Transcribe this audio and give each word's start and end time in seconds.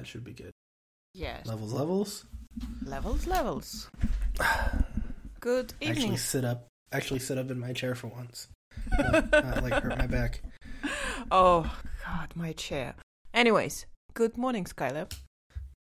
That 0.00 0.06
should 0.06 0.24
be 0.24 0.32
good. 0.32 0.52
Yes. 1.12 1.44
Levels, 1.44 1.74
levels. 1.74 2.24
Levels, 2.86 3.26
levels. 3.26 3.90
Good 5.40 5.74
evening. 5.78 5.98
Actually, 5.98 6.16
sit 6.16 6.42
up. 6.42 6.68
Actually, 6.90 7.18
sit 7.20 7.36
up 7.36 7.50
in 7.50 7.60
my 7.60 7.74
chair 7.74 7.94
for 7.94 8.06
once. 8.06 8.48
Not, 8.98 9.30
not 9.30 9.62
like 9.62 9.74
hurt 9.74 9.98
my 9.98 10.06
back. 10.06 10.40
Oh 11.30 11.70
God, 12.06 12.32
my 12.34 12.52
chair. 12.54 12.94
Anyways, 13.34 13.84
good 14.14 14.38
morning, 14.38 14.64
Skylab. 14.64 15.12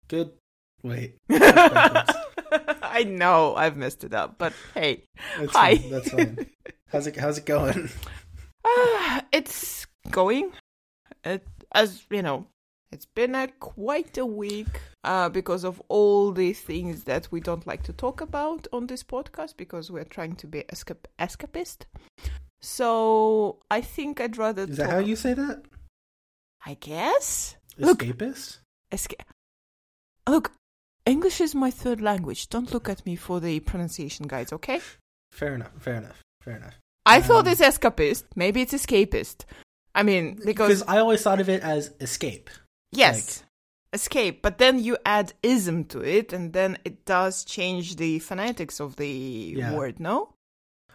Good. 0.08 0.32
Wait. 0.82 1.16
I 1.28 3.04
know 3.06 3.54
I've 3.54 3.76
messed 3.76 4.02
it 4.02 4.14
up, 4.14 4.38
but 4.38 4.54
hey, 4.72 5.02
That's 5.38 5.52
Hi. 5.52 5.76
Fine. 5.76 5.90
That's 5.90 6.08
fine. 6.08 6.46
How's 6.88 7.06
it? 7.06 7.16
How's 7.16 7.36
it 7.36 7.44
going? 7.44 7.90
Ah, 8.64 9.24
it's 9.32 9.86
going. 10.10 10.52
It, 11.22 11.46
as 11.74 12.02
you 12.10 12.22
know, 12.22 12.46
it's 12.92 13.06
been 13.06 13.34
a 13.34 13.48
quite 13.60 14.16
a 14.18 14.24
week 14.26 14.80
uh, 15.04 15.28
because 15.28 15.64
of 15.64 15.82
all 15.88 16.32
the 16.32 16.52
things 16.52 17.04
that 17.04 17.28
we 17.30 17.40
don't 17.40 17.66
like 17.66 17.82
to 17.84 17.92
talk 17.92 18.20
about 18.20 18.66
on 18.72 18.86
this 18.86 19.02
podcast 19.02 19.56
because 19.56 19.90
we're 19.90 20.04
trying 20.04 20.36
to 20.36 20.46
be 20.46 20.62
escap- 20.72 21.06
escapist. 21.18 21.86
So 22.60 23.58
I 23.70 23.80
think 23.80 24.20
I'd 24.20 24.36
rather. 24.38 24.62
Is 24.64 24.76
that 24.78 24.90
how 24.90 24.98
you 24.98 25.16
say 25.16 25.34
that? 25.34 25.62
I 26.64 26.74
guess. 26.74 27.56
Look. 27.78 28.00
Escapist? 28.00 28.58
Esca- 28.92 29.20
Look, 30.28 30.50
English 31.04 31.40
is 31.40 31.54
my 31.54 31.70
third 31.70 32.00
language. 32.00 32.48
Don't 32.48 32.72
look 32.72 32.88
at 32.88 33.04
me 33.06 33.14
for 33.14 33.38
the 33.38 33.60
pronunciation 33.60 34.26
guides, 34.26 34.52
okay? 34.52 34.80
Fair 35.30 35.54
enough. 35.54 35.70
Fair 35.78 35.94
enough. 35.94 36.20
Fair 36.40 36.56
enough. 36.56 36.74
I 37.04 37.20
thought 37.20 37.46
Um, 37.46 37.52
it's 37.52 37.60
escapist. 37.60 38.24
Maybe 38.34 38.62
it's 38.62 38.72
escapist. 38.72 39.44
I 39.94 40.02
mean, 40.02 40.34
because 40.44 40.80
Because 40.80 40.82
I 40.88 40.98
always 40.98 41.22
thought 41.22 41.40
of 41.40 41.48
it 41.48 41.62
as 41.62 41.92
escape. 42.00 42.50
Yes, 42.96 43.44
escape. 43.92 44.42
But 44.42 44.58
then 44.58 44.78
you 44.78 44.96
add 45.04 45.32
ism 45.42 45.84
to 45.86 46.00
it, 46.00 46.32
and 46.32 46.52
then 46.52 46.78
it 46.84 47.04
does 47.04 47.44
change 47.44 47.96
the 47.96 48.18
phonetics 48.20 48.80
of 48.80 48.96
the 48.96 49.54
Yeah. 49.56 49.74
word. 49.74 50.00
No. 50.00 50.32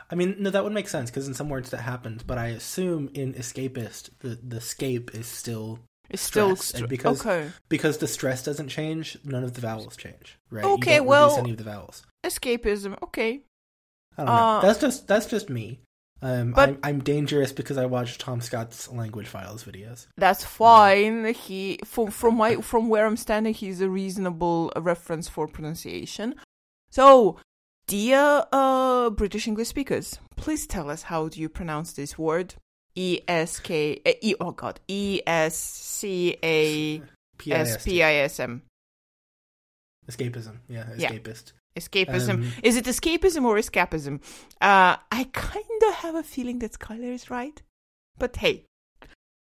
I 0.10 0.16
mean, 0.16 0.36
no, 0.40 0.50
that 0.50 0.64
would 0.64 0.74
make 0.74 0.90
sense 0.90 1.10
because 1.10 1.28
in 1.28 1.34
some 1.34 1.48
words 1.48 1.70
that 1.70 1.82
happens, 1.82 2.22
but 2.24 2.38
I 2.38 2.48
assume 2.48 3.10
in 3.14 3.34
escapist 3.34 4.10
the 4.20 4.38
the 4.44 4.60
scape 4.60 5.16
is 5.16 5.26
still 5.28 5.80
It's 6.10 6.22
still 6.22 6.58
str- 6.58 6.86
because- 6.88 7.22
okay. 7.22 7.50
because 7.70 8.00
the 8.00 8.08
stress 8.08 8.44
doesn't 8.44 8.68
change. 8.68 9.18
None 9.24 9.46
of 9.46 9.54
the 9.54 9.62
vowels 9.62 9.96
change, 9.96 10.38
right? 10.50 10.66
Okay, 10.66 11.00
well- 11.00 11.38
any 11.38 11.52
of 11.52 11.58
the 11.58 11.64
vowels. 11.64 12.06
Escapism. 12.26 13.02
Okay. 13.02 13.42
I 14.18 14.26
don't 14.26 14.26
know. 14.26 14.32
uh, 14.34 14.62
that's 14.62 14.80
just 14.80 15.08
that's 15.08 15.28
just 15.28 15.50
me. 15.50 15.80
Um, 16.24 16.52
But- 16.52 16.70
I'm, 16.70 16.80
I'm 16.84 17.00
dangerous 17.04 17.52
because 17.52 17.78
I 17.78 17.86
watch 17.88 18.18
Tom 18.20 18.42
Scott's 18.42 18.88
language 18.92 19.28
files 19.28 19.64
videos. 19.64 20.08
That's 20.18 20.44
fine. 20.44 21.34
He 21.34 21.80
from 21.84 22.12
from 22.12 22.38
my 22.38 22.58
from 22.58 22.90
where 22.90 23.06
I'm 23.08 23.18
standing, 23.18 23.54
he's 23.56 23.82
a 23.82 23.90
reasonable 23.90 24.72
reference 24.76 25.28
for 25.28 25.48
pronunciation. 25.48 26.36
So, 26.92 27.38
dear 27.88 28.46
uh 28.52 29.10
British 29.10 29.48
English 29.48 29.70
speakers, 29.70 30.20
please 30.36 30.68
tell 30.68 30.90
us 30.92 31.04
how 31.04 31.28
do 31.28 31.40
you 31.42 31.50
pronounce 31.50 31.94
this 31.94 32.18
word? 32.20 32.54
E 32.94 33.22
S 33.28 33.60
K 33.60 34.00
uh, 34.06 34.12
E 34.22 34.36
oh 34.40 34.52
god 34.52 34.80
E 34.88 35.22
S 35.26 35.56
C 35.58 36.36
A 36.44 37.02
S. 37.50 37.84
P 37.84 38.04
I 38.04 38.14
S 38.16 38.40
M 38.40 38.62
Escapism, 40.10 40.58
yeah, 40.68 40.86
Yeah. 40.98 41.10
escapist. 41.12 41.54
Escapism. 41.78 42.30
Um, 42.30 42.52
Is 42.64 42.78
it 42.78 42.86
escapism 42.86 43.46
or 43.46 43.56
escapism? 43.56 44.22
Uh, 44.60 44.98
I 45.12 45.28
kind 45.32 45.82
of 45.88 45.94
have 45.96 46.16
a 46.16 46.24
feeling 46.24 46.60
that 46.60 46.74
Skylar 46.74 47.14
is 47.14 47.30
right, 47.30 47.62
but 48.18 48.36
hey. 48.38 48.66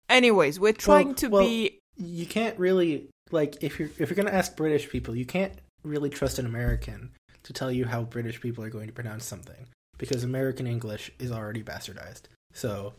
Anyways, 0.08 0.60
we're 0.60 0.72
trying 0.72 1.14
to 1.16 1.28
well, 1.28 1.42
be 1.42 1.80
You 1.96 2.26
can't 2.26 2.56
really 2.58 3.08
like 3.32 3.62
if 3.62 3.78
you're 3.80 3.90
if 3.98 4.08
you're 4.08 4.16
gonna 4.16 4.30
ask 4.30 4.56
British 4.56 4.88
people, 4.88 5.16
you 5.16 5.26
can't 5.26 5.54
really 5.82 6.10
trust 6.10 6.38
an 6.38 6.46
American 6.46 7.10
to 7.42 7.52
tell 7.52 7.72
you 7.72 7.84
how 7.84 8.02
British 8.02 8.40
people 8.40 8.62
are 8.64 8.70
going 8.70 8.86
to 8.86 8.92
pronounce 8.92 9.24
something 9.24 9.66
because 9.98 10.24
American 10.24 10.66
English 10.66 11.10
is 11.18 11.32
already 11.32 11.62
bastardized. 11.62 12.22
So 12.52 12.94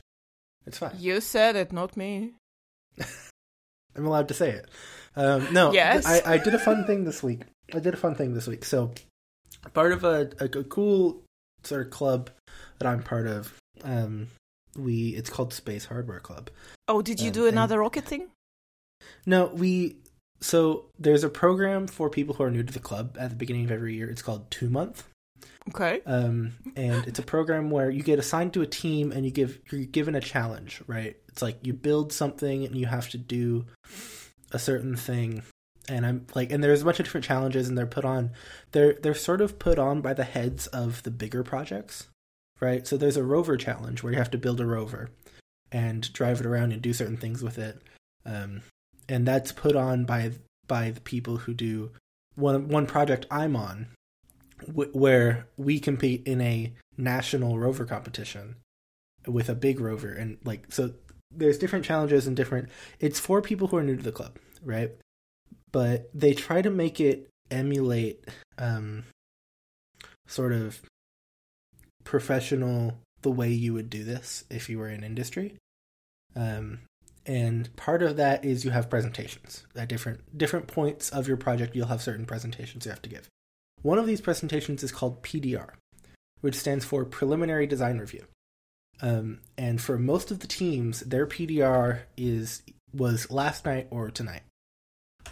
it's 0.66 0.78
fine. 0.78 0.96
You 0.98 1.22
said 1.22 1.56
it, 1.56 1.72
not 1.72 1.96
me. 1.98 2.34
I'm 3.96 4.06
allowed 4.06 4.28
to 4.28 4.34
say 4.34 4.52
it. 4.52 4.70
Um, 5.16 5.52
no, 5.52 5.74
Yes. 5.74 6.06
I, 6.06 6.34
I 6.34 6.38
did 6.38 6.54
a 6.54 6.60
fun 6.60 6.86
thing 6.86 7.04
this 7.04 7.24
week. 7.24 7.42
I 7.74 7.80
did 7.80 7.94
a 7.94 7.98
fun 7.98 8.16
thing 8.16 8.34
this 8.34 8.48
week. 8.48 8.64
So, 8.64 8.92
part 9.74 9.92
of 9.92 10.04
a, 10.04 10.30
a, 10.40 10.46
a 10.46 10.64
cool 10.64 11.24
sort 11.64 11.82
of 11.86 11.92
club 11.92 12.30
that 12.80 12.88
I'm 12.88 13.04
part 13.04 13.28
of, 13.28 13.54
um, 13.84 14.28
we 14.78 15.10
it's 15.10 15.30
called 15.30 15.54
Space 15.54 15.86
Hardware 15.86 16.20
Club. 16.20 16.50
Oh, 16.88 17.02
did 17.02 17.20
you 17.20 17.28
Um, 17.28 17.34
do 17.34 17.48
another 17.48 17.80
rocket 17.80 18.06
thing? 18.06 18.28
No, 19.26 19.48
we 19.48 19.98
so 20.40 20.86
there's 21.00 21.24
a 21.24 21.30
program 21.30 21.88
for 21.88 22.10
people 22.10 22.36
who 22.36 22.44
are 22.44 22.52
new 22.52 22.64
to 22.64 22.74
the 22.74 22.80
club 22.80 23.18
at 23.20 23.30
the 23.32 23.36
beginning 23.36 23.66
of 23.66 23.72
every 23.72 23.96
year. 23.96 24.10
It's 24.10 24.22
called 24.22 24.50
Two 24.52 24.70
Month, 24.70 25.04
Okay. 25.70 26.02
um, 26.06 26.54
and 26.76 27.08
it's 27.08 27.18
a 27.20 27.24
program 27.24 27.72
where 27.72 27.90
you 27.90 28.04
get 28.04 28.20
assigned 28.20 28.54
to 28.54 28.62
a 28.62 28.68
team 28.68 29.12
and 29.12 29.26
you 29.26 29.32
give 29.32 29.60
you're 29.72 29.86
given 29.86 30.16
a 30.16 30.22
challenge. 30.22 30.82
Right? 30.88 31.18
It's 31.30 31.42
like 31.42 31.58
you 31.66 31.74
build 31.74 32.14
something 32.14 32.64
and 32.66 32.76
you 32.76 32.86
have 32.86 33.10
to 33.10 33.18
do 33.18 33.66
a 34.52 34.60
certain 34.60 34.96
thing. 34.96 35.44
And 35.90 36.06
I'm 36.06 36.28
like, 36.36 36.52
and 36.52 36.64
there's 36.64 36.82
a 36.82 36.86
bunch 36.86 37.00
of 37.00 37.06
different 37.06 37.26
challenges, 37.26 37.70
and 37.70 37.78
they're 37.78 37.86
put 37.86 38.06
on. 38.06 38.32
They're 38.72 38.94
they're 39.02 39.14
sort 39.14 39.42
of 39.42 39.58
put 39.58 39.80
on 39.80 40.02
by 40.02 40.14
the 40.14 40.26
heads 40.26 40.68
of 40.68 41.04
the 41.04 41.12
bigger 41.12 41.44
projects, 41.44 42.08
right? 42.60 42.86
So 42.86 42.98
there's 42.98 43.18
a 43.18 43.24
rover 43.24 43.56
challenge 43.56 44.04
where 44.04 44.12
you 44.12 44.20
have 44.20 44.32
to 44.32 44.38
build 44.38 44.60
a 44.60 44.66
rover 44.66 45.10
and 45.72 46.12
drive 46.14 46.40
it 46.40 46.46
around 46.46 46.74
and 46.74 46.82
do 46.82 46.94
certain 46.94 47.18
things 47.18 47.42
with 47.42 47.58
it. 47.58 47.82
Um, 48.26 48.62
and 49.08 49.26
that's 49.26 49.52
put 49.52 49.76
on 49.76 50.06
by 50.06 50.32
by 50.68 50.92
the 50.92 51.02
people 51.02 51.38
who 51.38 51.54
do 51.54 51.92
one 52.36 52.68
one 52.68 52.86
project 52.86 53.26
I'm 53.32 53.56
on, 53.56 53.88
wh- 54.66 54.94
where 54.94 55.48
we 55.58 55.80
compete 55.80 56.28
in 56.28 56.42
a 56.42 56.74
national 56.98 57.58
rover 57.58 57.86
competition 57.86 58.56
with 59.26 59.50
a 59.50 59.56
big 59.56 59.80
rover, 59.80 60.12
and 60.12 60.38
like 60.44 60.66
so, 60.70 60.94
there's 61.32 61.58
different 61.58 61.86
challenges 61.86 62.28
and 62.28 62.36
different. 62.36 62.70
It's 63.00 63.20
for 63.20 63.42
people 63.42 63.68
who 63.68 63.78
are 63.78 63.84
new 63.84 63.96
to 63.96 64.04
the 64.04 64.12
club, 64.12 64.38
right? 64.64 64.92
But 65.72 66.10
they 66.14 66.34
try 66.34 66.62
to 66.62 66.70
make 66.70 67.00
it 67.00 67.28
emulate 67.52 68.24
um, 68.58 69.04
sort 70.28 70.54
of 70.54 70.82
professional 72.04 72.98
the 73.22 73.32
way 73.32 73.52
you 73.52 73.74
would 73.74 73.90
do 73.90 74.04
this 74.04 74.46
if 74.50 74.70
you 74.70 74.80
were 74.80 74.90
in 74.90 75.04
industry. 75.04 75.56
Um, 76.36 76.80
and 77.26 77.76
part 77.76 78.02
of 78.02 78.16
that 78.16 78.46
is 78.46 78.64
you 78.64 78.72
have 78.72 78.90
presentations 78.90 79.66
at 79.76 79.90
different 79.90 80.38
different 80.38 80.68
points 80.68 81.10
of 81.10 81.28
your 81.28 81.36
project. 81.36 81.76
You'll 81.76 81.88
have 81.88 82.02
certain 82.02 82.26
presentations 82.26 82.86
you 82.86 82.92
have 82.92 83.02
to 83.02 83.10
give. 83.10 83.28
One 83.82 83.98
of 83.98 84.08
these 84.08 84.22
presentations 84.22 84.82
is 84.82 84.92
called 84.92 85.22
PDR, 85.24 85.72
which 86.42 86.56
stands 86.56 86.86
for 86.86 87.04
Preliminary 87.04 87.68
Design 87.68 87.98
Review. 87.98 88.26
Um, 89.02 89.40
and 89.58 89.80
for 89.82 89.98
most 89.98 90.32
of 90.32 90.40
the 90.40 90.48
teams, 90.48 91.02
their 91.02 91.28
PDR 91.28 92.00
is 92.16 92.64
was 92.94 93.30
last 93.30 93.66
night 93.66 93.88
or 93.92 94.10
tonight. 94.10 94.44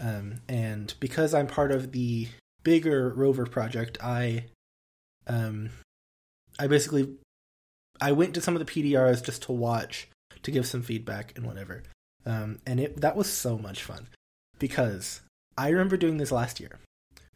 Um, 0.01 0.35
and 0.47 0.93
because 0.99 1.33
I'm 1.33 1.47
part 1.47 1.71
of 1.71 1.91
the 1.91 2.27
bigger 2.63 3.09
rover 3.09 3.45
project, 3.45 3.97
I 4.03 4.45
um, 5.27 5.69
I 6.59 6.67
basically 6.67 7.09
I 8.01 8.11
went 8.11 8.33
to 8.35 8.41
some 8.41 8.55
of 8.55 8.65
the 8.65 8.71
PDRs 8.71 9.23
just 9.23 9.43
to 9.43 9.51
watch 9.51 10.07
to 10.43 10.51
give 10.51 10.67
some 10.67 10.81
feedback 10.81 11.33
and 11.35 11.45
whatever. 11.45 11.83
Um, 12.25 12.59
and 12.65 12.79
it 12.79 13.01
that 13.01 13.15
was 13.15 13.31
so 13.31 13.57
much 13.57 13.83
fun 13.83 14.07
because 14.59 15.21
I 15.57 15.69
remember 15.69 15.97
doing 15.97 16.17
this 16.17 16.31
last 16.31 16.59
year, 16.59 16.79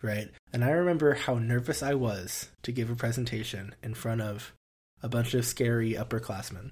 right? 0.01 0.29
And 0.51 0.63
I 0.63 0.71
remember 0.71 1.13
how 1.13 1.35
nervous 1.35 1.81
I 1.83 1.93
was 1.93 2.49
to 2.63 2.71
give 2.71 2.89
a 2.89 2.95
presentation 2.95 3.75
in 3.83 3.93
front 3.93 4.21
of 4.21 4.53
a 5.01 5.07
bunch 5.09 5.33
of 5.33 5.45
scary 5.45 5.93
upperclassmen, 5.93 6.71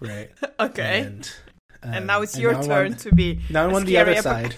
right? 0.00 0.30
Okay. 0.58 1.00
And, 1.00 1.30
And, 1.82 1.96
um, 1.96 2.06
now 2.06 2.22
it's 2.22 2.32
and 2.34 2.42
your 2.42 2.54
turn 2.62 2.92
on- 2.92 2.98
to 2.98 3.14
be. 3.14 3.40
now 3.50 3.68
I'm 3.68 3.74
on 3.74 3.84
the 3.84 3.98
other 3.98 4.12
upper- 4.12 4.22
side. 4.22 4.56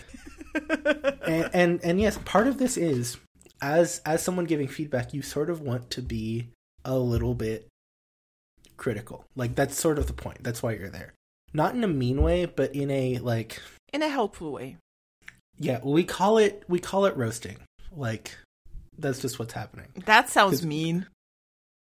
And, 1.26 1.50
and 1.52 1.80
and 1.84 2.00
yes, 2.00 2.18
part 2.24 2.47
of 2.47 2.59
this 2.59 2.77
is 2.77 3.16
as 3.60 4.00
as 4.04 4.22
someone 4.22 4.44
giving 4.44 4.68
feedback, 4.68 5.12
you 5.15 5.22
sort 5.22 5.50
of 5.50 5.60
want 5.60 5.91
to 5.91 6.03
be 6.03 6.48
a 6.84 6.97
little 6.98 7.34
bit 7.34 7.66
critical. 8.77 9.24
Like 9.36 9.54
that's 9.54 9.77
sort 9.78 9.98
of 9.98 10.06
the 10.06 10.12
point. 10.12 10.42
That's 10.42 10.62
why 10.62 10.72
you're 10.72 10.88
there. 10.91 11.12
Not 11.53 11.74
in 11.74 11.83
a 11.84 11.88
mean 11.88 12.22
way, 12.22 12.44
but 12.47 12.74
in 12.74 12.91
a 12.91 13.18
like 13.18 13.60
In 13.92 14.03
a 14.03 14.09
helpful 14.09 14.53
way. 14.53 14.77
yeah, 15.59 15.80
we 15.83 16.04
call 16.04 16.38
it 16.38 16.62
we 16.68 16.78
call 16.78 17.04
it 17.06 17.16
roasting. 17.16 17.59
Like 17.97 18.36
that's 18.98 19.21
just 19.21 19.38
what's 19.38 19.53
happening. 19.54 19.86
That 20.06 20.28
sounds 20.28 20.65
mean. 20.65 21.06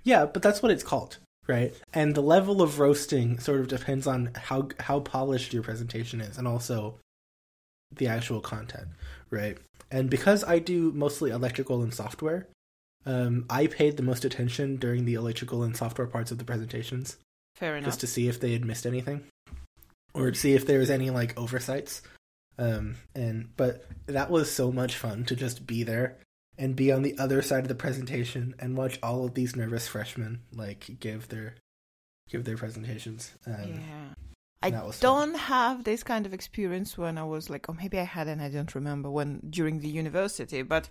Yeah, 0.04 0.26
but 0.26 0.42
that's 0.42 0.62
what 0.62 0.70
it's 0.72 0.84
called, 0.84 1.18
right? 1.46 1.74
And 1.92 2.14
the 2.14 2.22
level 2.22 2.62
of 2.62 2.78
roasting 2.78 3.40
sort 3.40 3.60
of 3.60 3.68
depends 3.68 4.06
on 4.06 4.30
how 4.34 4.68
how 4.78 5.00
polished 5.00 5.52
your 5.52 5.62
presentation 5.62 6.20
is, 6.20 6.38
and 6.38 6.46
also 6.46 6.98
the 7.92 8.06
actual 8.06 8.40
content, 8.40 8.88
right? 9.30 9.58
And 9.90 10.10
because 10.10 10.44
I 10.44 10.58
do 10.58 10.92
mostly 10.92 11.30
electrical 11.30 11.82
and 11.82 11.92
software, 11.94 12.46
um, 13.06 13.46
I 13.48 13.66
paid 13.66 13.96
the 13.96 14.02
most 14.02 14.24
attention 14.24 14.76
during 14.76 15.04
the 15.04 15.14
electrical 15.14 15.62
and 15.62 15.76
software 15.76 16.06
parts 16.06 16.30
of 16.30 16.38
the 16.38 16.44
presentations, 16.44 17.16
Fair 17.56 17.76
enough. 17.76 17.86
just 17.88 18.00
to 18.00 18.06
see 18.06 18.28
if 18.28 18.40
they 18.40 18.52
had 18.52 18.64
missed 18.64 18.86
anything, 18.86 19.24
or 20.12 20.30
to 20.30 20.38
see 20.38 20.54
if 20.54 20.66
there 20.66 20.80
was 20.80 20.90
any 20.90 21.10
like 21.10 21.38
oversights. 21.38 22.02
Um, 22.58 22.96
and 23.14 23.56
but 23.56 23.86
that 24.06 24.30
was 24.30 24.50
so 24.50 24.72
much 24.72 24.96
fun 24.96 25.24
to 25.26 25.36
just 25.36 25.66
be 25.66 25.84
there 25.84 26.18
and 26.58 26.74
be 26.74 26.90
on 26.90 27.02
the 27.02 27.16
other 27.18 27.40
side 27.40 27.60
of 27.62 27.68
the 27.68 27.74
presentation 27.76 28.54
and 28.58 28.76
watch 28.76 28.98
all 29.00 29.24
of 29.24 29.34
these 29.34 29.54
nervous 29.54 29.86
freshmen 29.86 30.40
like 30.52 30.90
give 30.98 31.28
their 31.28 31.54
give 32.28 32.44
their 32.44 32.56
presentations. 32.56 33.32
Um, 33.46 33.54
yeah. 33.74 34.14
I 34.62 34.70
don't 35.00 35.36
have 35.36 35.84
this 35.84 36.02
kind 36.02 36.26
of 36.26 36.34
experience 36.34 36.98
when 36.98 37.16
I 37.16 37.24
was 37.24 37.48
like, 37.48 37.68
or 37.68 37.74
maybe 37.74 37.98
I 37.98 38.04
had 38.04 38.26
and 38.26 38.42
I 38.42 38.48
don't 38.48 38.74
remember 38.74 39.10
when 39.10 39.40
during 39.48 39.80
the 39.80 39.88
university. 39.88 40.62
But 40.62 40.88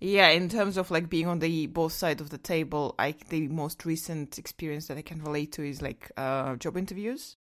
yeah, 0.00 0.28
in 0.28 0.48
terms 0.48 0.78
of 0.78 0.90
like 0.90 1.10
being 1.10 1.26
on 1.26 1.38
the 1.38 1.66
both 1.66 1.92
sides 1.92 2.22
of 2.22 2.30
the 2.30 2.38
table, 2.38 2.94
I 2.98 3.14
the 3.28 3.48
most 3.48 3.84
recent 3.84 4.38
experience 4.38 4.86
that 4.86 4.96
I 4.96 5.02
can 5.02 5.22
relate 5.22 5.52
to 5.52 5.62
is 5.62 5.82
like 5.82 6.10
uh, 6.16 6.56
job 6.56 6.78
interviews. 6.78 7.36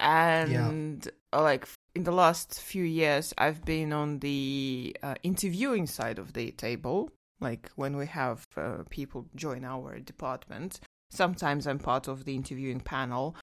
And 0.00 1.08
uh, 1.32 1.42
like 1.42 1.68
in 1.94 2.02
the 2.02 2.10
last 2.10 2.60
few 2.60 2.82
years, 2.82 3.32
I've 3.38 3.64
been 3.64 3.92
on 3.92 4.18
the 4.18 4.96
uh, 5.04 5.14
interviewing 5.22 5.86
side 5.86 6.18
of 6.18 6.32
the 6.32 6.50
table. 6.50 7.10
Like 7.38 7.70
when 7.76 7.96
we 7.96 8.06
have 8.06 8.44
uh, 8.56 8.78
people 8.90 9.26
join 9.36 9.64
our 9.64 10.00
department, 10.00 10.80
sometimes 11.10 11.68
I'm 11.68 11.78
part 11.78 12.08
of 12.08 12.24
the 12.24 12.34
interviewing 12.34 12.80
panel 12.80 13.36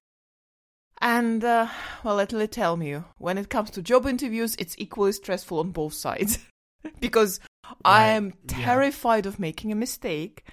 and, 1.00 1.42
uh, 1.42 1.68
well, 2.04 2.16
let 2.16 2.32
me 2.32 2.46
tell 2.46 2.82
you, 2.82 3.04
when 3.18 3.38
it 3.38 3.48
comes 3.48 3.70
to 3.70 3.82
job 3.82 4.06
interviews, 4.06 4.54
it's 4.58 4.74
equally 4.78 5.12
stressful 5.12 5.58
on 5.58 5.70
both 5.70 5.94
sides. 5.94 6.38
because 7.00 7.40
I 7.84 8.00
Right, 8.00 8.06
am 8.16 8.26
yeah. 8.26 8.64
terrified 8.64 9.26
of 9.26 9.38
making 9.38 9.72
a 9.72 9.76
mistake 9.76 10.44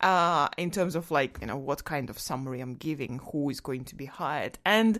uh, 0.00 0.48
in 0.56 0.70
terms 0.70 0.94
of, 0.94 1.10
like, 1.10 1.38
you 1.40 1.46
know, 1.46 1.56
what 1.56 1.84
kind 1.84 2.10
of 2.10 2.18
summary 2.18 2.60
I'm 2.60 2.74
giving, 2.74 3.20
who 3.32 3.50
is 3.50 3.60
going 3.60 3.84
to 3.86 3.96
be 3.96 4.04
hired. 4.06 4.58
And 4.64 4.98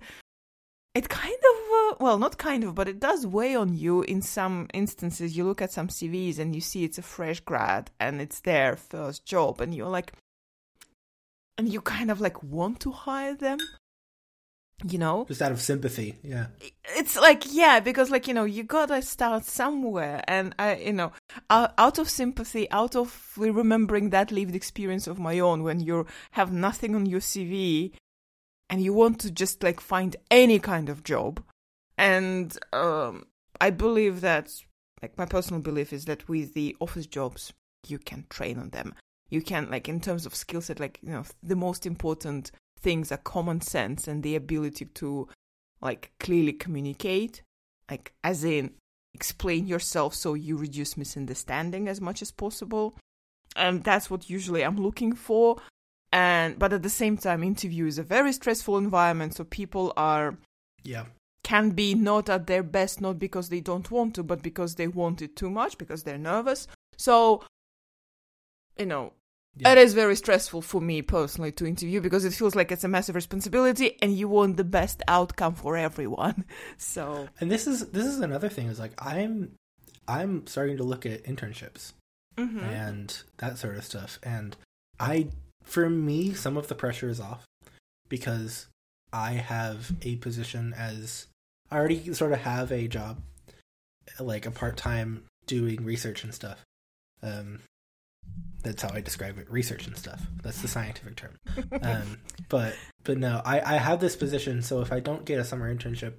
it 0.94 1.08
kind 1.08 1.34
of, 1.34 1.56
uh, 1.72 1.94
well, 2.00 2.18
not 2.18 2.38
kind 2.38 2.64
of, 2.64 2.74
but 2.74 2.88
it 2.88 2.98
does 2.98 3.24
weigh 3.24 3.54
on 3.54 3.76
you 3.76 4.02
in 4.02 4.20
some 4.20 4.66
instances. 4.74 5.36
You 5.36 5.44
look 5.44 5.62
at 5.62 5.70
some 5.72 5.88
CVs 5.88 6.40
and 6.40 6.54
you 6.54 6.60
see 6.60 6.82
it's 6.82 6.98
a 6.98 7.02
fresh 7.02 7.38
grad 7.38 7.90
and 8.00 8.20
it's 8.20 8.40
their 8.40 8.74
first 8.74 9.24
job, 9.24 9.60
and 9.60 9.72
you're 9.72 9.88
like, 9.88 10.12
and 11.56 11.68
you 11.72 11.80
kind 11.80 12.10
of 12.10 12.20
like 12.20 12.42
want 12.42 12.80
to 12.80 12.90
hire 12.90 13.34
them 13.34 13.58
you 14.84 14.98
know 14.98 15.24
just 15.26 15.42
out 15.42 15.50
of 15.50 15.60
sympathy. 15.60 16.16
Yeah. 16.22 16.46
it's 16.96 17.16
like 17.16 17.52
yeah 17.52 17.80
because 17.80 18.10
like 18.10 18.28
you 18.28 18.34
know 18.34 18.44
you 18.44 18.62
gotta 18.62 19.02
start 19.02 19.44
somewhere 19.44 20.22
and 20.28 20.54
i 20.58 20.76
you 20.76 20.92
know 20.92 21.12
out 21.50 21.98
of 21.98 22.08
sympathy 22.08 22.70
out 22.70 22.94
of 22.94 23.32
remembering 23.36 24.10
that 24.10 24.30
lived 24.30 24.54
experience 24.54 25.06
of 25.06 25.18
my 25.18 25.40
own 25.40 25.64
when 25.64 25.80
you 25.80 26.06
have 26.32 26.52
nothing 26.52 26.94
on 26.94 27.06
your 27.06 27.20
cv 27.20 27.92
and 28.70 28.82
you 28.82 28.92
want 28.92 29.18
to 29.20 29.30
just 29.30 29.62
like 29.62 29.80
find 29.80 30.14
any 30.30 30.60
kind 30.60 30.88
of 30.88 31.02
job 31.02 31.42
and 31.96 32.56
um 32.72 33.24
i 33.60 33.70
believe 33.70 34.20
that 34.20 34.48
like 35.02 35.18
my 35.18 35.26
personal 35.26 35.60
belief 35.60 35.92
is 35.92 36.04
that 36.04 36.28
with 36.28 36.54
the 36.54 36.76
office 36.78 37.06
jobs 37.06 37.52
you 37.88 37.98
can 37.98 38.24
train 38.30 38.58
on 38.58 38.70
them 38.70 38.94
you 39.28 39.42
can 39.42 39.68
like 39.70 39.88
in 39.88 40.00
terms 40.00 40.24
of 40.24 40.34
skill 40.34 40.60
set 40.60 40.78
like 40.78 41.00
you 41.02 41.10
know 41.10 41.24
the 41.42 41.56
most 41.56 41.84
important 41.84 42.52
things 42.78 43.12
are 43.12 43.18
common 43.18 43.60
sense 43.60 44.08
and 44.08 44.22
the 44.22 44.34
ability 44.36 44.86
to 44.86 45.28
like 45.80 46.12
clearly 46.18 46.52
communicate 46.52 47.42
like 47.90 48.12
as 48.24 48.44
in 48.44 48.70
explain 49.14 49.66
yourself 49.66 50.14
so 50.14 50.34
you 50.34 50.56
reduce 50.56 50.96
misunderstanding 50.96 51.88
as 51.88 52.00
much 52.00 52.22
as 52.22 52.30
possible. 52.30 52.94
And 53.56 53.82
that's 53.82 54.10
what 54.10 54.30
usually 54.30 54.62
i'm 54.64 54.76
looking 54.76 55.14
for. 55.14 55.56
And 56.12 56.58
but 56.58 56.72
at 56.72 56.82
the 56.82 56.90
same 56.90 57.16
time 57.16 57.42
interview 57.42 57.86
is 57.86 57.98
a 57.98 58.02
very 58.02 58.32
stressful 58.32 58.76
environment 58.78 59.34
so 59.34 59.44
people 59.44 59.92
are 59.96 60.36
Yeah. 60.84 61.06
can 61.42 61.70
be 61.70 61.94
not 61.94 62.28
at 62.28 62.46
their 62.46 62.62
best 62.62 63.00
not 63.00 63.18
because 63.18 63.48
they 63.48 63.60
don't 63.60 63.90
want 63.90 64.14
to 64.14 64.22
but 64.22 64.42
because 64.42 64.74
they 64.74 64.88
want 64.88 65.22
it 65.22 65.34
too 65.34 65.50
much 65.50 65.78
because 65.78 66.02
they're 66.04 66.18
nervous. 66.32 66.68
So 66.96 67.42
you 68.78 68.86
know 68.86 69.12
Yeah. 69.60 69.72
it 69.72 69.78
is 69.78 69.94
very 69.94 70.14
stressful 70.16 70.62
for 70.62 70.80
me 70.80 71.02
personally 71.02 71.52
to 71.52 71.66
interview 71.66 72.00
because 72.00 72.24
it 72.24 72.32
feels 72.32 72.54
like 72.54 72.70
it's 72.70 72.84
a 72.84 72.88
massive 72.88 73.14
responsibility 73.14 73.96
and 74.00 74.16
you 74.16 74.28
want 74.28 74.56
the 74.56 74.64
best 74.64 75.02
outcome 75.08 75.54
for 75.54 75.76
everyone 75.76 76.44
so 76.76 77.28
And 77.40 77.50
this 77.50 77.66
is 77.66 77.88
this 77.88 78.06
is 78.06 78.20
another 78.20 78.48
thing 78.48 78.68
is 78.68 78.78
like 78.78 78.92
I'm 78.98 79.52
I'm 80.06 80.46
starting 80.46 80.76
to 80.78 80.84
look 80.84 81.06
at 81.06 81.24
internships 81.24 81.92
mhm. 82.36 82.62
and 82.62 83.22
that 83.38 83.58
sort 83.58 83.76
of 83.76 83.84
stuff 83.84 84.18
and 84.22 84.56
I 85.00 85.28
for 85.64 85.90
me 85.90 86.32
some 86.34 86.56
of 86.56 86.68
the 86.68 86.74
pressure 86.74 87.08
is 87.08 87.20
off 87.20 87.44
because 88.08 88.66
I 89.12 89.32
have 89.32 89.92
a 90.02 90.16
position 90.16 90.74
as 90.74 91.26
I 91.70 91.76
already 91.76 92.14
sort 92.14 92.32
of 92.32 92.40
have 92.40 92.70
a 92.72 92.88
job 92.88 93.20
like 94.18 94.46
a 94.46 94.50
part-time 94.50 95.24
doing 95.46 95.84
research 95.84 96.24
and 96.24 96.34
stuff. 96.34 96.64
Um 97.22 97.60
that's 98.62 98.82
how 98.82 98.90
I 98.92 99.00
describe 99.00 99.38
it, 99.38 99.50
research 99.50 99.86
and 99.86 99.96
stuff. 99.96 100.20
That's 100.42 100.62
the 100.62 100.68
scientific 100.68 101.16
term. 101.16 101.36
um, 101.82 102.18
but 102.48 102.74
but 103.04 103.18
no, 103.18 103.40
I, 103.44 103.60
I 103.60 103.78
have 103.78 104.00
this 104.00 104.16
position, 104.16 104.62
so 104.62 104.80
if 104.80 104.92
I 104.92 105.00
don't 105.00 105.24
get 105.24 105.38
a 105.38 105.44
summer 105.44 105.72
internship, 105.72 106.14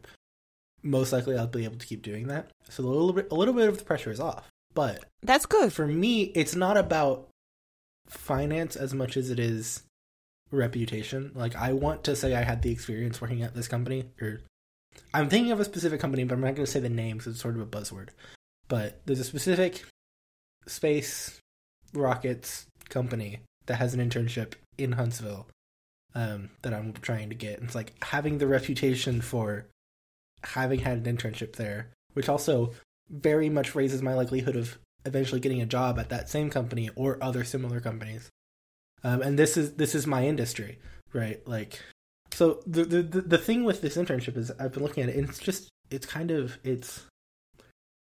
most 0.81 1.11
likely 1.11 1.37
I'll 1.37 1.47
be 1.47 1.65
able 1.65 1.77
to 1.77 1.85
keep 1.85 2.01
doing 2.01 2.27
that. 2.27 2.49
So 2.69 2.83
a 2.83 2.85
little 2.85 3.13
bit 3.13 3.27
a 3.31 3.35
little 3.35 3.53
bit 3.53 3.69
of 3.69 3.77
the 3.77 3.83
pressure 3.83 4.11
is 4.11 4.19
off. 4.19 4.47
But 4.73 5.03
that's 5.23 5.45
good 5.45 5.73
for 5.73 5.87
me, 5.87 6.23
it's 6.23 6.55
not 6.55 6.77
about 6.77 7.27
finance 8.07 8.75
as 8.75 8.93
much 8.93 9.17
as 9.17 9.29
it 9.29 9.39
is 9.39 9.83
reputation. 10.51 11.31
Like 11.35 11.55
I 11.55 11.73
want 11.73 12.03
to 12.05 12.15
say 12.15 12.35
I 12.35 12.43
had 12.43 12.61
the 12.61 12.71
experience 12.71 13.19
working 13.19 13.41
at 13.41 13.55
this 13.55 13.67
company, 13.67 14.05
or 14.21 14.41
I'm 15.13 15.29
thinking 15.29 15.51
of 15.51 15.59
a 15.59 15.65
specific 15.65 15.99
company, 15.99 16.23
but 16.23 16.35
I'm 16.35 16.41
not 16.41 16.55
going 16.55 16.65
to 16.65 16.71
say 16.71 16.79
the 16.79 16.89
name 16.89 17.17
because 17.17 17.33
it's 17.33 17.41
sort 17.41 17.55
of 17.55 17.61
a 17.61 17.65
buzzword. 17.65 18.09
But 18.67 19.01
there's 19.05 19.19
a 19.19 19.23
specific 19.23 19.83
space 20.67 21.39
rockets 21.93 22.65
company 22.89 23.39
that 23.65 23.75
has 23.75 23.93
an 23.93 24.07
internship 24.07 24.53
in 24.77 24.93
Huntsville 24.93 25.47
um, 26.15 26.49
that 26.61 26.73
I'm 26.73 26.93
trying 26.93 27.29
to 27.29 27.35
get. 27.35 27.61
It's 27.61 27.75
like 27.75 27.93
having 28.03 28.37
the 28.37 28.47
reputation 28.47 29.21
for 29.21 29.67
having 30.43 30.79
had 30.79 31.05
an 31.05 31.17
internship 31.17 31.55
there, 31.55 31.89
which 32.13 32.29
also 32.29 32.73
very 33.09 33.49
much 33.49 33.75
raises 33.75 34.01
my 34.01 34.13
likelihood 34.13 34.55
of 34.55 34.77
eventually 35.05 35.39
getting 35.39 35.61
a 35.61 35.65
job 35.65 35.99
at 35.99 36.09
that 36.09 36.29
same 36.29 36.49
company 36.49 36.89
or 36.95 37.17
other 37.21 37.43
similar 37.43 37.79
companies. 37.79 38.29
Um, 39.03 39.21
and 39.21 39.39
this 39.39 39.55
is 39.55 39.73
this 39.75 39.95
is 39.95 40.05
my 40.05 40.25
industry, 40.25 40.79
right? 41.13 41.45
Like, 41.47 41.79
so 42.33 42.61
the, 42.67 42.83
the 42.83 43.01
the 43.01 43.37
thing 43.37 43.63
with 43.63 43.81
this 43.81 43.95
internship 43.95 44.35
is 44.35 44.51
I've 44.59 44.73
been 44.73 44.83
looking 44.83 45.03
at 45.03 45.09
it. 45.09 45.15
And 45.15 45.29
it's 45.29 45.39
just 45.39 45.69
it's 45.89 46.05
kind 46.05 46.31
of 46.31 46.57
it's 46.63 47.05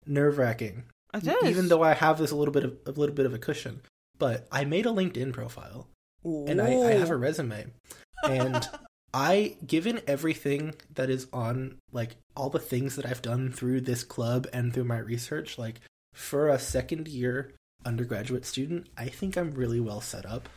nerve 0.07 0.39
wracking 0.39 0.85
It 1.15 1.27
is. 1.45 1.51
even 1.51 1.69
though 1.69 1.83
I 1.83 1.95
have 1.95 2.19
this 2.19 2.31
a 2.31 2.37
little 2.37 2.53
bit 2.53 2.65
of 2.65 2.77
a 2.87 2.91
little 2.93 3.15
bit 3.15 3.27
of 3.27 3.35
a 3.35 3.39
cushion. 3.39 3.81
But 4.19 4.47
I 4.53 4.65
made 4.65 4.87
a 4.87 4.91
LinkedIn 4.91 5.33
profile 5.33 5.89
and 6.25 6.61
I, 6.61 6.69
I 6.81 6.93
have 6.93 7.11
a 7.11 7.17
resume, 7.17 7.67
and 8.25 8.69
I 9.13 9.57
given 9.67 10.01
everything 10.07 10.75
that 10.95 11.11
is 11.11 11.27
on 11.33 11.77
like 11.93 12.17
all 12.37 12.49
the 12.51 12.59
things 12.61 12.97
that 12.97 13.07
I've 13.07 13.23
done 13.23 13.53
through 13.53 13.83
this 13.83 14.03
club 14.05 14.47
and 14.53 14.73
through 14.73 14.85
my 14.85 14.99
research, 14.99 15.59
like 15.59 15.81
for 16.15 16.49
a 16.49 16.59
second 16.59 17.09
year 17.09 17.53
undergraduate 17.85 18.47
student, 18.47 18.89
I 18.97 19.09
think 19.09 19.37
I'm 19.37 19.51
really 19.51 19.81
well 19.81 20.01
set 20.01 20.25
up. 20.27 20.49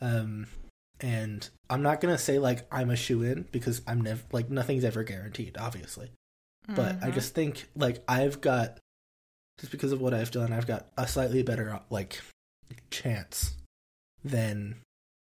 Um, 0.00 0.46
and 1.00 1.48
I'm 1.70 1.82
not 1.82 2.00
gonna 2.00 2.18
say 2.18 2.38
like 2.38 2.66
I'm 2.72 2.90
a 2.90 2.96
shoe 2.96 3.22
in 3.22 3.46
because 3.52 3.82
I'm 3.86 4.00
never 4.00 4.22
like 4.32 4.50
nothing's 4.50 4.84
ever 4.84 5.02
guaranteed, 5.04 5.56
obviously 5.58 6.10
but 6.74 7.02
I 7.02 7.08
Mhm. 7.08 7.14
just 7.14 7.34
think 7.34 7.66
like 7.74 8.04
I've 8.06 8.42
got 8.42 8.78
just 9.58 9.72
because 9.72 9.92
of 9.92 10.00
what 10.00 10.14
I've 10.14 10.30
done, 10.30 10.52
I've 10.52 10.66
got 10.66 10.86
a 10.96 11.06
slightly 11.06 11.42
better 11.42 11.80
like 11.90 12.20
chance 12.90 13.54
than 14.24 14.76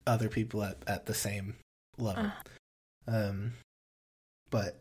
other 0.07 0.29
people 0.29 0.63
at 0.63 0.79
at 0.87 1.07
the 1.07 1.15
same 1.15 1.57
level. 1.99 2.31
Um, 3.07 3.55
but 4.51 4.79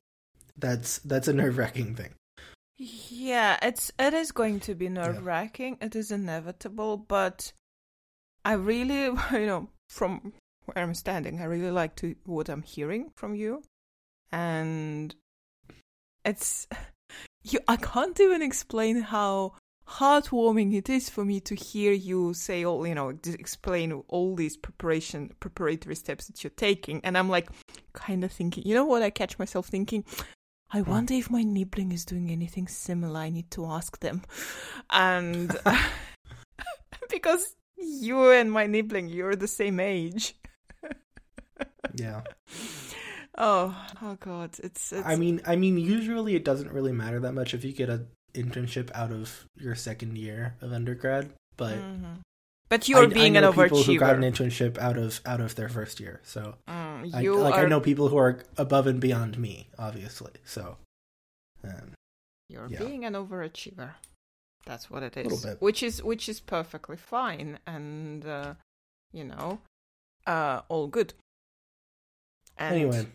that's 0.57 0.99
that's 0.99 1.27
a 1.27 1.33
nerve 1.33 1.57
wracking 1.57 1.95
thing. 1.95 2.13
Yeah, 2.77 3.57
it's 3.61 3.91
it 3.99 4.13
is 4.13 4.31
going 4.31 4.59
to 4.61 4.75
be 4.75 4.89
nerve 4.89 5.25
wracking. 5.25 5.77
It 5.81 5.95
is 5.95 6.11
inevitable, 6.11 6.97
but 6.97 7.53
I 8.43 8.53
really, 8.53 9.03
you 9.31 9.45
know, 9.45 9.69
from 9.89 10.33
where 10.65 10.83
I'm 10.83 10.93
standing, 10.93 11.39
I 11.41 11.45
really 11.45 11.71
like 11.71 11.95
to 11.97 12.15
what 12.25 12.49
I'm 12.49 12.63
hearing 12.63 13.11
from 13.15 13.35
you, 13.35 13.61
and 14.31 15.13
it's 16.25 16.67
you. 17.43 17.59
I 17.67 17.75
can't 17.77 18.19
even 18.19 18.41
explain 18.41 19.01
how 19.01 19.53
heartwarming 19.87 20.73
it 20.73 20.89
is 20.89 21.09
for 21.09 21.25
me 21.25 21.39
to 21.41 21.55
hear 21.55 21.91
you 21.91 22.33
say 22.33 22.63
all, 22.63 22.87
you 22.87 22.95
know, 22.95 23.09
explain 23.27 23.91
all 24.07 24.35
these 24.35 24.55
preparation 24.55 25.31
preparatory 25.39 25.95
steps 25.95 26.27
that 26.27 26.43
you're 26.43 26.51
taking, 26.51 27.01
and 27.03 27.17
I'm 27.17 27.29
like, 27.29 27.49
kind 27.93 28.23
of 28.23 28.31
thinking, 28.31 28.63
you 28.65 28.75
know 28.75 28.85
what? 28.85 29.01
I 29.01 29.09
catch 29.09 29.37
myself 29.39 29.67
thinking. 29.67 30.05
I 30.75 30.81
wonder 30.81 31.13
if 31.13 31.29
my 31.29 31.43
nibbling 31.43 31.91
is 31.91 32.03
doing 32.03 32.31
anything 32.31 32.67
similar. 32.67 33.19
I 33.19 33.29
need 33.29 33.51
to 33.51 33.67
ask 33.67 33.99
them. 33.99 34.23
And 34.89 35.55
because 37.09 37.55
you 37.77 38.31
and 38.31 38.51
my 38.51 38.65
nibbling, 38.65 39.09
you're 39.09 39.35
the 39.35 39.47
same 39.47 39.79
age. 39.79 40.35
Yeah, 41.95 42.21
oh, 43.37 43.75
oh 44.01 44.17
God, 44.19 44.57
it's, 44.61 44.91
it's. 44.91 45.05
I 45.05 45.15
mean, 45.15 45.41
I 45.45 45.55
mean, 45.55 45.77
usually 45.77 46.35
it 46.35 46.43
doesn't 46.45 46.71
really 46.71 46.91
matter 46.91 47.19
that 47.21 47.33
much 47.33 47.53
if 47.53 47.63
you 47.63 47.71
get 47.73 47.89
a 47.89 48.05
internship 48.33 48.89
out 48.95 49.11
of 49.11 49.45
your 49.55 49.75
second 49.75 50.17
year 50.17 50.55
of 50.61 50.73
undergrad, 50.73 51.33
but. 51.57 51.75
Mhm. 51.75 52.17
But 52.69 52.89
you're 52.89 53.03
I, 53.03 53.07
being 53.07 53.37
I 53.37 53.41
know 53.41 53.49
an 53.49 53.53
people 53.53 53.83
who 53.83 53.99
got 53.99 54.15
an 54.15 54.23
internship 54.23 54.79
out 54.79 54.97
of 54.97 55.21
out 55.27 55.41
of 55.41 55.53
their 55.53 55.69
first 55.69 55.99
year, 55.99 56.21
so 56.23 56.55
Mm, 56.67 57.13
I, 57.13 57.21
you 57.21 57.35
like 57.35 57.53
are 57.53 57.65
I 57.65 57.69
know 57.69 57.79
people 57.79 58.07
who 58.07 58.17
are 58.17 58.39
above 58.57 58.87
and 58.87 58.99
beyond 58.99 59.37
me, 59.37 59.67
obviously. 59.77 60.31
So, 60.43 60.77
um, 61.63 61.91
You're 62.49 62.67
Yeah. 62.67 62.79
being 62.79 63.05
an 63.05 63.13
overachiever. 63.13 63.91
That's 64.65 64.89
what 64.89 65.03
it 65.03 65.15
Little 65.15 65.37
bit. 65.37 65.61
Which 65.61 65.83
is 65.83 66.01
which 66.01 66.27
is 66.27 66.39
perfectly 66.39 66.97
fine 66.97 67.59
and 67.67 68.25
uh, 68.25 68.55
you 69.11 69.25
know, 69.25 69.59
uh 70.25 70.61
all 70.67 70.87
good. 70.87 71.13
And 72.57 72.75
anyway, 72.75 73.05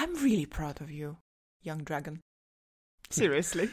I'm 0.00 0.14
really 0.24 0.46
proud 0.46 0.80
of 0.80 0.90
you, 0.90 1.18
young 1.62 1.84
dragon. 1.84 2.20
Seriously. 3.10 3.68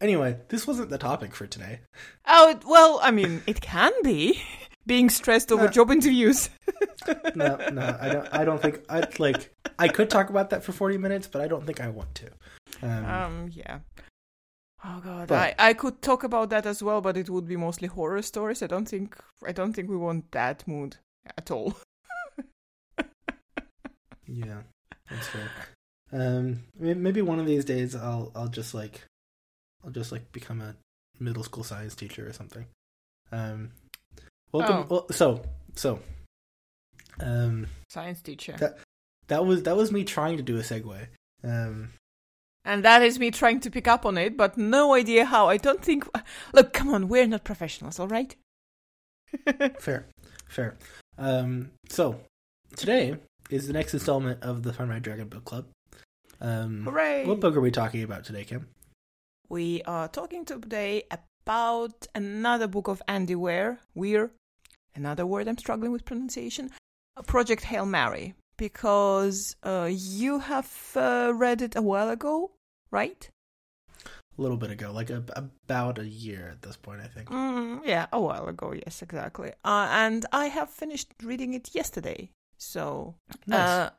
anyway, 0.00 0.38
this 0.48 0.66
wasn't 0.66 0.90
the 0.90 0.98
topic 0.98 1.32
for 1.34 1.46
today. 1.46 1.80
oh, 2.26 2.58
well, 2.66 2.98
I 3.02 3.12
mean, 3.12 3.42
it 3.46 3.60
can 3.60 3.92
be 4.02 4.42
being 4.84 5.08
stressed 5.10 5.52
over 5.52 5.68
job 5.68 5.92
interviews. 5.92 6.50
No, 7.36 7.56
no, 7.70 7.96
I 8.00 8.08
don't. 8.08 8.28
I 8.32 8.44
don't 8.44 8.60
think 8.60 8.80
I 8.88 9.06
like. 9.18 9.54
I 9.78 9.86
could 9.88 10.10
talk 10.10 10.28
about 10.28 10.50
that 10.50 10.64
for 10.64 10.72
forty 10.72 10.98
minutes, 10.98 11.28
but 11.28 11.40
I 11.40 11.46
don't 11.46 11.64
think 11.64 11.80
I 11.80 11.88
want 11.88 12.14
to. 12.16 12.30
Um, 12.82 13.04
Um, 13.04 13.50
yeah. 13.52 13.78
Oh 14.84 15.00
god, 15.04 15.28
But- 15.28 15.54
I, 15.58 15.68
I 15.70 15.74
could 15.74 16.02
talk 16.02 16.24
about 16.24 16.50
that 16.50 16.66
as 16.66 16.82
well, 16.82 17.00
but 17.00 17.16
it 17.16 17.30
would 17.30 17.46
be 17.46 17.56
mostly 17.56 17.88
horror 17.88 18.22
stories. 18.22 18.62
I 18.62 18.66
don't 18.66 18.88
think 18.88 19.16
I 19.46 19.52
don't 19.52 19.72
think 19.72 19.88
we 19.88 19.96
want 19.96 20.30
that 20.32 20.66
mood 20.66 20.96
at 21.36 21.50
all. 21.50 21.76
yeah, 24.26 24.62
that's 25.10 25.26
fair. 25.28 25.50
Um, 26.12 26.60
maybe 26.78 27.20
one 27.22 27.38
of 27.38 27.46
these 27.46 27.64
days 27.64 27.94
I'll 27.94 28.32
I'll 28.34 28.48
just 28.48 28.74
like, 28.74 29.02
I'll 29.84 29.90
just 29.90 30.12
like 30.12 30.30
become 30.32 30.60
a 30.60 30.74
middle 31.20 31.42
school 31.42 31.64
science 31.64 31.94
teacher 31.94 32.26
or 32.28 32.32
something. 32.32 32.64
Um, 33.32 33.70
welcome. 34.52 34.76
Oh. 34.78 34.86
Well, 34.88 35.06
so 35.10 35.42
so, 35.74 36.00
um, 37.20 37.66
Science 37.90 38.20
teacher. 38.22 38.52
That- 38.58 38.78
that 39.28 39.44
was 39.44 39.64
that 39.64 39.76
was 39.76 39.92
me 39.92 40.04
trying 40.04 40.38
to 40.38 40.42
do 40.42 40.56
a 40.56 40.62
segue. 40.62 41.06
Um, 41.44 41.90
And 42.64 42.82
that 42.82 43.02
is 43.02 43.18
me 43.18 43.30
trying 43.30 43.60
to 43.60 43.70
pick 43.70 43.86
up 43.86 44.06
on 44.06 44.16
it, 44.16 44.38
but 44.38 44.56
no 44.56 44.94
idea 44.94 45.26
how. 45.26 45.48
I 45.50 45.58
don't 45.58 45.84
think. 45.84 46.08
Look, 46.54 46.72
come 46.72 46.88
on, 46.94 47.08
we're 47.08 47.26
not 47.26 47.44
professionals, 47.44 47.98
all 48.00 48.08
right? 48.08 48.34
Fair, 49.78 50.06
fair. 50.48 50.76
Um, 51.18 51.70
so 51.90 52.18
today 52.76 53.18
is 53.50 53.66
the 53.66 53.72
next 53.72 53.94
installment 53.94 54.42
of 54.42 54.62
the 54.62 54.72
Fun 54.72 54.88
Ride 54.88 55.02
Dragon 55.02 55.28
Book 55.28 55.44
Club. 55.44 55.66
Um, 56.40 56.84
Hooray! 56.84 57.24
what 57.26 57.40
book 57.40 57.56
are 57.56 57.60
we 57.60 57.70
talking 57.70 58.02
about 58.02 58.24
today, 58.24 58.44
Kim? 58.44 58.68
We 59.48 59.82
are 59.82 60.08
talking 60.08 60.44
today 60.44 61.04
about 61.10 62.06
another 62.14 62.66
book 62.66 62.88
of 62.88 63.02
Andy 63.08 63.34
Weir. 63.34 63.80
Weir, 63.94 64.30
another 64.94 65.24
word 65.26 65.48
I'm 65.48 65.58
struggling 65.58 65.92
with 65.92 66.04
pronunciation. 66.04 66.70
Project 67.26 67.64
Hail 67.64 67.86
Mary, 67.86 68.34
because 68.56 69.56
uh, 69.62 69.88
you 69.90 70.38
have 70.38 70.70
uh, 70.94 71.32
read 71.34 71.62
it 71.62 71.74
a 71.74 71.82
while 71.82 72.10
ago, 72.10 72.52
right? 72.90 73.28
A 74.04 74.42
little 74.42 74.56
bit 74.56 74.70
ago, 74.70 74.92
like 74.92 75.10
a, 75.10 75.24
about 75.34 75.98
a 75.98 76.06
year 76.06 76.50
at 76.52 76.62
this 76.62 76.76
point, 76.76 77.00
I 77.00 77.08
think. 77.08 77.28
Mm, 77.28 77.80
yeah, 77.84 78.06
a 78.12 78.20
while 78.20 78.46
ago. 78.46 78.72
Yes, 78.72 79.02
exactly. 79.02 79.50
Uh, 79.64 79.88
and 79.90 80.26
I 80.32 80.46
have 80.46 80.70
finished 80.70 81.12
reading 81.24 81.54
it 81.54 81.74
yesterday, 81.74 82.30
so 82.58 83.14
Nice. 83.46 83.58
Uh, 83.58 83.90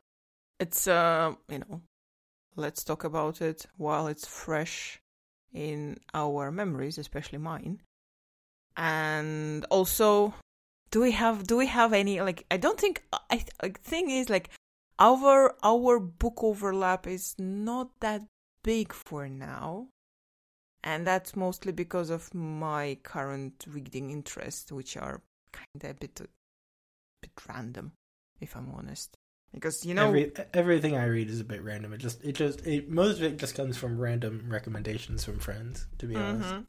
it's 0.60 0.88
uh, 0.88 1.34
you 1.50 1.60
know, 1.60 1.82
let's 2.56 2.84
talk 2.84 3.04
about 3.04 3.42
it 3.42 3.66
while 3.78 4.08
it's 4.08 4.28
fresh 4.28 5.02
in 5.54 6.00
our 6.14 6.52
memories, 6.52 6.98
especially 6.98 7.40
mine. 7.40 7.82
And 8.78 9.66
also, 9.70 10.36
do 10.92 11.02
we 11.02 11.12
have 11.12 11.48
do 11.48 11.58
we 11.58 11.68
have 11.68 11.94
any 11.94 12.22
like? 12.22 12.46
I 12.52 12.58
don't 12.58 12.80
think. 12.80 13.04
I 13.32 13.44
like, 13.62 13.80
thing 13.82 14.10
is 14.10 14.30
like 14.30 14.50
our 15.00 15.56
our 15.64 16.00
book 16.00 16.44
overlap 16.44 17.08
is 17.08 17.36
not 17.40 17.90
that 18.02 18.24
big 18.64 18.94
for 18.94 19.28
now. 19.28 19.88
And 20.84 21.06
that's 21.06 21.36
mostly 21.36 21.74
because 21.74 22.10
of 22.10 22.34
my 22.34 22.98
current 23.04 23.66
reading 23.68 24.12
interests, 24.12 24.72
which 24.72 24.96
are 24.96 25.22
kind 25.52 25.84
of 25.84 25.90
a 25.90 25.94
bit, 25.94 26.22
bit 27.22 27.32
random, 27.50 27.92
if 28.42 28.56
I'm 28.56 28.70
honest 28.76 29.16
because 29.54 29.86
you 29.86 29.94
know 29.94 30.08
Every, 30.08 30.32
everything 30.54 30.96
I 30.96 31.06
read 31.06 31.30
is 31.30 31.40
a 31.40 31.44
bit 31.44 31.64
random. 31.64 31.92
It 31.94 31.98
just, 31.98 32.24
it 32.24 32.34
just, 32.34 32.66
it, 32.68 32.90
most 32.90 33.18
of 33.18 33.24
it 33.24 33.38
just 33.38 33.56
comes 33.56 33.78
from 33.78 33.98
random 34.00 34.46
recommendations 34.48 35.26
from 35.26 35.40
friends. 35.40 35.88
To 35.98 36.06
be 36.06 36.16
honest, 36.16 36.50
Mhm. 36.54 36.66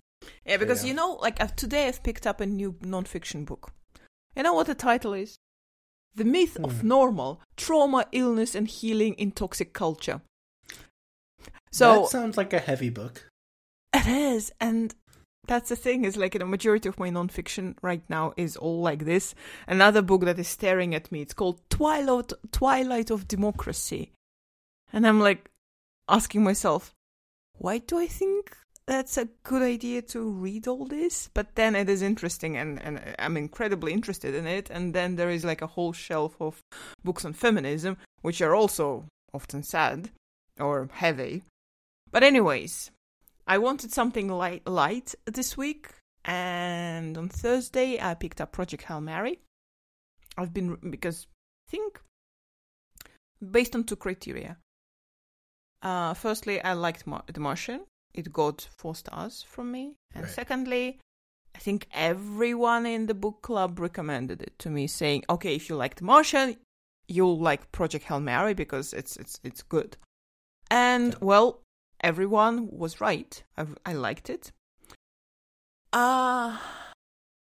yeah 0.46 0.56
because 0.56 0.82
yeah. 0.82 0.88
you 0.88 0.94
know 0.94 1.18
like 1.22 1.40
I've, 1.40 1.56
today 1.56 1.88
i've 1.88 2.02
picked 2.02 2.26
up 2.26 2.40
a 2.40 2.46
new 2.46 2.76
non-fiction 2.82 3.44
book 3.46 3.72
you 4.36 4.42
know 4.42 4.52
what 4.52 4.66
the 4.66 4.74
title 4.74 5.14
is 5.14 5.38
the 6.14 6.24
myth 6.24 6.56
of 6.62 6.80
Hmm. 6.80 6.88
normal 6.88 7.40
trauma 7.56 8.04
illness 8.12 8.54
and 8.54 8.68
healing 8.68 9.14
in 9.14 9.30
toxic 9.32 9.72
culture 9.72 10.20
so 11.72 12.02
that 12.02 12.08
sounds 12.08 12.36
like 12.36 12.52
a 12.52 12.58
heavy 12.58 12.90
book. 12.90 13.30
it 13.94 14.06
is 14.06 14.52
and 14.60 14.94
that's 15.50 15.70
the 15.70 15.74
thing 15.74 16.04
is 16.04 16.16
like 16.16 16.38
the 16.38 16.46
majority 16.46 16.88
of 16.88 17.00
my 17.00 17.10
non-fiction 17.10 17.74
right 17.82 18.04
now 18.08 18.32
is 18.36 18.56
all 18.56 18.80
like 18.80 19.04
this. 19.04 19.34
Another 19.66 20.00
book 20.00 20.24
that 20.24 20.38
is 20.38 20.46
staring 20.46 20.94
at 20.94 21.10
me 21.10 21.22
it's 21.22 21.34
called 21.34 21.60
twilight 21.68 22.32
twilight 22.52 23.10
of 23.10 23.26
democracy. 23.26 24.12
And 24.92 25.04
i'm 25.04 25.18
like 25.18 25.50
asking 26.08 26.44
myself 26.44 26.94
why 27.58 27.78
do 27.78 27.98
i 27.98 28.06
think 28.06 28.56
that's 28.86 29.18
a 29.18 29.28
good 29.42 29.62
idea 29.62 30.02
to 30.02 30.20
read 30.30 30.68
all 30.68 30.86
this? 30.86 31.30
But 31.34 31.56
then 31.56 31.74
it 31.74 31.88
is 31.88 32.00
interesting 32.00 32.56
and, 32.56 32.80
and 32.80 33.00
i'm 33.18 33.36
incredibly 33.36 33.92
interested 33.92 34.36
in 34.36 34.46
it. 34.46 34.70
And 34.70 34.94
then 34.94 35.16
there 35.16 35.30
is 35.30 35.44
like 35.44 35.62
a 35.62 35.72
whole 35.74 35.92
shelf 35.92 36.36
of 36.40 36.62
books 37.02 37.24
on 37.24 37.32
feminism 37.32 37.96
which 38.22 38.40
are 38.40 38.54
also 38.54 39.06
often 39.34 39.64
sad 39.64 40.10
or 40.60 40.88
heavy. 40.92 41.42
But 42.12 42.22
anyways 42.22 42.92
I 43.50 43.58
wanted 43.58 43.90
something 43.92 44.28
light, 44.28 44.64
light 44.64 45.16
this 45.26 45.56
week, 45.56 45.88
and 46.24 47.18
on 47.18 47.28
Thursday 47.28 47.98
I 48.00 48.14
picked 48.14 48.40
up 48.40 48.52
Project 48.52 48.84
Hail 48.84 49.00
Mary. 49.00 49.40
I've 50.38 50.54
been 50.54 50.78
because 50.88 51.26
I 51.66 51.70
think 51.72 52.00
based 53.56 53.74
on 53.74 53.82
two 53.82 53.96
criteria. 53.96 54.56
Uh, 55.82 56.14
firstly, 56.14 56.62
I 56.62 56.74
liked 56.74 57.08
Mar- 57.08 57.24
The 57.26 57.40
Martian; 57.40 57.80
it 58.14 58.32
got 58.32 58.68
four 58.76 58.94
stars 58.94 59.42
from 59.42 59.72
me, 59.72 59.96
and 60.14 60.24
Right. 60.24 60.32
secondly, 60.32 61.00
I 61.52 61.58
think 61.58 61.88
everyone 61.90 62.86
in 62.86 63.06
the 63.06 63.14
book 63.14 63.42
club 63.42 63.80
recommended 63.80 64.42
it 64.42 64.54
to 64.60 64.70
me, 64.70 64.86
saying, 64.86 65.24
"Okay, 65.28 65.56
if 65.56 65.68
you 65.68 65.74
like 65.74 65.96
The 65.96 66.04
Martian, 66.04 66.56
you'll 67.08 67.40
like 67.40 67.72
Project 67.72 68.04
Hail 68.04 68.20
Mary 68.20 68.54
because 68.54 68.92
it's 68.92 69.16
it's 69.16 69.40
it's 69.42 69.62
good." 69.62 69.96
And 70.70 71.16
well, 71.20 71.62
everyone 72.02 72.68
was 72.70 73.00
right. 73.00 73.42
I, 73.56 73.66
I 73.84 73.92
liked 73.92 74.30
it. 74.30 74.52
Uh, 75.92 76.56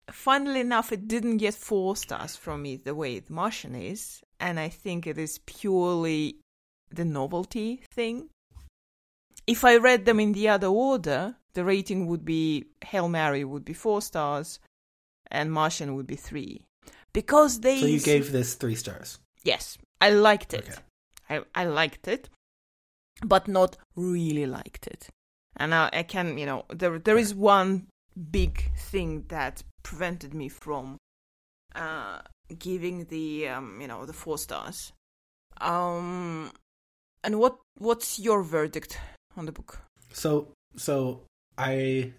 funnily 0.09 0.59
enough, 0.59 0.91
it 0.91 1.07
didn't 1.07 1.37
get 1.37 1.53
four 1.53 1.95
stars 1.95 2.35
from 2.35 2.61
me 2.61 2.77
the 2.77 2.95
way 2.95 3.19
The 3.19 3.33
Martian 3.33 3.75
is, 3.75 4.21
and 4.39 4.59
I 4.59 4.69
think 4.69 5.07
it 5.07 5.17
is 5.17 5.39
purely 5.39 6.37
the 6.89 7.05
novelty 7.05 7.81
thing. 7.91 8.29
If 9.45 9.63
I 9.63 9.77
read 9.77 10.05
them 10.05 10.19
in 10.19 10.33
the 10.33 10.49
other 10.49 10.67
order, 10.67 11.35
the 11.53 11.63
rating 11.63 12.07
would 12.07 12.25
be 12.25 12.65
Hail 12.85 13.09
Mary 13.09 13.43
would 13.43 13.65
be 13.65 13.73
four 13.73 14.01
stars, 14.01 14.59
and 15.31 15.51
Martian 15.51 15.95
would 15.95 16.07
be 16.07 16.15
three. 16.15 16.65
Because 17.13 17.61
they 17.61 17.79
So 17.79 17.87
you 17.87 17.99
gave 17.99 18.31
this 18.31 18.55
three 18.55 18.75
stars. 18.75 19.19
Yes, 19.43 19.77
I 19.99 20.11
liked 20.11 20.53
it. 20.53 20.69
Okay. 20.69 20.79
I 21.29 21.63
I 21.63 21.65
liked 21.65 22.07
it, 22.07 22.29
but 23.23 23.47
not 23.47 23.77
really 23.95 24.45
liked 24.45 24.87
it. 24.87 25.09
And 25.55 25.73
I, 25.73 25.89
I 25.91 26.03
can, 26.03 26.37
you 26.37 26.45
know, 26.45 26.65
there 26.69 26.99
there 26.99 27.17
is 27.17 27.33
one 27.33 27.87
big 28.31 28.71
thing 28.75 29.25
that 29.29 29.63
prevented 29.83 30.33
me 30.33 30.49
from 30.49 30.97
uh, 31.75 32.19
giving 32.57 33.05
the 33.05 33.47
um, 33.47 33.79
you 33.81 33.87
know 33.87 34.05
the 34.05 34.13
four 34.13 34.37
stars. 34.37 34.93
Um, 35.59 36.51
and 37.23 37.39
what 37.39 37.57
what's 37.77 38.19
your 38.19 38.43
verdict 38.43 38.99
on 39.35 39.45
the 39.45 39.51
book? 39.51 39.79
So, 40.13 40.49
so 40.75 41.21
I, 41.57 42.13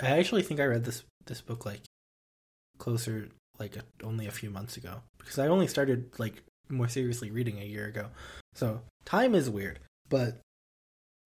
I 0.00 0.18
actually 0.18 0.42
think 0.42 0.60
I 0.60 0.64
read 0.64 0.84
this 0.84 1.04
this 1.26 1.40
book 1.40 1.66
like 1.66 1.82
closer, 2.78 3.28
like 3.58 3.76
a, 3.76 3.82
only 4.04 4.26
a 4.26 4.30
few 4.30 4.50
months 4.50 4.76
ago 4.76 5.02
because 5.18 5.38
I 5.38 5.48
only 5.48 5.66
started 5.66 6.18
like 6.18 6.42
more 6.68 6.88
seriously 6.88 7.30
reading 7.30 7.60
a 7.60 7.64
year 7.64 7.86
ago. 7.86 8.06
So 8.54 8.80
time 9.04 9.34
is 9.34 9.50
weird, 9.50 9.80
but 10.10 10.40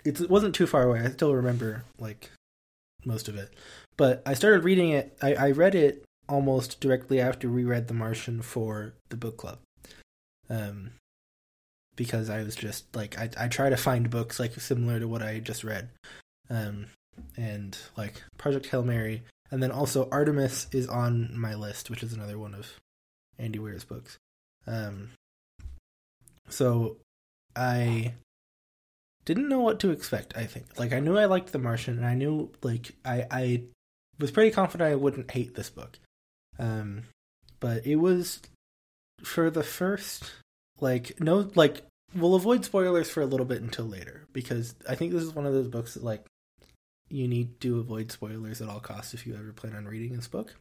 it 0.05 0.31
wasn't 0.31 0.55
too 0.55 0.67
far 0.67 0.85
away. 0.85 1.01
I 1.01 1.11
still 1.11 1.35
remember 1.35 1.85
like 1.99 2.31
most 3.05 3.29
of 3.29 3.37
it. 3.37 3.53
But 3.97 4.23
I 4.25 4.35
started 4.35 4.65
reading 4.65 4.91
it. 4.91 5.17
I, 5.21 5.35
I 5.35 5.51
read 5.51 5.75
it 5.75 6.05
almost 6.29 6.81
directly 6.81 7.21
after 7.21 7.51
we 7.51 7.65
read 7.65 7.89
The 7.89 7.95
Martian 7.95 8.43
for 8.43 8.95
the 9.09 9.17
book 9.17 9.37
club. 9.37 9.59
Um, 10.49 10.93
because 11.97 12.29
I 12.29 12.43
was 12.43 12.57
just 12.57 12.95
like 12.95 13.19
I 13.19 13.31
I 13.39 13.49
try 13.49 13.71
to 13.71 13.77
find 13.77 14.11
books 14.11 14.39
like 14.39 14.59
similar 14.61 14.99
to 14.99 15.09
what 15.09 15.23
I 15.23 15.39
just 15.39 15.65
read, 15.65 15.91
um, 16.51 16.87
and 17.37 17.77
like 17.97 18.23
Project 18.37 18.67
Hail 18.67 18.83
Mary, 18.83 19.23
and 19.51 19.63
then 19.63 19.71
also 19.71 20.09
Artemis 20.11 20.67
is 20.73 20.89
on 20.89 21.39
my 21.39 21.55
list, 21.55 21.91
which 21.91 22.03
is 22.03 22.13
another 22.13 22.39
one 22.39 22.55
of 22.55 22.81
Andy 23.39 23.59
Weir's 23.59 23.85
books. 23.85 24.19
Um, 24.67 25.11
so 26.49 26.97
I 27.55 28.15
didn't 29.25 29.49
know 29.49 29.61
what 29.61 29.81
to 29.81 29.91
expect. 29.91 30.37
I 30.37 30.45
think 30.45 30.79
like 30.79 30.93
I 30.93 31.01
knew 31.01 31.17
I 31.17 31.25
liked 31.25 31.53
The 31.53 31.59
Martian, 31.59 31.97
and 31.97 32.07
I 32.07 32.15
knew 32.15 32.51
like 32.63 32.93
I 33.05 33.27
I 33.31 33.63
was 34.19 34.31
pretty 34.31 34.51
confident 34.51 34.91
I 34.91 34.97
wouldn't 34.97 35.31
hate 35.31 35.55
this 35.55 35.71
book. 35.71 35.99
Um, 36.59 37.05
but 37.61 37.87
it 37.87 37.97
was 37.97 38.41
for 39.23 39.51
the 39.51 39.63
first 39.63 40.33
like 40.81 41.19
no 41.21 41.51
like 41.55 41.83
we'll 42.15 42.35
avoid 42.35 42.65
spoilers 42.65 43.11
for 43.11 43.23
a 43.23 43.27
little 43.27 43.47
bit 43.47 43.63
until 43.63 43.87
later 43.87 44.27
because 44.33 44.75
I 44.89 44.95
think 44.95 45.13
this 45.13 45.23
is 45.23 45.35
one 45.35 45.47
of 45.47 45.53
those 45.53 45.69
books 45.69 45.95
that 45.95 46.05
like 46.05 46.25
you 47.09 47.29
need 47.29 47.61
to 47.61 47.79
avoid 47.79 48.13
spoilers 48.13 48.61
at 48.61 48.69
all 48.69 48.81
costs 48.81 49.15
if 49.15 49.27
you 49.27 49.35
ever 49.35 49.53
plan 49.53 49.75
on 49.75 49.87
reading 49.87 50.15
this 50.15 50.29
book 50.29 50.55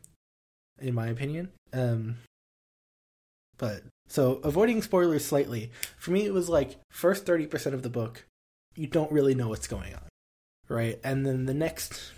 in 0.79 0.93
my 0.93 1.07
opinion 1.07 1.49
um 1.73 2.15
but 3.57 3.83
so 4.07 4.35
avoiding 4.43 4.81
spoilers 4.81 5.25
slightly 5.25 5.71
for 5.97 6.11
me 6.11 6.25
it 6.25 6.33
was 6.33 6.49
like 6.49 6.77
first 6.89 7.25
30% 7.25 7.73
of 7.73 7.83
the 7.83 7.89
book 7.89 8.25
you 8.75 8.87
don't 8.87 9.11
really 9.11 9.35
know 9.35 9.49
what's 9.49 9.67
going 9.67 9.93
on 9.93 10.01
right 10.69 10.99
and 11.03 11.25
then 11.25 11.45
the 11.45 11.53
next 11.53 12.11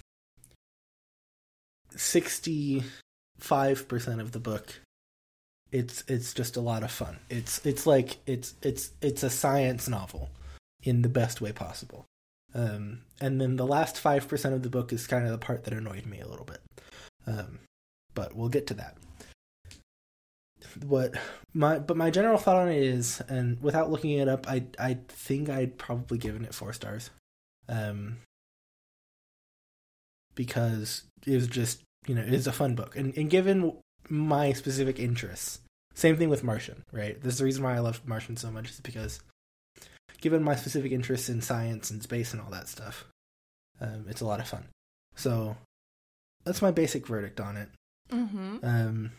65% 1.93 2.83
of 4.19 4.31
the 4.31 4.39
book 4.39 4.79
it's 5.75 6.05
it's 6.07 6.33
just 6.33 6.55
a 6.55 6.61
lot 6.61 6.83
of 6.83 6.91
fun. 6.91 7.17
It's 7.29 7.65
it's 7.65 7.85
like 7.85 8.17
it's 8.25 8.53
it's 8.61 8.91
it's 9.01 9.23
a 9.23 9.29
science 9.29 9.89
novel 9.89 10.29
in 10.83 11.01
the 11.01 11.09
best 11.09 11.41
way 11.41 11.51
possible. 11.51 12.05
Um, 12.53 13.01
and 13.19 13.41
then 13.41 13.57
the 13.57 13.67
last 13.67 13.99
five 13.99 14.27
percent 14.27 14.55
of 14.55 14.63
the 14.63 14.69
book 14.69 14.93
is 14.93 15.05
kind 15.05 15.25
of 15.25 15.31
the 15.31 15.37
part 15.37 15.65
that 15.65 15.73
annoyed 15.73 16.05
me 16.05 16.21
a 16.21 16.27
little 16.27 16.45
bit. 16.45 16.61
Um, 17.27 17.59
but 18.13 18.35
we'll 18.35 18.49
get 18.49 18.67
to 18.67 18.73
that. 18.75 18.95
What 20.85 21.15
my 21.53 21.79
but 21.79 21.97
my 21.97 22.09
general 22.09 22.37
thought 22.37 22.57
on 22.57 22.69
it 22.69 22.81
is, 22.81 23.21
and 23.27 23.61
without 23.61 23.91
looking 23.91 24.11
it 24.11 24.27
up, 24.27 24.47
I 24.49 24.65
I 24.79 24.97
think 25.07 25.49
I'd 25.49 25.77
probably 25.77 26.17
given 26.17 26.45
it 26.45 26.53
four 26.53 26.73
stars, 26.73 27.09
um, 27.69 28.17
because 30.35 31.03
it 31.25 31.35
was 31.35 31.47
just 31.47 31.81
you 32.07 32.15
know 32.15 32.23
it's 32.25 32.47
a 32.47 32.51
fun 32.51 32.75
book, 32.75 32.95
and 32.95 33.15
and 33.17 33.29
given 33.29 33.77
my 34.09 34.53
specific 34.53 34.99
interests, 34.99 35.59
same 35.93 36.17
thing 36.17 36.29
with 36.29 36.43
Martian, 36.43 36.83
right? 36.91 37.19
This 37.21 37.33
is 37.33 37.39
the 37.39 37.45
reason 37.45 37.63
why 37.63 37.75
I 37.75 37.79
love 37.79 38.01
Martian 38.05 38.37
so 38.37 38.51
much 38.51 38.69
is 38.69 38.79
because, 38.81 39.19
given 40.21 40.43
my 40.43 40.55
specific 40.55 40.91
interests 40.91 41.29
in 41.29 41.41
science 41.41 41.89
and 41.89 42.03
space 42.03 42.33
and 42.33 42.41
all 42.41 42.51
that 42.51 42.67
stuff, 42.67 43.05
um, 43.81 44.05
it's 44.09 44.21
a 44.21 44.25
lot 44.25 44.39
of 44.39 44.47
fun. 44.47 44.65
So 45.15 45.55
that's 46.43 46.61
my 46.61 46.71
basic 46.71 47.07
verdict 47.07 47.39
on 47.39 47.57
it. 47.57 47.69
Mm-hmm. 48.11 48.57
Um, 48.61 49.11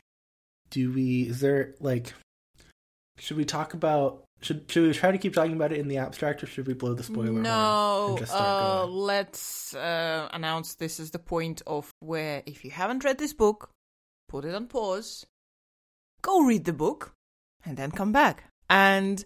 do 0.77 0.93
we? 0.93 1.23
Is 1.23 1.41
there 1.41 1.75
like? 1.81 2.13
Should 3.17 3.39
we 3.39 3.47
talk 3.47 3.73
about? 3.73 4.25
Should 4.43 4.71
should 4.71 4.87
we 4.87 4.93
try 4.93 5.11
to 5.11 5.17
keep 5.17 5.33
talking 5.33 5.55
about 5.55 5.73
it 5.73 5.81
in 5.81 5.89
the 5.89 5.97
abstract, 5.97 6.43
or 6.43 6.47
should 6.47 6.67
we 6.67 6.75
blow 6.75 6.93
the 6.93 7.03
spoiler? 7.03 7.41
No, 7.41 8.19
uh, 8.31 8.85
let's 8.87 9.75
uh, 9.75 10.29
announce 10.35 10.75
this 10.75 11.01
is 11.01 11.13
the 11.13 11.19
point 11.19 11.63
of 11.67 11.91
where 12.01 12.43
if 12.45 12.63
you 12.63 12.71
haven't 12.71 13.05
read 13.05 13.17
this 13.17 13.33
book, 13.33 13.71
put 14.29 14.45
it 14.45 14.55
on 14.55 14.67
pause, 14.67 15.25
go 16.21 16.43
read 16.45 16.67
the 16.67 16.75
book, 16.75 17.15
and 17.65 17.79
then 17.79 17.91
come 17.91 18.13
back. 18.13 18.45
And 18.69 19.25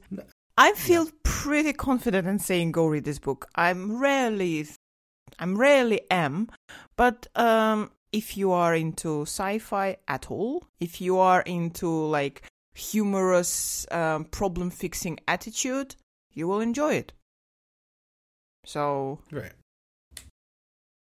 I 0.56 0.72
feel 0.74 1.08
pretty 1.24 1.72
confident 1.72 2.28
in 2.28 2.38
saying 2.38 2.70
go 2.70 2.86
read 2.86 3.04
this 3.04 3.18
book. 3.18 3.48
I'm 3.56 3.98
rarely, 3.98 4.68
I'm 5.40 5.58
rarely 5.58 6.02
am, 6.12 6.48
but 6.96 7.26
um, 7.34 7.90
if 8.12 8.36
you 8.36 8.52
are 8.52 8.74
into 8.74 9.22
sci-fi 9.22 9.96
at 10.08 10.30
all, 10.30 10.64
if 10.80 11.00
you 11.00 11.18
are 11.18 11.42
into 11.42 11.88
like 11.88 12.42
humorous 12.74 13.86
um, 13.90 14.24
problem-fixing 14.24 15.20
attitude, 15.28 15.96
you 16.32 16.48
will 16.48 16.60
enjoy 16.60 16.94
it. 16.94 17.12
So 18.64 19.20
Right. 19.30 19.52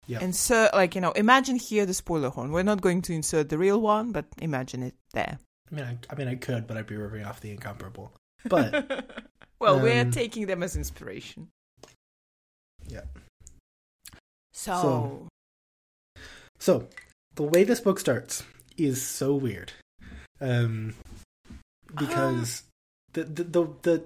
Yeah. 0.07 0.21
insert 0.21 0.73
like 0.73 0.95
you 0.95 1.01
know 1.01 1.11
imagine 1.11 1.57
here 1.57 1.85
the 1.85 1.93
spoiler 1.93 2.29
horn 2.29 2.53
we're 2.53 2.63
not 2.63 2.79
going 2.79 3.01
to 3.01 3.13
insert 3.13 3.49
the 3.49 3.57
real 3.57 3.81
one 3.81 4.13
but 4.13 4.23
imagine 4.41 4.81
it 4.81 4.95
there 5.11 5.37
I 5.69 5.75
mean, 5.75 5.83
I, 5.83 5.97
I 6.09 6.15
mean, 6.15 6.29
I 6.29 6.35
could, 6.35 6.65
but 6.65 6.77
I'd 6.77 6.87
be 6.87 6.95
ripping 6.95 7.25
off 7.25 7.41
the 7.41 7.51
incomparable. 7.51 8.13
But 8.45 8.87
well 9.59 9.81
we're 9.81 10.03
um, 10.03 10.11
taking 10.11 10.45
them 10.47 10.63
as 10.63 10.77
inspiration 10.77 11.49
yeah. 12.87 13.01
so, 14.53 14.81
So, 14.81 15.27
the 16.59 17.43
way 17.43 17.63
this 17.63 17.79
book 17.79 17.99
starts 17.99 18.43
is 18.77 19.01
so 19.01 19.33
weird. 19.35 19.71
Um 20.41 20.93
because 21.95 22.63
the 23.13 23.23
the 23.23 23.43
the, 23.43 23.67
the 23.83 24.03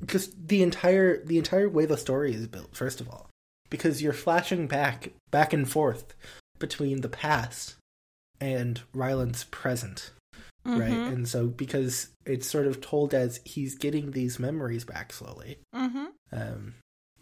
because 0.00 0.30
the 0.34 0.62
entire 0.62 1.22
the 1.24 1.38
entire 1.38 1.68
way 1.68 1.84
the 1.86 1.96
story 1.96 2.32
is 2.34 2.46
built 2.46 2.74
first 2.74 3.00
of 3.00 3.08
all 3.08 3.28
because 3.68 4.00
you're 4.02 4.12
flashing 4.12 4.66
back 4.66 5.10
back 5.30 5.52
and 5.52 5.68
forth 5.70 6.14
between 6.58 7.00
the 7.02 7.08
past 7.08 7.76
and 8.40 8.80
Ryland's 8.94 9.44
present 9.44 10.12
right 10.64 10.90
Mhm. 10.92 11.12
and 11.12 11.28
so 11.28 11.48
because 11.48 12.08
it's 12.24 12.46
sort 12.48 12.66
of 12.66 12.80
told 12.80 13.12
as 13.14 13.40
he's 13.44 13.74
getting 13.76 14.12
these 14.12 14.38
memories 14.38 14.84
back 14.84 15.12
slowly 15.12 15.58
Mhm. 15.74 16.08
um 16.32 16.74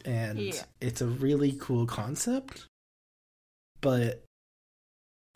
and 0.05 0.39
Yeah. 0.39 0.65
it's 0.81 1.01
a 1.01 1.07
really 1.07 1.53
cool 1.59 1.87
concept 1.87 2.67
but 3.81 4.25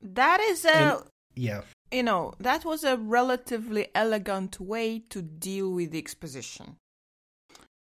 that 0.00 0.40
is 0.40 0.64
a 0.64 0.76
And- 0.76 1.02
yeah 1.34 1.62
you 1.90 2.02
know 2.02 2.32
that 2.40 2.64
was 2.64 2.84
a 2.84 2.96
relatively 2.96 3.88
elegant 3.94 4.60
way 4.60 4.98
to 5.10 5.22
deal 5.22 5.70
with 5.72 5.92
the 5.92 5.98
exposition 5.98 6.76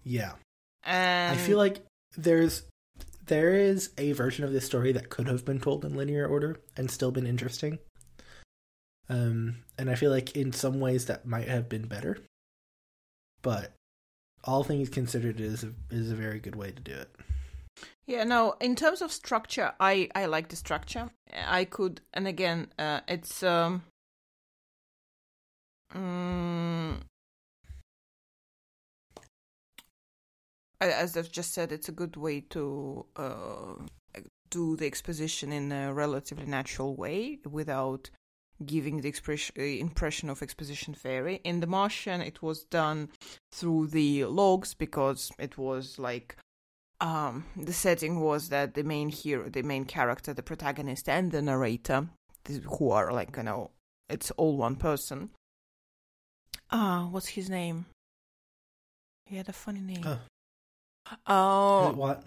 yeah 0.03 0.33
and 0.83 1.39
I 1.39 1.41
feel 1.41 1.57
like 1.57 1.85
there's 2.17 2.63
there 3.25 3.53
is 3.55 3.91
a 3.97 4.11
version 4.11 4.43
of 4.43 4.51
this 4.51 4.65
story 4.65 4.91
that 4.91 5.09
could 5.09 5.27
have 5.27 5.45
been 5.45 5.59
told 5.59 5.85
in 5.85 5.95
linear 5.95 6.27
order 6.27 6.59
and 6.75 6.91
still 6.91 7.11
been 7.11 7.25
interesting. 7.25 7.79
Um, 9.09 9.63
and 9.77 9.89
I 9.89 9.95
feel 9.95 10.11
like 10.11 10.35
in 10.35 10.51
some 10.51 10.79
ways 10.81 11.05
that 11.05 11.25
might 11.25 11.47
have 11.47 11.69
been 11.69 11.87
better, 11.87 12.17
but 13.41 13.71
all 14.43 14.63
things 14.63 14.89
considered, 14.89 15.39
it 15.39 15.45
is 15.45 15.63
a, 15.63 15.71
is 15.89 16.11
a 16.11 16.15
very 16.15 16.39
good 16.39 16.55
way 16.55 16.71
to 16.71 16.81
do 16.81 16.91
it. 16.91 17.15
Yeah, 18.05 18.23
no, 18.23 18.55
in 18.59 18.75
terms 18.75 19.01
of 19.01 19.11
structure, 19.11 19.73
I 19.79 20.09
I 20.15 20.25
like 20.25 20.49
the 20.49 20.55
structure. 20.55 21.09
I 21.33 21.65
could 21.65 22.01
and 22.13 22.27
again, 22.27 22.71
uh 22.77 23.01
it's 23.07 23.43
um 23.43 23.83
mm, 25.93 26.99
as 30.81 31.15
I've 31.17 31.31
just 31.31 31.53
said, 31.53 31.71
it's 31.71 31.89
a 31.89 31.93
good 31.93 32.17
way 32.17 32.41
to 32.49 33.05
uh, 33.15 33.75
do 34.49 34.75
the 34.75 34.85
exposition 34.85 35.51
in 35.51 35.71
a 35.71 35.93
relatively 35.93 36.45
natural 36.45 36.95
way 36.95 37.39
without 37.49 38.09
giving 38.65 39.01
the 39.01 39.09
expression, 39.09 39.55
impression 39.57 40.29
of 40.29 40.41
exposition 40.41 40.93
fairy. 40.93 41.41
In 41.43 41.59
The 41.59 41.67
Martian, 41.67 42.21
it 42.21 42.41
was 42.41 42.63
done 42.65 43.09
through 43.51 43.87
the 43.87 44.25
logs 44.25 44.73
because 44.73 45.31
it 45.39 45.57
was 45.57 45.97
like 45.97 46.37
um, 47.03 47.45
the 47.55 47.73
setting 47.73 48.19
was 48.19 48.49
that 48.49 48.73
the 48.73 48.83
main 48.83 49.09
hero, 49.09 49.49
the 49.49 49.61
main 49.61 49.85
character, 49.85 50.33
the 50.33 50.41
protagonist, 50.51 51.07
and 51.09 51.31
the 51.31 51.41
narrator, 51.41 52.07
who 52.79 52.89
are 52.91 53.11
like 53.11 53.35
you 53.37 53.43
know, 53.43 53.71
it's 54.09 54.31
all 54.31 54.55
one 54.57 54.75
person. 54.75 55.29
Ah, 56.71 57.07
what's 57.11 57.27
his 57.37 57.49
name? 57.49 57.85
He 59.25 59.35
had 59.37 59.49
a 59.49 59.53
funny 59.53 59.81
name. 59.81 60.03
Oh. 60.05 60.19
Oh, 61.27 61.83
Is 61.83 61.89
it 61.93 61.97
Wat- 61.97 62.23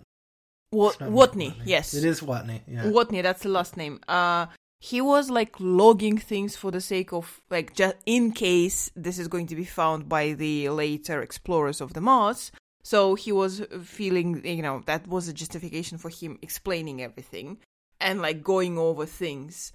Wa- 0.72 0.88
it's 0.90 1.00
not 1.00 1.10
Watney. 1.10 1.54
Yes, 1.64 1.94
it 1.94 2.04
is 2.04 2.20
Watney. 2.20 2.60
Yeah, 2.68 2.84
Watney. 2.84 3.22
That's 3.22 3.42
the 3.42 3.48
last 3.48 3.76
name. 3.76 4.00
Uh, 4.06 4.46
he 4.80 5.00
was 5.00 5.30
like 5.30 5.56
logging 5.58 6.18
things 6.18 6.56
for 6.56 6.70
the 6.70 6.80
sake 6.82 7.12
of 7.12 7.40
like 7.50 7.74
just 7.74 7.96
in 8.04 8.32
case 8.32 8.90
this 8.94 9.18
is 9.18 9.28
going 9.28 9.46
to 9.46 9.56
be 9.56 9.64
found 9.64 10.08
by 10.08 10.34
the 10.34 10.68
later 10.68 11.22
explorers 11.22 11.80
of 11.80 11.94
the 11.94 12.00
Mars. 12.00 12.52
So 12.92 13.16
he 13.16 13.32
was 13.32 13.52
feeling, 13.82 14.46
you 14.46 14.62
know, 14.62 14.80
that 14.86 15.08
was 15.08 15.26
a 15.26 15.32
justification 15.32 15.98
for 15.98 16.08
him 16.08 16.38
explaining 16.40 17.02
everything 17.02 17.58
and 18.00 18.22
like 18.22 18.44
going 18.44 18.78
over 18.78 19.06
things. 19.06 19.72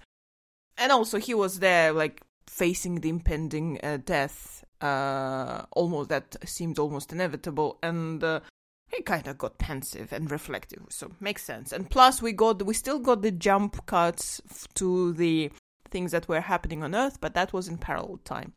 And 0.78 0.90
also 0.90 1.18
he 1.18 1.34
was 1.34 1.58
there 1.58 1.92
like 1.92 2.22
facing 2.46 3.00
the 3.00 3.10
impending 3.10 3.68
uh, 3.82 3.98
death 4.14 4.64
uh 4.80 5.62
almost 5.72 6.08
that 6.08 6.36
seemed 6.44 6.78
almost 6.78 7.12
inevitable 7.12 7.78
and 7.82 8.24
uh, 8.24 8.40
he 8.90 9.00
kind 9.02 9.28
of 9.28 9.38
got 9.38 9.56
pensive 9.58 10.12
and 10.12 10.28
reflective 10.28 10.82
so 10.88 11.12
makes 11.20 11.44
sense 11.44 11.72
and 11.72 11.88
plus 11.88 12.20
we 12.20 12.32
got 12.32 12.60
we 12.66 12.74
still 12.74 12.98
got 12.98 13.22
the 13.22 13.30
jump 13.30 13.86
cuts 13.86 14.42
f- 14.50 14.66
to 14.74 15.12
the 15.12 15.52
things 15.88 16.10
that 16.10 16.26
were 16.26 16.40
happening 16.40 16.82
on 16.82 16.96
earth 16.96 17.20
but 17.20 17.32
that 17.34 17.52
was 17.52 17.68
in 17.68 17.78
parallel 17.78 18.18
time 18.24 18.52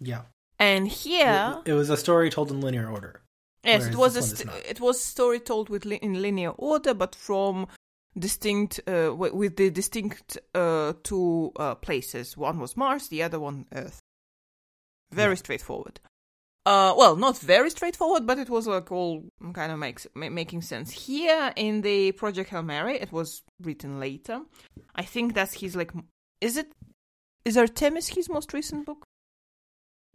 yeah, 0.00 0.22
And 0.58 0.88
here, 0.88 1.56
It, 1.64 1.70
it 1.70 1.74
was 1.74 1.90
a 1.90 1.96
story 1.96 2.28
told 2.30 2.50
in 2.50 2.60
linear 2.60 2.88
order. 2.90 3.22
Yes, 3.64 3.80
whereas 3.82 3.86
it 3.94 3.96
was 3.98 4.16
a 4.16 4.20
this 4.20 4.44
one 4.46 4.54
is 4.54 4.54
st- 4.54 4.66
it 4.70 4.80
was 4.80 5.02
story 5.04 5.40
told 5.40 5.68
with 5.68 5.84
li- 5.84 5.96
in 6.02 6.20
linear 6.22 6.50
order, 6.50 6.94
but 6.94 7.14
from 7.14 7.66
distinct 8.18 8.80
uh, 8.86 9.06
wi- 9.10 9.32
with 9.32 9.56
the 9.56 9.70
distinct 9.70 10.38
uh, 10.54 10.92
two 11.02 11.52
uh, 11.56 11.74
places. 11.76 12.36
One 12.36 12.58
was 12.58 12.76
Mars, 12.76 13.08
the 13.08 13.22
other 13.22 13.38
one 13.40 13.66
Earth. 13.72 14.00
Very 15.12 15.32
Yeah. 15.32 15.36
straightforward. 15.36 16.00
Uh, 16.66 16.94
well, 16.96 17.16
not 17.16 17.38
very 17.38 17.70
straightforward, 17.70 18.26
but 18.26 18.38
it 18.38 18.50
was 18.50 18.66
like 18.66 18.92
all 18.92 19.24
kind 19.54 19.72
of 19.72 19.78
makes 19.78 20.06
ma- 20.14 20.28
making 20.28 20.62
sense. 20.62 20.90
Here 20.90 21.52
in 21.56 21.80
the 21.80 22.12
Project 22.12 22.50
Hail 22.50 22.62
Mary, 22.62 22.96
it 22.98 23.10
was 23.10 23.42
written 23.62 23.98
later. 23.98 24.42
I 24.94 25.02
think 25.02 25.34
that's 25.34 25.54
his 25.60 25.74
like. 25.74 25.90
Is 26.40 26.56
it? 26.56 26.70
Is 27.44 27.56
Artemis 27.56 28.08
his 28.08 28.28
most 28.28 28.52
recent 28.52 28.84
book? 28.84 29.06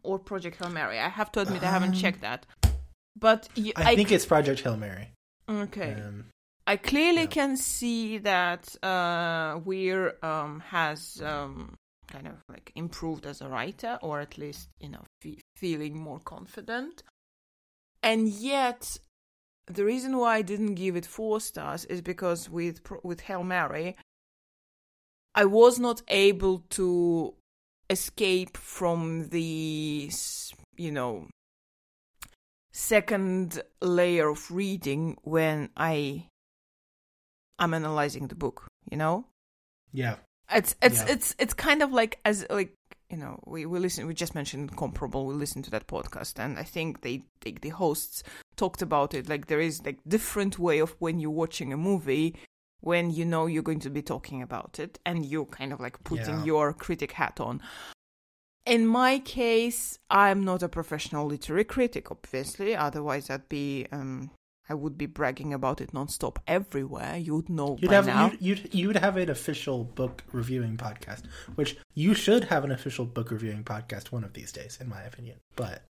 Or 0.04 0.20
Project 0.20 0.58
Hail 0.62 0.70
Mary? 0.70 1.00
I 1.00 1.10
have 1.10 1.32
to 1.32 1.40
admit, 1.42 1.64
I 1.64 1.72
haven't 1.72 1.96
Um, 1.96 2.02
checked 2.02 2.22
that. 2.22 2.46
But 3.16 3.48
I 3.76 3.96
think 3.96 4.12
it's 4.12 4.26
Project 4.26 4.62
Hail 4.62 4.78
Mary. 4.78 5.10
okay. 5.50 5.94
Um, 5.94 6.26
I 6.68 6.78
clearly 6.78 7.22
Yeah. 7.22 7.28
can 7.28 7.58
see 7.58 8.18
that 8.20 8.76
uh, 8.84 9.60
Weir 9.64 10.18
um, 10.26 10.62
has 10.62 11.22
um, 11.24 11.76
kind 12.08 12.28
of 12.28 12.34
like 12.50 12.72
improved 12.76 13.26
as 13.26 13.40
a 13.42 13.48
writer, 13.48 14.00
or 14.02 14.20
at 14.20 14.38
least 14.38 14.70
you 14.80 14.90
know 14.90 15.04
fe- 15.22 15.42
feeling 15.56 15.98
more 15.98 16.20
confident. 16.20 17.04
And 18.02 18.28
yet, 18.28 18.98
the 19.68 19.86
reason 19.86 20.18
why 20.18 20.38
I 20.38 20.42
didn't 20.42 20.76
give 20.76 20.96
it 20.96 21.06
four 21.06 21.40
stars 21.40 21.86
is 21.86 22.02
because 22.02 22.50
with 22.50 22.82
with 23.04 23.22
Hail 23.22 23.44
Mary, 23.44 23.96
I 25.36 25.46
was 25.46 25.80
not 25.80 26.02
able 26.08 26.60
to 26.72 27.36
escape 27.90 28.58
from 28.58 29.30
the 29.30 30.10
you 30.78 30.92
know 30.92 31.28
second 32.76 33.62
layer 33.82 34.28
of 34.30 34.52
reading 34.52 35.18
when 35.24 35.70
I 35.78 36.28
I'm 37.58 37.74
analyzing 37.74 38.28
the 38.28 38.36
book, 38.36 38.68
you 38.92 38.98
know? 38.98 39.26
yeah. 39.94 40.18
It's 40.52 40.76
it's 40.82 41.00
Yeah. 41.00 41.14
it's 41.14 41.36
it's 41.40 41.54
kind 41.56 41.82
of 41.82 41.92
like 41.92 42.20
as 42.24 42.46
like 42.50 42.76
you 43.10 43.18
know, 43.18 43.40
we, 43.48 43.66
we 43.66 43.80
listen 43.80 44.06
we 44.08 44.14
just 44.14 44.36
mentioned 44.36 44.76
comparable, 44.76 45.26
we 45.26 45.34
listened 45.34 45.64
to 45.66 45.72
that 45.72 45.88
podcast 45.88 46.38
and 46.38 46.60
I 46.60 46.64
think 46.64 47.02
they, 47.02 47.24
they 47.42 47.54
the 47.54 47.70
hosts 47.70 48.22
talked 48.58 48.82
about 48.82 49.14
it 49.14 49.28
like 49.30 49.48
there 49.48 49.62
is 49.62 49.84
like 49.86 50.00
different 50.08 50.60
way 50.60 50.80
of 50.80 50.96
when 51.00 51.20
you're 51.20 51.32
watching 51.44 51.72
a 51.74 51.78
movie 51.78 52.36
when 52.82 53.10
you 53.10 53.26
know 53.26 53.48
you're 53.48 53.64
going 53.64 53.80
to 53.80 53.90
be 53.90 54.02
talking 54.04 54.42
about 54.44 54.78
it 54.80 55.00
and 55.06 55.26
you're 55.26 55.46
kind 55.46 55.72
of 55.74 55.80
like 55.80 56.04
putting 56.04 56.40
Yeah. 56.40 56.46
your 56.46 56.74
critic 56.74 57.14
hat 57.14 57.40
on. 57.40 57.62
In 58.66 58.88
my 58.88 59.20
case, 59.20 60.00
I'm 60.10 60.44
not 60.44 60.64
a 60.64 60.70
professional 60.70 61.28
literary 61.28 61.64
critic, 61.66 62.10
obviously. 62.12 62.76
Otherwise, 62.76 63.30
I'd 63.30 63.48
be, 63.48 63.86
um, 63.92 64.32
I 64.68 64.74
would 64.74 64.98
be 64.98 65.06
bragging 65.06 65.54
about 65.54 65.82
it 65.82 65.92
nonstop 65.94 66.38
everywhere. 66.48 67.16
You 67.18 67.36
would 67.36 67.50
know 67.50 67.78
You'd 67.80 67.90
by 67.90 67.96
have 67.96 68.08
now. 68.08 68.32
you'd, 68.32 68.42
you'd 68.42 68.74
you'd 68.74 68.98
have 68.98 69.18
an 69.18 69.30
official 69.30 69.84
book 69.84 70.24
reviewing 70.32 70.78
podcast, 70.78 71.22
which 71.54 71.78
you 71.94 72.16
should 72.16 72.46
have 72.46 72.64
an 72.64 72.72
official 72.72 73.06
book 73.06 73.30
reviewing 73.30 73.64
podcast 73.64 74.12
one 74.12 74.24
of 74.24 74.34
these 74.34 74.52
days, 74.52 74.80
in 74.82 74.90
my 74.90 75.04
opinion. 75.04 75.38
But 75.56 75.84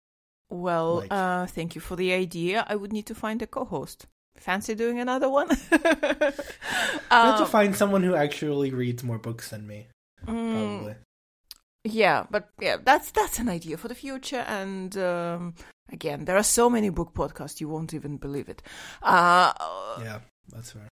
Well, 0.49 0.95
like- 0.97 1.13
uh, 1.13 1.45
thank 1.47 1.75
you 1.75 1.81
for 1.81 1.95
the 1.95 2.11
idea. 2.11 2.65
I 2.67 2.75
would 2.75 2.91
need 2.91 3.05
to 3.05 3.15
find 3.15 3.41
a 3.41 3.47
co-host. 3.47 4.07
Fancy 4.37 4.75
doing 4.75 4.99
another 4.99 5.29
one? 5.29 5.47
you 5.71 5.77
have 5.79 7.37
to 7.37 7.43
Um, 7.43 7.47
find 7.47 7.73
someone 7.73 8.03
who 8.03 8.15
actually 8.15 8.71
reads 8.71 9.01
more 9.01 9.17
books 9.17 9.49
than 9.49 9.65
me. 9.65 9.87
Yeah, 11.85 12.25
but 12.31 12.49
yeah, 12.59 12.77
that's 12.83 13.11
that's 13.11 13.37
an 13.37 13.47
idea 13.47 13.77
for 13.77 13.87
the 13.87 13.95
future. 13.95 14.43
And 14.47 14.97
um, 14.97 15.53
again, 15.91 16.25
there 16.25 16.35
are 16.35 16.43
so 16.43 16.67
many 16.67 16.89
book 16.89 17.13
podcasts 17.13 17.61
you 17.61 17.69
won't 17.69 17.93
even 17.93 18.17
believe 18.17 18.49
it. 18.49 18.63
Uh, 19.03 19.53
yeah, 20.01 20.19
that's 20.49 20.71
fair. 20.71 20.89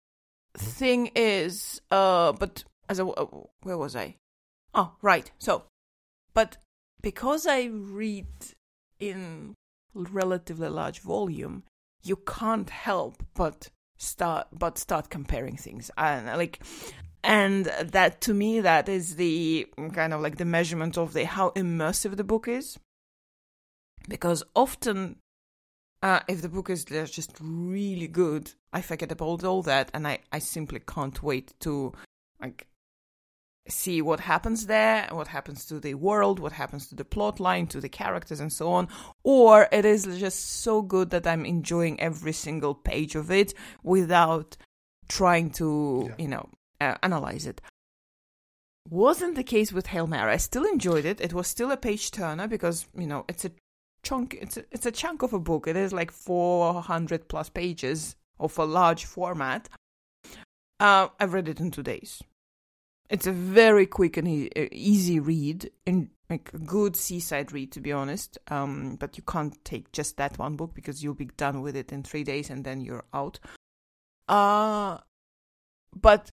thing 0.57 1.11
is, 1.15 1.83
uh, 1.91 2.33
but 2.33 2.65
as 2.89 2.99
a 2.99 3.07
uh, 3.07 3.27
where 3.63 3.77
was 3.77 3.95
I? 3.95 4.17
Oh, 4.75 4.97
right. 5.03 5.31
So, 5.39 5.65
but 6.33 6.57
because 7.03 7.47
I 7.47 7.65
read 7.65 8.27
in 8.99 9.55
relatively 9.93 10.69
large 10.69 11.01
volume, 11.01 11.65
you 12.03 12.17
can't 12.17 12.71
help 12.71 13.23
but 13.35 13.69
start 13.99 14.47
but 14.53 14.79
start 14.79 15.11
comparing 15.11 15.57
things 15.57 15.91
and 15.99 16.27
like 16.27 16.61
and 17.25 17.67
that 17.83 18.21
to 18.21 18.33
me 18.35 18.61
that 18.61 18.89
is 18.89 19.17
the 19.17 19.67
kind 19.93 20.13
of 20.13 20.21
like 20.21 20.37
the 20.37 20.45
measurement 20.45 20.97
of 20.97 21.13
the 21.13 21.25
how 21.25 21.51
immersive 21.51 22.17
the 22.17 22.25
book 22.25 22.49
is 22.49 22.79
because 24.09 24.43
often 24.55 25.17
uh, 26.03 26.21
if 26.29 26.43
the 26.43 26.49
book 26.49 26.71
is 26.71 26.85
just 26.85 27.33
really 27.41 28.07
good 28.07 28.53
i 28.73 28.81
forget 28.81 29.11
about 29.13 29.43
all 29.45 29.63
that 29.63 29.91
and 29.93 30.07
i 30.07 30.19
i 30.33 30.39
simply 30.39 30.81
can't 30.81 31.23
wait 31.23 31.53
to 31.61 31.93
like 32.41 32.67
see 33.69 34.01
what 34.01 34.21
happens 34.21 34.67
there 34.67 35.07
what 35.11 35.29
happens 35.29 35.67
to 35.67 35.79
the 35.79 35.93
world 35.95 36.39
what 36.39 36.53
happens 36.53 36.89
to 36.89 36.95
the 36.95 37.05
plot 37.05 37.39
line 37.39 37.67
to 37.67 37.81
the 37.81 37.89
characters 37.89 38.41
and 38.41 38.51
so 38.53 38.71
on 38.73 38.89
or 39.25 39.69
it 39.73 39.85
is 39.85 40.07
just 40.19 40.63
so 40.63 40.81
good 40.81 41.11
that 41.11 41.27
i'm 41.27 41.45
enjoying 41.45 42.01
every 42.01 42.33
single 42.33 42.75
page 42.75 43.15
of 43.15 43.31
it 43.31 43.53
without 43.83 44.57
trying 45.09 45.51
to 45.51 46.07
Yeah. 46.09 46.15
you 46.19 46.29
know 46.29 46.49
uh, 46.81 46.97
analyze 47.03 47.47
it 47.47 47.61
wasn't 48.91 49.35
the 49.35 49.45
case 49.45 49.73
with 49.73 49.89
Hail 49.89 50.07
Mary. 50.07 50.33
I 50.33 50.37
still 50.37 50.65
enjoyed 50.65 51.05
it. 51.05 51.21
It 51.21 51.33
was 51.33 51.47
still 51.47 51.71
a 51.71 51.77
page 51.77 52.11
turner 52.11 52.49
because 52.49 52.87
you 52.97 53.07
know 53.07 53.25
it's 53.29 53.45
a 53.45 53.51
chunk. 54.03 54.37
It's 54.41 54.57
a, 54.57 54.65
it's 54.71 54.87
a 54.87 54.93
chunk 54.93 55.23
of 55.23 55.33
a 55.33 55.39
book. 55.39 55.67
It 55.67 55.77
is 55.77 55.93
like 55.93 56.11
four 56.11 56.81
hundred 56.83 57.29
plus 57.29 57.49
pages 57.49 58.17
of 58.41 58.57
a 58.59 58.65
large 58.65 59.05
format. 59.05 59.69
Uh, 60.81 61.09
I've 61.19 61.33
read 61.33 61.49
it 61.49 61.61
in 61.61 61.71
two 61.71 61.83
days. 61.83 62.23
It's 63.11 63.27
a 63.27 63.33
very 63.33 63.87
quick 63.87 64.17
and 64.17 64.29
e- 64.29 64.51
uh, 64.55 64.67
easy 64.71 65.19
read, 65.19 65.71
and 65.87 66.11
like 66.31 66.51
a 66.53 66.59
good 66.59 66.95
seaside 66.95 67.53
read, 67.53 67.73
to 67.73 67.81
be 67.81 67.93
honest. 67.93 68.39
Um, 68.49 68.97
but 68.97 69.17
you 69.17 69.23
can't 69.23 69.63
take 69.65 69.93
just 69.93 70.17
that 70.19 70.39
one 70.39 70.57
book 70.57 70.75
because 70.75 71.03
you'll 71.03 71.15
be 71.15 71.31
done 71.37 71.63
with 71.63 71.75
it 71.75 71.91
in 71.91 72.03
three 72.03 72.23
days 72.23 72.51
and 72.51 72.65
then 72.65 72.81
you're 72.81 73.05
out. 73.13 73.41
Uh 74.29 74.99
but 75.95 76.31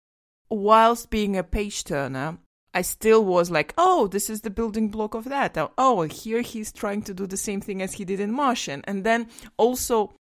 whilst 0.51 1.11
being 1.11 1.37
a 1.37 1.43
page 1.43 1.85
turner, 1.85 2.39
I 2.75 2.83
still 2.83 3.25
was 3.25 3.51
like, 3.51 3.75
oh, 3.79 4.07
this 4.07 4.29
is 4.31 4.43
the 4.43 4.51
building 4.51 4.89
block 4.89 5.15
of 5.15 5.25
that. 5.25 5.57
Oh, 5.79 6.03
here 6.03 6.43
he's 6.43 6.71
trying 6.73 7.03
to 7.03 7.15
do 7.15 7.27
the 7.27 7.37
same 7.37 7.61
thing 7.61 7.83
as 7.83 7.95
he 7.95 8.05
did 8.05 8.21
in 8.21 8.33
Martian. 8.33 8.83
And 8.87 9.05
then 9.05 9.29
also 9.57 10.15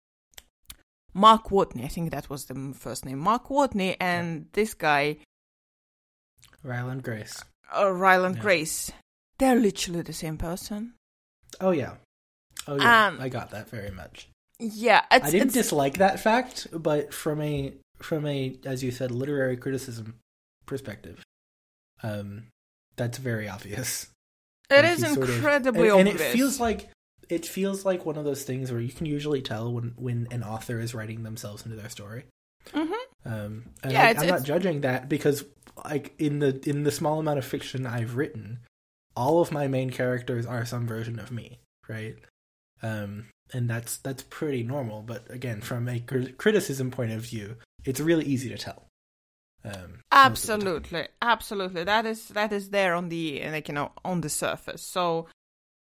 Mark 1.14 1.50
Watney, 1.50 1.84
I 1.84 1.88
think 1.88 2.12
that 2.12 2.30
was 2.30 2.46
the 2.46 2.74
first 2.78 3.06
name, 3.06 3.20
Mark 3.20 3.48
Watney, 3.50 3.98
and 4.00 4.48
this 4.54 4.74
guy, 4.74 5.18
Ryland 6.64 7.04
Grace. 7.04 7.44
uh, 7.76 7.90
Ryland 7.92 8.36
Yeah. 8.38 8.42
Grace, 8.42 8.92
they're 9.40 9.56
literally 9.60 10.02
the 10.02 10.14
same 10.14 10.38
person. 10.38 10.94
Oh 11.60 11.72
yeah, 11.72 11.94
oh 12.68 12.76
yeah. 12.78 13.08
Um, 13.08 13.20
I 13.22 13.30
got 13.30 13.52
that 13.52 13.70
very 13.70 13.92
much. 13.92 14.30
Yeah, 14.60 15.06
I 15.12 15.20
didn't 15.30 15.54
dislike 15.54 15.98
that 16.00 16.20
fact, 16.20 16.68
but 16.72 17.14
from 17.14 17.42
a 17.42 17.74
from 18.00 18.26
a 18.26 18.58
as 18.66 18.84
you 18.84 18.92
said 18.92 19.12
literary 19.12 19.58
criticism 19.58 20.16
perspective, 20.66 21.24
um, 22.04 22.48
that's 22.96 23.18
very 23.18 23.48
obvious. 23.48 24.08
it 24.70 24.84
and 24.84 24.88
is 24.88 25.14
sort 25.14 25.30
of- 25.30 25.36
incredibly 25.36 25.90
and, 25.90 26.08
and 26.08 26.08
it 26.10 26.20
feels 26.20 26.60
like 26.60 26.90
it 27.30 27.46
feels 27.46 27.84
like 27.86 28.06
one 28.06 28.18
of 28.18 28.24
those 28.26 28.44
things 28.44 28.72
where 28.72 28.80
you 28.82 28.92
can 28.92 29.06
usually 29.06 29.42
tell 29.42 29.72
when 29.74 29.94
when 29.98 30.28
an 30.32 30.44
author 30.44 30.80
is 30.80 30.94
writing 30.94 31.24
themselves 31.24 31.66
into 31.66 31.78
their 31.78 31.90
story. 31.90 32.26
Mhm. 32.72 32.94
Um, 33.26 33.66
and 33.84 33.92
Yeah, 33.94 34.04
I, 34.04 34.10
it's- 34.12 34.22
I'm 34.24 34.28
not 34.30 34.36
it's- 34.42 34.48
judging 34.48 34.82
that 34.82 35.10
because 35.10 35.44
like 35.86 36.14
in 36.20 36.40
the 36.40 36.60
in 36.70 36.84
the 36.84 36.92
small 36.92 37.20
amount 37.20 37.40
of 37.40 37.46
fiction 37.46 37.86
I've 37.86 38.16
written, 38.16 38.60
all 39.16 39.42
of 39.42 39.52
my 39.52 39.68
main 39.68 39.90
characters 39.90 40.46
are 40.46 40.66
some 40.66 40.88
version 40.88 41.20
of 41.20 41.32
me, 41.32 41.60
right? 41.88 42.16
Um, 42.82 43.28
and 43.54 43.70
that's 43.70 43.98
that's 43.98 44.24
pretty 44.24 44.64
normal. 44.64 45.02
But 45.02 45.30
again, 45.32 45.62
from 45.62 45.88
a 45.88 46.00
cri- 46.00 46.34
criticism 46.34 46.92
point 46.92 47.12
of 47.12 47.22
view, 47.22 47.56
it's 47.88 48.00
really 48.02 48.26
easy 48.26 48.50
to 48.50 48.58
tell. 48.58 48.90
Um, 49.64 50.04
most 50.24 50.44
of 50.46 50.52
the 50.52 50.58
time. 50.58 50.74
absolutely. 50.74 51.08
Absolutely. 51.22 51.84
That 51.84 52.06
is 52.06 52.28
that 52.30 52.52
is 52.54 52.70
there 52.70 52.96
on 52.96 53.10
the 53.10 53.42
like 53.50 53.68
you 53.68 53.74
know 53.74 53.92
on 54.06 54.22
the 54.22 54.30
surface. 54.30 54.82
So 54.82 55.28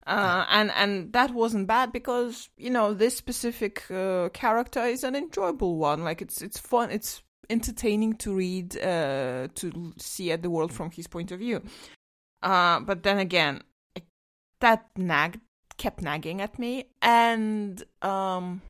uh 0.06 0.46
and 0.48 0.70
and 0.72 1.12
that 1.12 1.32
wasn't 1.32 1.66
bad 1.66 1.92
because 1.92 2.48
you 2.56 2.70
know 2.70 2.94
this 2.94 3.16
specific 3.16 3.84
uh, 3.90 4.30
character 4.30 4.80
is 4.80 5.04
an 5.04 5.14
enjoyable 5.16 5.76
one. 5.76 6.04
Like 6.04 6.22
it's 6.22 6.40
it's 6.40 6.58
fun. 6.58 6.90
It's 6.90 7.22
entertaining 7.50 8.14
to 8.14 8.34
read 8.34 8.76
uh 8.78 9.48
to 9.54 9.92
see 9.98 10.32
at 10.32 10.42
the 10.42 10.50
world 10.50 10.72
from 10.72 10.90
his 10.90 11.06
point 11.06 11.32
of 11.32 11.40
view. 11.40 11.62
Uh 12.42 12.80
but 12.80 13.02
then 13.02 13.18
again 13.18 13.62
it, 13.94 14.04
that 14.60 14.86
nagged 14.96 15.40
kept 15.76 16.02
nagging 16.02 16.40
at 16.40 16.58
me. 16.58 16.84
And 17.02 17.82
um 18.02 18.62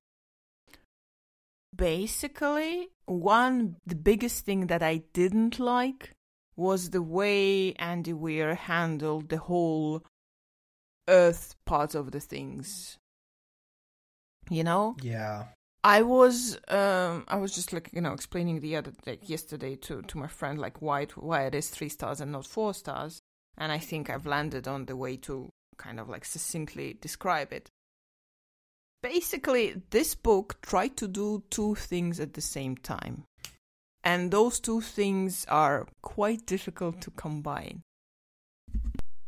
basically 1.74 2.88
one 3.06 3.76
the 3.86 3.94
biggest 3.94 4.44
thing 4.44 4.66
that 4.66 4.82
i 4.82 5.02
didn't 5.12 5.58
like 5.58 6.12
was 6.56 6.90
the 6.90 7.02
way 7.02 7.72
andy 7.74 8.12
weir 8.12 8.54
handled 8.54 9.28
the 9.28 9.38
whole 9.38 10.02
Earth 11.08 11.56
part 11.64 11.94
of 11.94 12.12
the 12.12 12.20
things. 12.20 12.98
You 14.50 14.62
know, 14.62 14.96
Yeah. 15.02 15.46
I 15.84 16.02
was 16.02 16.58
um 16.68 17.24
I 17.28 17.36
was 17.36 17.54
just 17.54 17.72
like 17.72 17.90
you 17.92 18.00
know 18.00 18.12
explaining 18.12 18.60
the 18.60 18.76
other 18.76 18.92
like 19.06 19.28
yesterday 19.28 19.76
to 19.76 20.02
to 20.02 20.18
my 20.18 20.26
friend 20.26 20.58
like 20.58 20.82
why 20.82 21.02
it, 21.02 21.16
why 21.16 21.46
it 21.46 21.54
is 21.54 21.68
three 21.70 21.88
stars 21.88 22.20
and 22.20 22.32
not 22.32 22.46
four 22.46 22.74
stars, 22.74 23.20
and 23.56 23.72
I 23.72 23.78
think 23.78 24.10
I've 24.10 24.26
landed 24.26 24.68
on 24.68 24.86
the 24.86 24.96
way 24.96 25.16
to 25.18 25.48
kind 25.76 25.98
of 26.00 26.08
like 26.08 26.24
succinctly 26.24 26.98
describe 27.00 27.52
it. 27.52 27.70
Basically, 29.02 29.80
this 29.90 30.14
book 30.14 30.58
tried 30.62 30.96
to 30.96 31.06
do 31.06 31.42
two 31.50 31.74
things 31.76 32.18
at 32.18 32.34
the 32.34 32.40
same 32.40 32.76
time, 32.76 33.24
and 34.02 34.30
those 34.30 34.58
two 34.58 34.80
things 34.80 35.44
are 35.48 35.86
quite 36.02 36.46
difficult 36.46 37.00
to 37.02 37.10
combine. 37.12 37.82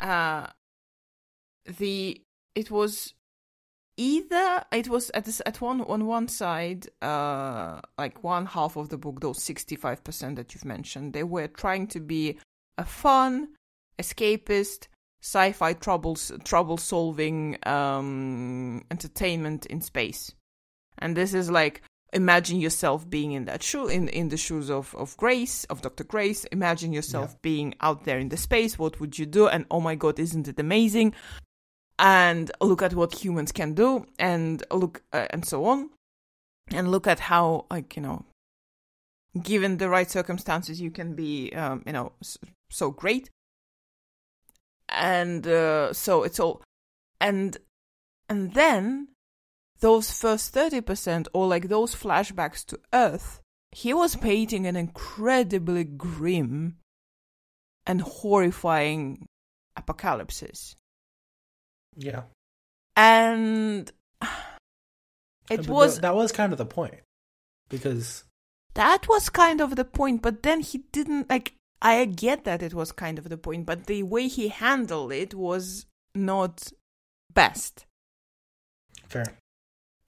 Uh 0.00 0.48
the 1.78 2.20
it 2.54 2.70
was 2.70 3.14
either 3.96 4.64
it 4.72 4.88
was 4.88 5.10
at 5.10 5.24
this, 5.26 5.42
at 5.44 5.60
one 5.60 5.82
on 5.82 6.06
one 6.06 6.26
side 6.26 6.88
uh 7.02 7.80
like 7.98 8.24
one 8.24 8.46
half 8.46 8.76
of 8.76 8.88
the 8.88 8.96
book 8.96 9.20
those 9.20 9.38
65% 9.38 10.36
that 10.36 10.54
you've 10.54 10.64
mentioned 10.64 11.12
they 11.12 11.22
were 11.22 11.48
trying 11.48 11.86
to 11.86 12.00
be 12.00 12.38
a 12.78 12.84
fun 12.84 13.48
escapist 14.00 14.88
sci-fi 15.22 15.72
troubles 15.74 16.32
trouble 16.44 16.76
solving 16.78 17.56
um 17.66 18.82
entertainment 18.90 19.66
in 19.66 19.80
space. 19.80 20.32
And 20.98 21.16
this 21.16 21.34
is 21.34 21.50
like 21.50 21.82
imagine 22.12 22.58
yourself 22.60 23.08
being 23.08 23.32
in 23.32 23.44
that 23.44 23.62
shoe 23.62 23.86
in 23.86 24.08
in 24.08 24.28
the 24.30 24.36
shoes 24.36 24.70
of 24.70 24.94
of 24.96 25.16
grace 25.16 25.64
of 25.64 25.80
dr 25.82 26.04
grace. 26.04 26.44
Imagine 26.46 26.92
yourself 26.92 27.30
Yeah. 27.32 27.38
being 27.42 27.74
out 27.80 28.04
there 28.04 28.18
in 28.18 28.28
the 28.30 28.36
space. 28.36 28.78
What 28.78 28.98
would 29.00 29.18
you 29.18 29.26
do? 29.26 29.46
And 29.48 29.64
oh 29.70 29.80
my 29.80 29.94
god 29.94 30.18
isn't 30.18 30.48
it 30.48 30.58
amazing? 30.58 31.14
And 31.98 32.50
look 32.60 32.80
at 32.82 32.94
what 32.94 33.14
humans 33.24 33.52
can 33.52 33.74
do. 33.74 34.06
And 34.18 34.62
look 34.72 35.02
uh, 35.12 35.26
and 35.30 35.44
so 35.44 35.64
on. 35.66 35.90
And 36.72 36.90
look 36.90 37.06
at 37.06 37.20
how 37.20 37.66
like 37.70 37.96
you 37.96 38.02
know 38.02 38.24
given 39.42 39.76
the 39.76 39.88
right 39.88 40.10
circumstances 40.10 40.80
you 40.80 40.90
can 40.90 41.14
be 41.14 41.52
um, 41.54 41.82
you 41.86 41.92
know 41.92 42.12
so 42.70 42.90
great 42.90 43.30
and 44.90 45.46
uh, 45.46 45.92
so 45.92 46.22
it's 46.22 46.40
all 46.40 46.62
and 47.20 47.56
and 48.28 48.54
then 48.54 49.08
those 49.80 50.10
first 50.12 50.54
30% 50.54 51.26
or 51.32 51.46
like 51.46 51.68
those 51.68 51.94
flashbacks 51.94 52.64
to 52.66 52.78
earth 52.92 53.40
he 53.72 53.94
was 53.94 54.16
painting 54.16 54.66
an 54.66 54.76
incredibly 54.76 55.84
grim 55.84 56.76
and 57.86 58.02
horrifying 58.02 59.26
apocalypse 59.76 60.76
Yeah. 61.96 62.22
and 62.96 63.90
it 65.50 65.66
was 65.68 66.00
that 66.00 66.14
was 66.14 66.32
kind 66.32 66.52
of 66.52 66.58
the 66.58 66.66
point 66.66 67.00
because 67.68 68.24
that 68.74 69.08
was 69.08 69.28
kind 69.30 69.60
of 69.60 69.76
the 69.76 69.84
point 69.84 70.22
but 70.22 70.42
then 70.42 70.60
he 70.60 70.78
didn't 70.92 71.30
like 71.30 71.54
i 71.82 72.04
get 72.04 72.44
that 72.44 72.62
it 72.62 72.74
was 72.74 72.92
kind 72.92 73.18
of 73.18 73.28
the 73.28 73.36
point 73.36 73.66
but 73.66 73.86
the 73.86 74.02
way 74.02 74.28
he 74.28 74.48
handled 74.48 75.12
it 75.12 75.34
was 75.34 75.86
not 76.14 76.72
best 77.32 77.86
fair. 79.08 79.24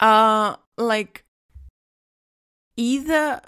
uh 0.00 0.56
like 0.76 1.24
either 2.76 3.40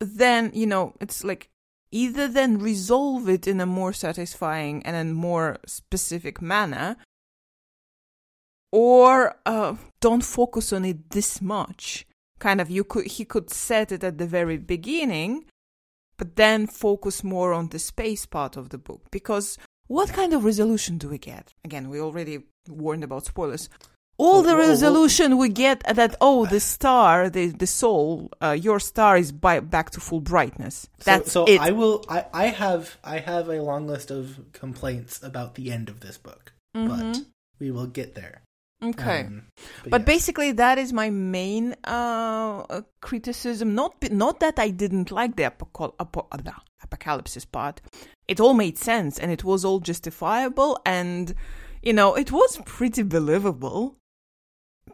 then 0.00 0.50
you 0.54 0.66
know 0.66 0.94
it's 1.00 1.24
like 1.24 1.48
either 1.90 2.26
then 2.26 2.58
resolve 2.58 3.28
it 3.28 3.46
in 3.46 3.60
a 3.60 3.66
more 3.66 3.92
satisfying 3.92 4.84
and 4.84 4.96
a 4.96 5.12
more 5.12 5.58
specific 5.66 6.40
manner 6.40 6.96
or 8.72 9.36
uh 9.46 9.74
don't 10.00 10.24
focus 10.24 10.72
on 10.72 10.84
it 10.84 11.10
this 11.10 11.40
much 11.40 12.06
kind 12.38 12.60
of 12.60 12.70
you 12.70 12.82
could 12.82 13.06
he 13.06 13.24
could 13.24 13.50
set 13.50 13.92
it 13.92 14.02
at 14.02 14.18
the 14.18 14.26
very 14.26 14.56
beginning 14.56 15.44
but 16.22 16.36
then 16.36 16.68
focus 16.68 17.24
more 17.24 17.52
on 17.52 17.66
the 17.70 17.78
space 17.80 18.24
part 18.26 18.56
of 18.56 18.68
the 18.68 18.78
book 18.78 19.02
because 19.10 19.58
what 19.88 20.08
kind 20.12 20.32
of 20.32 20.44
resolution 20.44 20.96
do 20.96 21.08
we 21.08 21.18
get 21.18 21.52
again 21.64 21.88
we 21.92 21.98
already 22.00 22.36
warned 22.68 23.02
about 23.02 23.26
spoilers 23.26 23.68
all 24.18 24.40
the 24.42 24.56
resolution 24.56 25.36
we 25.36 25.48
get 25.48 25.82
that 26.00 26.14
oh 26.20 26.46
the 26.46 26.60
star 26.60 27.28
the 27.28 27.46
the 27.62 27.66
soul 27.66 28.30
uh, 28.40 28.56
your 28.66 28.78
star 28.78 29.16
is 29.16 29.32
by, 29.32 29.58
back 29.58 29.90
to 29.90 29.98
full 30.00 30.20
brightness 30.20 30.86
that's 31.02 31.32
so, 31.32 31.44
it 31.46 31.56
so 31.58 31.62
I 31.68 31.70
will. 31.80 32.04
I, 32.08 32.26
I 32.44 32.46
have. 32.62 32.84
I 33.02 33.18
have 33.18 33.48
a 33.48 33.60
long 33.70 33.88
list 33.88 34.08
of 34.12 34.24
complaints 34.52 35.20
about 35.30 35.56
the 35.56 35.72
end 35.76 35.88
of 35.88 35.98
this 36.04 36.18
book, 36.28 36.52
but 36.72 37.06
Mhm. 37.14 37.26
we 37.58 37.68
will 37.72 37.88
get 38.00 38.14
there. 38.14 38.36
Okay. 38.82 39.20
Um, 39.20 39.44
but 39.88 40.00
yeah. 40.00 40.06
basically 40.06 40.52
that 40.52 40.78
is 40.78 40.92
my 40.92 41.08
main 41.10 41.74
uh, 41.84 42.82
criticism. 43.00 43.74
Not 43.74 43.94
not 44.10 44.40
that 44.40 44.58
i 44.58 44.70
didn't 44.70 45.10
like 45.10 45.36
the 45.36 45.44
apocal- 45.44 45.94
apo- 46.00 46.26
uh, 46.32 46.36
the 46.38 46.52
apocalypse 46.82 47.44
part. 47.44 47.80
It 48.26 48.40
all 48.40 48.54
made 48.54 48.78
sense 48.78 49.18
and 49.18 49.30
it 49.30 49.44
was 49.44 49.64
all 49.64 49.80
justifiable 49.80 50.80
and 50.84 51.34
you 51.82 51.92
know 51.92 52.14
it 52.14 52.32
was 52.32 52.58
pretty 52.64 53.02
believable 53.02 53.96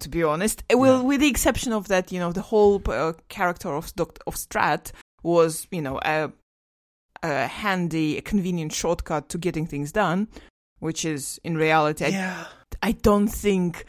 to 0.01 0.09
be 0.09 0.22
honest. 0.22 0.62
Uh, 0.72 0.77
well 0.79 1.03
with 1.03 1.20
the 1.20 1.29
exception 1.29 1.72
of 1.72 1.88
that 1.88 2.12
you 2.12 2.20
know 2.20 2.33
the 2.33 2.42
whole 2.42 2.83
uh, 2.87 3.14
character 3.29 3.74
of 3.74 3.94
Doc- 3.94 4.22
of 4.27 4.35
Stratt 4.35 4.92
was 5.22 5.66
you 5.70 5.81
know 5.81 5.98
a, 6.05 6.31
a 7.22 7.46
handy 7.46 8.18
a 8.18 8.22
convenient 8.22 8.72
shortcut 8.72 9.31
to 9.31 9.38
getting 9.38 9.66
things 9.66 9.92
done 9.92 10.29
which 10.79 11.05
is 11.05 11.40
in 11.42 11.57
reality 11.57 12.09
yeah, 12.11 12.44
I 12.46 12.58
don't 12.93 13.29
think 13.29 13.85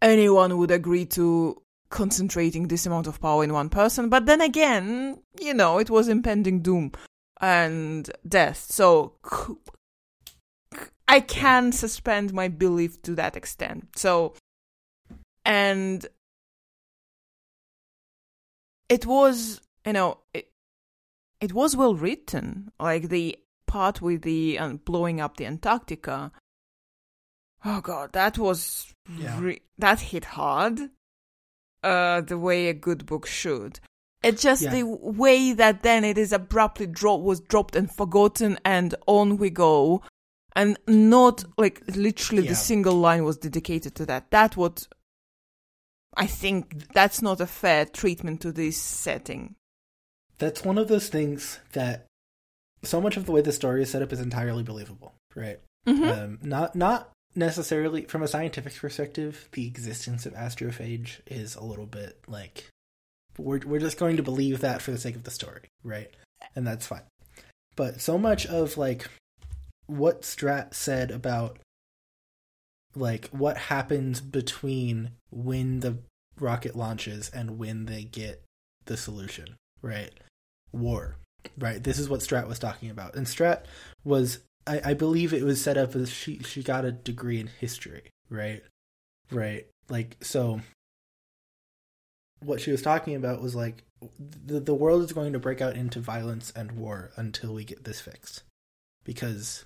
anyone 0.00 0.56
would 0.58 0.70
agree 0.70 1.06
to 1.06 1.62
concentrating 1.90 2.68
this 2.68 2.86
amount 2.86 3.06
of 3.06 3.20
power 3.20 3.44
in 3.44 3.52
one 3.52 3.68
person. 3.68 4.08
But 4.08 4.26
then 4.26 4.40
again, 4.40 5.22
you 5.40 5.54
know, 5.54 5.78
it 5.78 5.90
was 5.90 6.08
impending 6.08 6.60
doom 6.60 6.92
and 7.40 8.10
death. 8.26 8.66
So 8.68 9.14
I 11.06 11.20
can 11.20 11.72
suspend 11.72 12.32
my 12.32 12.48
belief 12.48 13.02
to 13.02 13.14
that 13.16 13.36
extent. 13.36 13.88
So, 13.96 14.34
and 15.44 16.06
it 18.88 19.06
was, 19.06 19.60
you 19.84 19.92
know, 19.92 20.18
it, 20.32 20.50
it 21.40 21.52
was 21.52 21.76
well 21.76 21.94
written. 21.94 22.72
Like 22.80 23.08
the 23.08 23.38
part 23.66 24.00
with 24.00 24.22
the 24.22 24.58
uh, 24.58 24.72
blowing 24.84 25.20
up 25.20 25.36
the 25.36 25.46
Antarctica. 25.46 26.32
Oh 27.64 27.80
god, 27.80 28.12
that 28.12 28.38
was 28.38 28.92
Yeah. 29.16 29.38
re- 29.40 29.62
that 29.78 30.00
hit 30.00 30.24
hard. 30.24 30.90
Uh, 31.82 32.20
the 32.20 32.38
way 32.38 32.68
a 32.68 32.74
good 32.74 33.06
book 33.06 33.26
should. 33.26 33.80
It's 34.22 34.42
just 34.42 34.62
Yeah. 34.62 34.70
the 34.70 34.84
way 34.84 35.52
that 35.52 35.82
then 35.82 36.04
it 36.04 36.16
is 36.16 36.32
abruptly 36.32 36.86
dropped 36.86 37.24
was 37.24 37.40
dropped 37.40 37.74
and 37.74 37.90
forgotten, 37.96 38.58
and 38.64 38.94
on 39.06 39.36
we 39.36 39.50
go, 39.50 40.02
and 40.54 40.78
not 40.86 41.44
like 41.58 41.82
literally 41.96 42.44
Yeah. 42.44 42.50
the 42.50 42.54
single 42.56 42.94
line 42.94 43.24
was 43.24 43.36
dedicated 43.38 43.94
to 43.96 44.06
that. 44.06 44.30
That 44.30 44.56
what 44.56 44.86
I 46.16 46.26
think 46.26 46.92
that's 46.92 47.22
not 47.22 47.40
a 47.40 47.46
fair 47.46 47.86
treatment 47.86 48.40
to 48.42 48.52
this 48.52 48.76
setting. 48.80 49.56
that's 50.38 50.64
one 50.64 50.76
of 50.76 50.88
those 50.88 51.08
things 51.08 51.60
that 51.72 52.04
so 52.82 53.00
much 53.00 53.16
of 53.16 53.26
the 53.26 53.32
way 53.32 53.40
the 53.40 53.52
story 53.52 53.80
is 53.82 53.90
set 53.90 54.02
up 54.02 54.12
is 54.12 54.20
entirely 54.20 54.62
believable, 54.64 55.14
right? 55.36 55.60
Mm-hmm. 55.86 56.02
Um, 56.04 56.38
not 56.42 56.74
not 56.74 57.12
necessarily 57.34 58.02
from 58.02 58.22
a 58.22 58.28
scientific 58.28 58.74
perspective. 58.74 59.48
The 59.52 59.66
existence 59.66 60.26
of 60.26 60.34
astrophage 60.34 61.20
is 61.26 61.54
a 61.54 61.64
little 61.64 61.86
bit 61.86 62.18
like 62.26 62.68
we're 63.38 63.60
we're 63.64 63.80
just 63.80 63.98
going 63.98 64.16
to 64.16 64.22
believe 64.22 64.60
that 64.60 64.82
for 64.82 64.90
the 64.90 64.98
sake 64.98 65.16
of 65.16 65.24
the 65.24 65.30
story, 65.30 65.62
right? 65.82 66.10
And 66.54 66.66
that's 66.66 66.86
fine. 66.86 67.02
But 67.76 68.00
so 68.00 68.18
much 68.18 68.46
of 68.46 68.76
like 68.76 69.08
what 69.86 70.22
Stratt 70.22 70.74
said 70.74 71.10
about 71.10 71.58
like 72.94 73.28
what 73.28 73.56
happens 73.56 74.20
between 74.20 75.12
when 75.30 75.80
the 75.80 75.98
rocket 76.38 76.76
launches 76.76 77.30
and 77.30 77.58
when 77.58 77.86
they 77.86 78.04
get 78.04 78.42
the 78.84 78.96
solution, 78.96 79.56
right? 79.80 80.12
War, 80.72 81.16
right? 81.58 81.82
This 81.82 81.98
is 81.98 82.08
what 82.08 82.20
Stratt 82.20 82.48
was 82.48 82.58
talking 82.58 82.90
about, 82.90 83.14
and 83.14 83.26
Stratt 83.26 83.64
was 84.04 84.38
I, 84.66 84.80
I 84.86 84.94
believe 84.94 85.32
it 85.32 85.44
was 85.44 85.60
set 85.60 85.76
up 85.76 85.94
as 85.96 86.10
she 86.10 86.38
she 86.40 86.62
got 86.62 86.84
a 86.84 86.92
degree 86.92 87.40
in 87.40 87.48
history, 87.48 88.10
right? 88.28 88.62
Right. 89.30 89.66
Like 89.88 90.16
so 90.20 90.60
what 92.40 92.60
she 92.60 92.70
was 92.70 92.82
talking 92.82 93.14
about 93.14 93.42
was 93.42 93.54
like 93.54 93.84
the 94.18 94.60
the 94.60 94.74
world 94.74 95.02
is 95.02 95.12
going 95.12 95.32
to 95.32 95.38
break 95.38 95.60
out 95.60 95.76
into 95.76 96.00
violence 96.00 96.52
and 96.54 96.72
war 96.72 97.10
until 97.16 97.54
we 97.54 97.64
get 97.64 97.84
this 97.84 98.00
fixed. 98.00 98.42
Because 99.04 99.64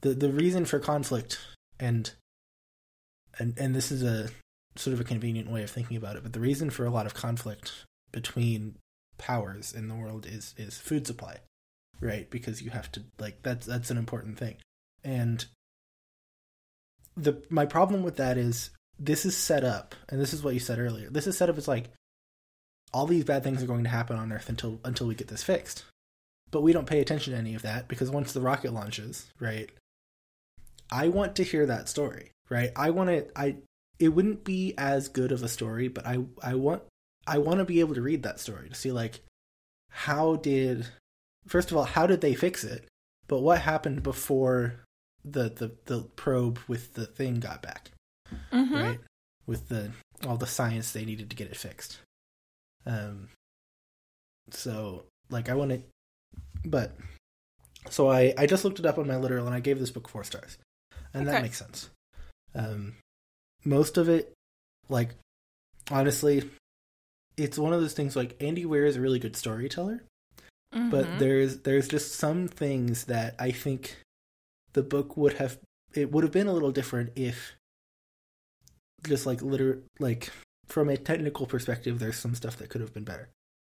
the 0.00 0.14
the 0.14 0.30
reason 0.30 0.64
for 0.64 0.78
conflict 0.78 1.38
and 1.78 2.12
and 3.38 3.54
and 3.56 3.74
this 3.74 3.92
is 3.92 4.02
a 4.02 4.30
sort 4.76 4.94
of 4.94 5.00
a 5.00 5.04
convenient 5.04 5.50
way 5.50 5.62
of 5.62 5.70
thinking 5.70 5.96
about 5.96 6.16
it, 6.16 6.22
but 6.22 6.32
the 6.32 6.40
reason 6.40 6.70
for 6.70 6.84
a 6.84 6.90
lot 6.90 7.06
of 7.06 7.14
conflict 7.14 7.84
between 8.12 8.76
powers 9.16 9.72
in 9.72 9.88
the 9.88 9.94
world 9.94 10.26
is 10.26 10.54
is 10.56 10.78
food 10.78 11.06
supply 11.06 11.38
right 12.00 12.30
because 12.30 12.62
you 12.62 12.70
have 12.70 12.90
to 12.92 13.02
like 13.18 13.42
that's 13.42 13.66
that's 13.66 13.90
an 13.90 13.98
important 13.98 14.38
thing 14.38 14.56
and 15.04 15.46
the 17.16 17.42
my 17.50 17.66
problem 17.66 18.02
with 18.02 18.16
that 18.16 18.38
is 18.38 18.70
this 18.98 19.24
is 19.24 19.36
set 19.36 19.64
up, 19.64 19.94
and 20.08 20.20
this 20.20 20.32
is 20.32 20.42
what 20.42 20.54
you 20.54 20.60
said 20.60 20.78
earlier. 20.78 21.08
This 21.10 21.26
is 21.26 21.36
set 21.36 21.48
up 21.48 21.58
as 21.58 21.68
like 21.68 21.90
all 22.92 23.06
these 23.06 23.24
bad 23.24 23.44
things 23.44 23.62
are 23.62 23.66
going 23.66 23.84
to 23.84 23.90
happen 23.90 24.16
on 24.16 24.32
Earth 24.32 24.48
until 24.48 24.80
until 24.84 25.06
we 25.06 25.14
get 25.14 25.28
this 25.28 25.42
fixed. 25.42 25.84
But 26.50 26.62
we 26.62 26.72
don't 26.72 26.86
pay 26.86 27.00
attention 27.00 27.32
to 27.32 27.38
any 27.38 27.54
of 27.54 27.62
that 27.62 27.88
because 27.88 28.10
once 28.10 28.32
the 28.32 28.40
rocket 28.40 28.72
launches, 28.72 29.26
right? 29.38 29.70
I 30.90 31.08
want 31.08 31.36
to 31.36 31.44
hear 31.44 31.66
that 31.66 31.88
story, 31.88 32.30
right? 32.48 32.70
I 32.74 32.90
want 32.90 33.10
to 33.10 33.26
I 33.36 33.56
it 33.98 34.08
wouldn't 34.08 34.44
be 34.44 34.74
as 34.78 35.08
good 35.08 35.32
of 35.32 35.42
a 35.42 35.48
story, 35.48 35.88
but 35.88 36.06
I 36.06 36.24
I 36.42 36.54
want 36.54 36.82
I 37.26 37.38
want 37.38 37.58
to 37.58 37.64
be 37.64 37.80
able 37.80 37.94
to 37.94 38.02
read 38.02 38.22
that 38.22 38.40
story 38.40 38.68
to 38.68 38.74
see 38.74 38.92
like 38.92 39.20
how 39.90 40.36
did 40.36 40.86
first 41.48 41.70
of 41.70 41.76
all 41.76 41.84
how 41.84 42.06
did 42.06 42.20
they 42.20 42.34
fix 42.34 42.62
it, 42.64 42.86
but 43.26 43.40
what 43.40 43.60
happened 43.62 44.02
before 44.02 44.84
the 45.24 45.48
the 45.48 45.72
the 45.86 46.02
probe 46.16 46.58
with 46.68 46.94
the 46.94 47.06
thing 47.06 47.40
got 47.40 47.62
back, 47.62 47.90
Mhm. 48.52 48.72
right? 48.72 49.00
With 49.46 49.68
the 49.68 49.92
all 50.26 50.36
the 50.36 50.46
science 50.46 50.92
they 50.92 51.04
needed 51.04 51.30
to 51.30 51.36
get 51.36 51.50
it 51.50 51.56
fixed. 51.56 51.98
Um. 52.86 53.28
So 54.50 55.04
like 55.30 55.48
I 55.48 55.54
want 55.54 55.70
to, 55.72 55.82
but 56.64 56.96
so 57.90 58.10
I 58.10 58.32
I 58.38 58.46
just 58.46 58.64
looked 58.64 58.78
it 58.78 58.86
up 58.86 58.98
on 58.98 59.06
my 59.06 59.16
literal 59.16 59.46
and 59.46 59.54
I 59.54 59.60
gave 59.60 59.78
this 59.78 59.90
book 59.90 60.08
four 60.08 60.24
stars, 60.24 60.56
and 61.12 61.26
that 61.28 61.42
makes 61.42 61.58
sense. 61.58 61.90
Um, 62.54 62.96
most 63.64 63.98
of 63.98 64.08
it, 64.08 64.32
like 64.88 65.10
honestly, 65.90 66.48
it's 67.36 67.58
one 67.58 67.72
of 67.74 67.80
those 67.80 67.92
things 67.94 68.16
like 68.16 68.42
Andy 68.42 68.64
Weir 68.64 68.86
is 68.86 68.96
a 68.96 69.00
really 69.00 69.18
good 69.18 69.36
storyteller, 69.36 70.02
but 70.72 71.06
Mhm. 71.06 71.18
there's 71.18 71.60
there's 71.60 71.88
just 71.88 72.14
some 72.14 72.48
things 72.48 73.04
that 73.06 73.34
I 73.38 73.50
think 73.50 73.96
the 74.72 74.82
book 74.82 75.16
would 75.16 75.34
have 75.34 75.58
it 75.94 76.12
would 76.12 76.24
have 76.24 76.32
been 76.32 76.46
a 76.46 76.52
little 76.52 76.72
different 76.72 77.12
if 77.16 77.54
just 79.04 79.26
like 79.26 79.40
liter 79.42 79.82
like 79.98 80.30
from 80.66 80.88
a 80.88 80.96
technical 80.96 81.46
perspective 81.46 81.98
there's 81.98 82.16
some 82.18 82.34
stuff 82.34 82.56
that 82.56 82.68
could 82.68 82.80
have 82.80 82.92
been 82.92 83.04
better. 83.04 83.28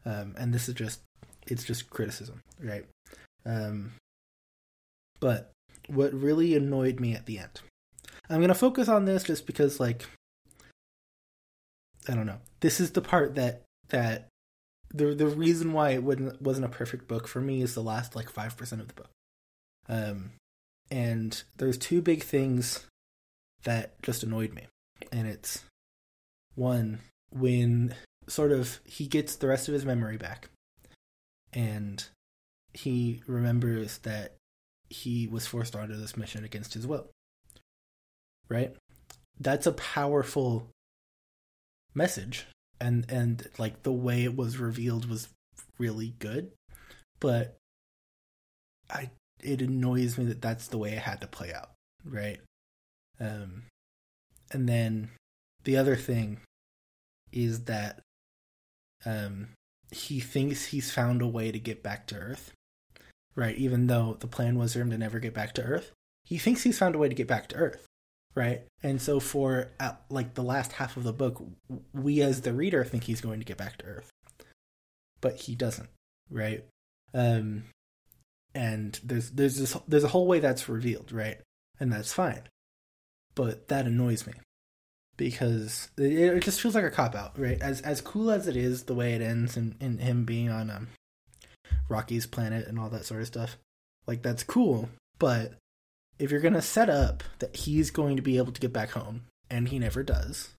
Um 0.04 0.34
and 0.38 0.52
this 0.52 0.68
is 0.68 0.74
just 0.74 1.00
it's 1.46 1.64
just 1.64 1.90
criticism 1.90 2.40
right? 2.58 2.86
Um 3.44 3.92
but 5.20 5.52
what 5.88 6.12
really 6.14 6.54
annoyed 6.54 6.98
me 7.00 7.14
at 7.14 7.26
the 7.26 7.38
end 7.38 7.60
i'm 8.28 8.38
going 8.38 8.48
to 8.48 8.54
focus 8.54 8.88
on 8.88 9.04
this 9.04 9.22
just 9.24 9.44
because 9.44 9.80
like 9.80 10.06
i 12.08 12.14
don't 12.14 12.26
know. 12.26 12.38
This 12.60 12.80
is 12.80 12.92
the 12.92 13.02
part 13.02 13.34
that 13.34 13.62
that 13.88 14.28
the 14.92 15.14
the 15.14 15.26
reason 15.26 15.72
why 15.72 15.90
it 15.90 16.02
wouldn't 16.02 16.40
wasn't 16.42 16.66
a 16.66 16.70
perfect 16.70 17.06
book 17.08 17.28
for 17.28 17.40
me 17.40 17.62
is 17.62 17.74
the 17.74 17.82
last 17.82 18.16
like 18.16 18.32
5% 18.32 18.72
of 18.72 18.88
the 18.88 18.94
book. 18.94 19.10
Um 19.88 20.32
and 20.90 21.42
there's 21.56 21.78
two 21.78 22.02
big 22.02 22.22
things 22.22 22.86
that 23.62 24.00
just 24.02 24.22
annoyed 24.22 24.52
me. 24.52 24.66
And 25.12 25.28
it's 25.28 25.64
one 26.56 27.00
when 27.30 27.94
sort 28.28 28.52
of 28.52 28.80
he 28.84 29.06
gets 29.06 29.36
the 29.36 29.46
rest 29.46 29.68
of 29.68 29.74
his 29.74 29.84
memory 29.84 30.16
back 30.16 30.48
and 31.52 32.04
he 32.74 33.22
remembers 33.26 33.98
that 33.98 34.34
he 34.88 35.26
was 35.26 35.46
forced 35.46 35.76
onto 35.76 35.96
this 35.96 36.16
mission 36.16 36.44
against 36.44 36.74
his 36.74 36.86
will. 36.86 37.08
Right? 38.48 38.74
That's 39.38 39.66
a 39.66 39.72
powerful 39.72 40.68
message 41.94 42.46
and 42.80 43.06
and 43.08 43.48
like 43.58 43.82
the 43.82 43.92
way 43.92 44.24
it 44.24 44.36
was 44.36 44.58
revealed 44.58 45.08
was 45.08 45.28
really 45.78 46.14
good 46.18 46.50
but 47.20 47.56
i 48.90 49.10
it 49.42 49.62
annoys 49.62 50.18
me 50.18 50.24
that 50.26 50.42
that's 50.42 50.68
the 50.68 50.78
way 50.78 50.92
it 50.92 50.98
had 50.98 51.20
to 51.20 51.26
play 51.26 51.52
out 51.52 51.70
right? 52.04 52.40
Um 53.18 53.64
and 54.52 54.68
then 54.68 55.10
the 55.64 55.76
other 55.76 55.96
thing 55.96 56.40
is 57.32 57.64
that 57.64 58.00
um 59.04 59.48
he 59.92 60.20
thinks 60.20 60.66
he's 60.66 60.92
found 60.92 61.20
a 61.20 61.26
way 61.26 61.50
to 61.50 61.58
get 61.58 61.82
back 61.82 62.06
to 62.08 62.16
earth 62.16 62.52
right? 63.36 63.56
Even 63.56 63.86
though 63.86 64.16
the 64.20 64.26
plan 64.26 64.58
was 64.58 64.72
for 64.72 64.80
him 64.80 64.90
to 64.90 64.98
never 64.98 65.18
get 65.20 65.34
back 65.34 65.54
to 65.54 65.62
earth 65.62 65.92
he 66.24 66.38
thinks 66.38 66.62
he's 66.62 66.78
found 66.78 66.94
a 66.94 66.98
way 66.98 67.08
to 67.08 67.14
get 67.14 67.28
back 67.28 67.48
to 67.48 67.56
earth 67.56 67.86
right? 68.34 68.62
And 68.82 69.00
so 69.00 69.20
for 69.20 69.72
like 70.08 70.34
the 70.34 70.42
last 70.42 70.72
half 70.72 70.96
of 70.96 71.04
the 71.04 71.12
book 71.12 71.42
we 71.92 72.20
as 72.22 72.42
the 72.42 72.52
reader 72.52 72.84
think 72.84 73.04
he's 73.04 73.20
going 73.20 73.40
to 73.40 73.46
get 73.46 73.56
back 73.56 73.78
to 73.78 73.86
earth. 73.86 74.10
But 75.20 75.40
he 75.40 75.54
doesn't 75.54 75.90
right? 76.30 76.64
Um 77.14 77.64
and 78.54 78.98
there's 79.04 79.30
there's 79.30 79.58
this 79.58 79.76
there's 79.86 80.04
a 80.04 80.08
whole 80.08 80.26
way 80.26 80.40
that's 80.40 80.68
revealed 80.68 81.12
right? 81.12 81.38
And 81.78 81.92
that's 81.92 82.12
fine. 82.12 82.42
But 83.34 83.68
that 83.68 83.86
annoys 83.86 84.26
me. 84.26 84.34
Because 85.16 85.90
it, 85.98 86.12
it 86.12 86.42
just 86.42 86.60
feels 86.60 86.74
like 86.74 86.84
a 86.84 86.90
cop 86.90 87.14
out 87.14 87.38
right? 87.38 87.60
As 87.60 87.80
as 87.82 88.00
cool 88.00 88.30
as 88.30 88.46
it 88.46 88.56
is 88.56 88.84
the 88.84 88.94
way 88.94 89.14
it 89.14 89.22
ends 89.22 89.56
and, 89.56 89.76
and 89.80 90.00
him 90.00 90.24
being 90.24 90.50
on 90.50 90.70
um 90.70 90.88
rocky's 91.88 92.26
planet 92.26 92.66
and 92.66 92.78
all 92.78 92.88
that 92.88 93.04
sort 93.04 93.20
of 93.20 93.26
stuff 93.26 93.56
like 94.06 94.22
that's 94.22 94.42
cool 94.42 94.88
but 95.18 95.54
if 96.20 96.30
you're 96.30 96.40
gonna 96.40 96.62
set 96.62 96.88
up 96.90 97.24
that 97.40 97.56
he's 97.56 97.90
going 97.90 98.14
to 98.16 98.22
be 98.22 98.36
able 98.36 98.52
to 98.52 98.60
get 98.60 98.72
back 98.72 98.90
home 98.90 99.22
and 99.50 99.68
he 99.68 99.78
never 99.78 100.02
does 100.02 100.50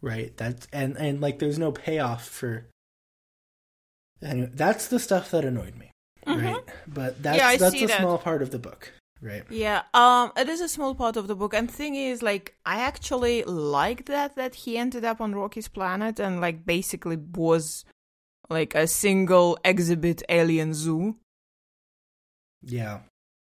right? 0.00 0.36
That's 0.36 0.66
and 0.72 0.96
and 0.98 1.20
like 1.20 1.38
there's 1.38 1.58
no 1.58 1.72
payoff 1.72 2.26
for 2.28 2.66
anyway 4.22 4.50
that's 4.52 4.88
the 4.88 4.98
stuff 4.98 5.30
that 5.30 5.44
annoyed 5.44 5.76
me 5.76 5.90
Mhm. 6.26 6.44
right? 6.44 6.64
But 6.86 7.22
that's 7.22 7.38
Yeah, 7.38 7.56
that's 7.56 7.74
a 7.74 7.86
that. 7.86 8.00
small 8.00 8.18
part 8.18 8.42
of 8.42 8.50
the 8.50 8.58
book 8.58 8.92
right? 9.22 9.44
Yeah, 9.50 9.82
um, 9.94 10.32
it 10.36 10.48
is 10.50 10.60
a 10.60 10.68
small 10.68 10.94
part 10.94 11.16
of 11.16 11.26
the 11.28 11.34
book, 11.34 11.54
and 11.54 11.70
thing 11.70 11.94
is, 11.94 12.20
like, 12.22 12.54
I 12.66 12.80
actually 12.80 13.42
like 13.44 14.04
that 14.04 14.36
that 14.36 14.54
he 14.54 14.76
ended 14.76 15.02
up 15.02 15.18
on 15.18 15.34
Rocky's 15.34 15.68
planet 15.68 16.20
and 16.20 16.42
like 16.42 16.66
basically 16.66 17.16
was 17.16 17.86
like 18.50 18.74
a 18.74 18.86
single 18.86 19.56
exhibit 19.64 20.22
alien 20.28 20.74
zoo. 20.74 21.16
Yeah. 22.62 23.00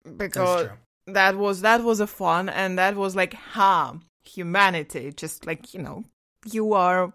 That's 0.04 0.16
because 0.16 0.66
true 0.66 0.76
that 1.14 1.36
was 1.36 1.60
that 1.62 1.82
was 1.82 2.00
a 2.00 2.06
fun 2.06 2.48
and 2.48 2.78
that 2.78 2.96
was 2.96 3.14
like 3.16 3.34
ha 3.34 3.98
humanity. 4.24 5.12
Just 5.16 5.46
like 5.46 5.74
you 5.74 5.82
know 5.82 6.04
you 6.44 6.72
are 6.74 7.12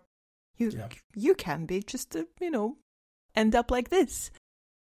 you 0.58 0.70
Yeah. 0.70 0.90
you 1.16 1.36
can 1.36 1.66
be 1.66 1.82
just 1.82 2.16
uh, 2.16 2.24
you 2.40 2.52
know 2.52 2.78
end 3.36 3.56
up 3.56 3.72
like 3.72 3.90
this. 3.90 4.32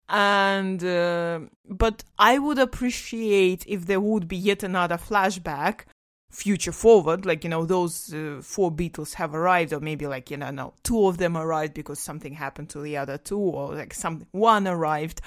And 0.09 0.83
uh, 0.83 1.39
but 1.69 2.03
i 2.19 2.37
would 2.37 2.59
appreciate 2.59 3.63
if 3.67 3.85
there 3.85 4.01
would 4.01 4.27
be 4.27 4.35
yet 4.35 4.61
another 4.63 4.97
flashback 4.97 5.85
future 6.29 6.71
forward 6.73 7.25
like 7.25 7.43
you 7.43 7.49
know 7.49 7.63
those 7.63 8.11
uh, 8.13 8.39
four 8.41 8.69
beetles 8.71 9.13
have 9.13 9.35
arrived 9.35 9.71
or 9.71 9.79
maybe 9.79 10.07
like 10.07 10.31
you 10.31 10.35
know 10.37 10.49
no 10.49 10.73
two 10.83 11.07
of 11.07 11.19
them 11.19 11.37
arrived 11.37 11.73
because 11.75 11.99
something 11.99 12.33
happened 12.33 12.67
to 12.69 12.81
the 12.81 12.97
other 12.97 13.17
two 13.17 13.39
or 13.39 13.75
like 13.75 13.93
some 13.93 14.25
one 14.31 14.67
arrived. 14.67 15.21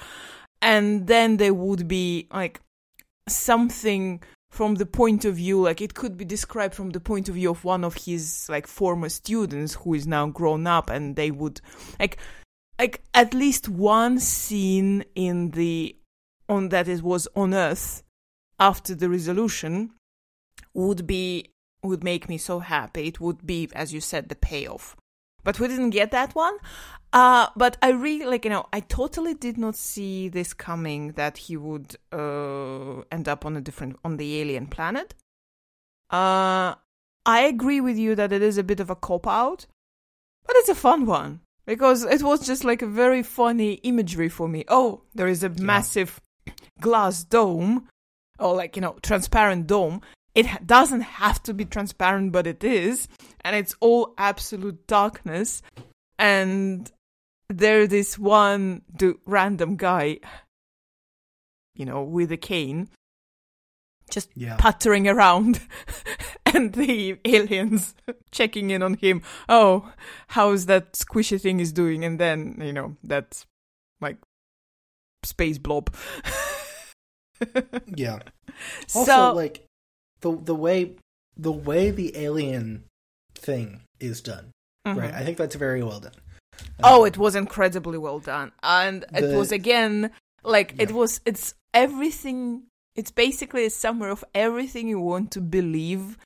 And 0.61 1.07
then 1.07 1.37
there 1.37 1.53
would 1.53 1.87
be 1.87 2.27
like 2.31 2.59
something 3.27 4.21
from 4.49 4.75
the 4.75 4.85
point 4.85 5.25
of 5.25 5.35
view 5.35 5.61
like 5.61 5.81
it 5.81 5.93
could 5.93 6.17
be 6.17 6.25
described 6.25 6.73
from 6.73 6.91
the 6.91 6.99
point 6.99 7.27
of 7.27 7.35
view 7.35 7.51
of 7.51 7.63
one 7.63 7.83
of 7.83 8.05
his 8.05 8.47
like 8.49 8.65
former 8.65 9.09
students 9.09 9.75
who 9.75 9.93
is 9.93 10.07
now 10.07 10.25
grown 10.27 10.65
up 10.65 10.89
and 10.89 11.15
they 11.15 11.29
would 11.29 11.59
like 11.99 12.17
like 12.79 13.03
at 13.13 13.33
least 13.33 13.67
one 13.67 14.19
scene 14.19 15.03
in 15.15 15.51
the 15.51 15.95
on 16.47 16.69
that 16.69 16.87
it 16.87 17.01
was 17.01 17.27
on 17.35 17.53
earth 17.53 18.03
after 18.59 18.95
the 18.95 19.09
resolution 19.09 19.91
would 20.73 21.05
be 21.05 21.49
would 21.83 22.03
make 22.03 22.27
me 22.27 22.37
so 22.37 22.59
happy. 22.59 23.07
It 23.07 23.19
would 23.19 23.45
be 23.45 23.69
as 23.73 23.93
you 23.93 24.01
said 24.01 24.29
the 24.29 24.35
payoff 24.35 24.95
but 25.47 25.61
we 25.61 25.69
didn't 25.69 25.91
get 25.91 26.11
that 26.11 26.35
one. 26.35 26.57
Uh 27.13 27.47
but 27.55 27.77
i 27.81 27.89
really 27.89 28.25
like 28.25 28.43
you 28.43 28.51
know 28.51 28.65
i 28.73 28.81
totally 28.81 29.33
did 29.33 29.57
not 29.57 29.75
see 29.77 30.27
this 30.27 30.53
coming 30.53 31.13
that 31.13 31.37
he 31.37 31.55
would 31.55 31.95
uh 32.11 32.99
end 33.15 33.29
up 33.29 33.45
on 33.45 33.55
a 33.55 33.61
different 33.61 33.95
on 34.03 34.17
the 34.17 34.41
alien 34.41 34.67
planet. 34.67 35.15
Uh 36.09 36.75
i 37.25 37.39
agree 37.53 37.79
with 37.79 37.97
you 37.97 38.13
that 38.13 38.33
it 38.33 38.41
is 38.41 38.57
a 38.57 38.63
bit 38.71 38.81
of 38.81 38.89
a 38.89 38.95
cop 39.07 39.25
out 39.25 39.67
but 40.45 40.57
it's 40.57 40.67
a 40.67 40.75
fun 40.75 41.05
one 41.05 41.39
because 41.65 42.03
it 42.03 42.21
was 42.21 42.45
just 42.45 42.65
like 42.65 42.81
a 42.81 42.93
very 43.03 43.23
funny 43.23 43.71
imagery 43.91 44.27
for 44.27 44.49
me. 44.49 44.65
Oh 44.67 45.03
there 45.15 45.29
is 45.35 45.43
a 45.43 45.49
massive 45.73 46.19
glass 46.81 47.23
dome 47.23 47.87
or 48.37 48.53
like 48.53 48.75
you 48.75 48.81
know 48.81 48.97
transparent 49.01 49.65
dome. 49.65 50.01
It 50.35 50.67
doesn't 50.67 51.05
have 51.23 51.41
to 51.43 51.53
be 51.53 51.63
transparent 51.63 52.33
but 52.33 52.45
it 52.47 52.65
is 52.65 53.07
and 53.47 53.55
it's 53.55 53.75
all 53.79 54.13
absolute 54.17 54.85
darkness. 54.87 55.61
And 56.19 56.91
there's 57.47 57.87
this 57.87 58.19
one 58.19 58.81
du- 58.93 59.19
random 59.25 59.77
guy 59.77 60.19
you 61.73 61.85
know 61.85 62.03
with 62.03 62.31
a 62.31 62.37
cane 62.37 62.89
just 64.09 64.29
yeah. 64.35 64.57
puttering 64.57 65.07
around 65.07 65.61
and 66.45 66.73
the 66.73 67.17
aliens 67.23 67.95
checking 68.31 68.69
in 68.69 68.81
on 68.81 68.95
him. 68.95 69.21
Oh 69.47 69.91
how's 70.27 70.65
that 70.65 70.93
squishy 70.93 71.39
thing 71.39 71.59
is 71.59 71.71
doing? 71.71 72.03
And 72.03 72.19
then 72.19 72.57
you 72.61 72.73
know 72.73 72.97
that 73.03 73.45
like 74.01 74.17
space 75.23 75.57
blob. 75.57 75.93
Yeah. 77.95 78.17
Also 78.95 79.05
so 79.05 79.33
like 79.33 79.63
the 80.21 80.35
the 80.35 80.55
way 80.55 80.95
the 81.37 81.51
way 81.51 81.91
the 81.91 82.17
alien 82.17 82.86
thing 83.37 83.81
is 83.99 84.21
done, 84.21 84.51
Mhm. 84.87 84.95
right? 84.97 85.13
I 85.13 85.23
think 85.23 85.37
that's 85.37 85.55
very 85.55 85.83
well 85.83 85.99
done. 85.99 86.13
Oh, 86.83 87.01
Um, 87.01 87.07
it 87.07 87.17
was 87.17 87.35
incredibly 87.35 87.97
well 87.97 88.19
done, 88.19 88.51
and 88.63 89.05
it 89.13 89.21
The- 89.21 89.37
was 89.37 89.51
again 89.51 90.11
like 90.43 90.75
it 90.79 90.91
was. 90.91 91.21
It's 91.25 91.53
everything. 91.73 92.63
It's 92.95 93.11
basically 93.11 93.65
a 93.65 93.69
summary 93.69 94.11
of 94.11 94.23
everything 94.33 94.87
you 94.87 94.99
want 94.99 95.31
to 95.31 95.41
believe 95.41 96.17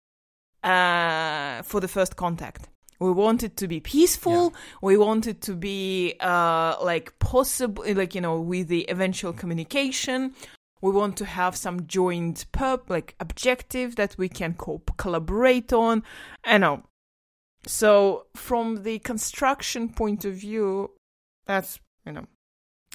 uh, 0.64 1.62
for 1.64 1.80
the 1.80 1.88
first 1.88 2.16
contact. 2.16 2.68
We 3.00 3.12
want 3.12 3.42
it 3.44 3.58
to 3.58 3.68
be 3.68 3.80
peaceful. 3.80 4.54
We 4.82 4.96
want 4.96 5.26
it 5.26 5.42
to 5.42 5.56
be 5.56 6.14
uh, 6.20 6.76
like 6.84 7.18
possible, 7.20 7.84
like 7.96 8.14
you 8.14 8.22
know, 8.22 8.40
with 8.40 8.68
the 8.68 8.86
eventual 8.90 9.34
communication. 9.34 10.36
We 10.82 10.92
want 10.92 11.18
to 11.18 11.26
have 11.26 11.56
some 11.56 11.88
joint 11.88 12.46
perp, 12.54 12.90
like 12.90 13.16
objective 13.20 13.96
that 13.96 14.16
we 14.18 14.30
can 14.30 14.54
co- 14.54 14.82
collaborate 14.98 15.74
on. 15.74 16.04
I 16.44 16.58
know. 16.60 16.84
So 17.66 18.26
from 18.36 18.84
the 18.84 19.00
construction 19.00 19.90
point 19.90 20.26
of 20.26 20.34
view, 20.36 20.92
that's 21.46 21.80
you 22.06 22.12
know 22.12 22.26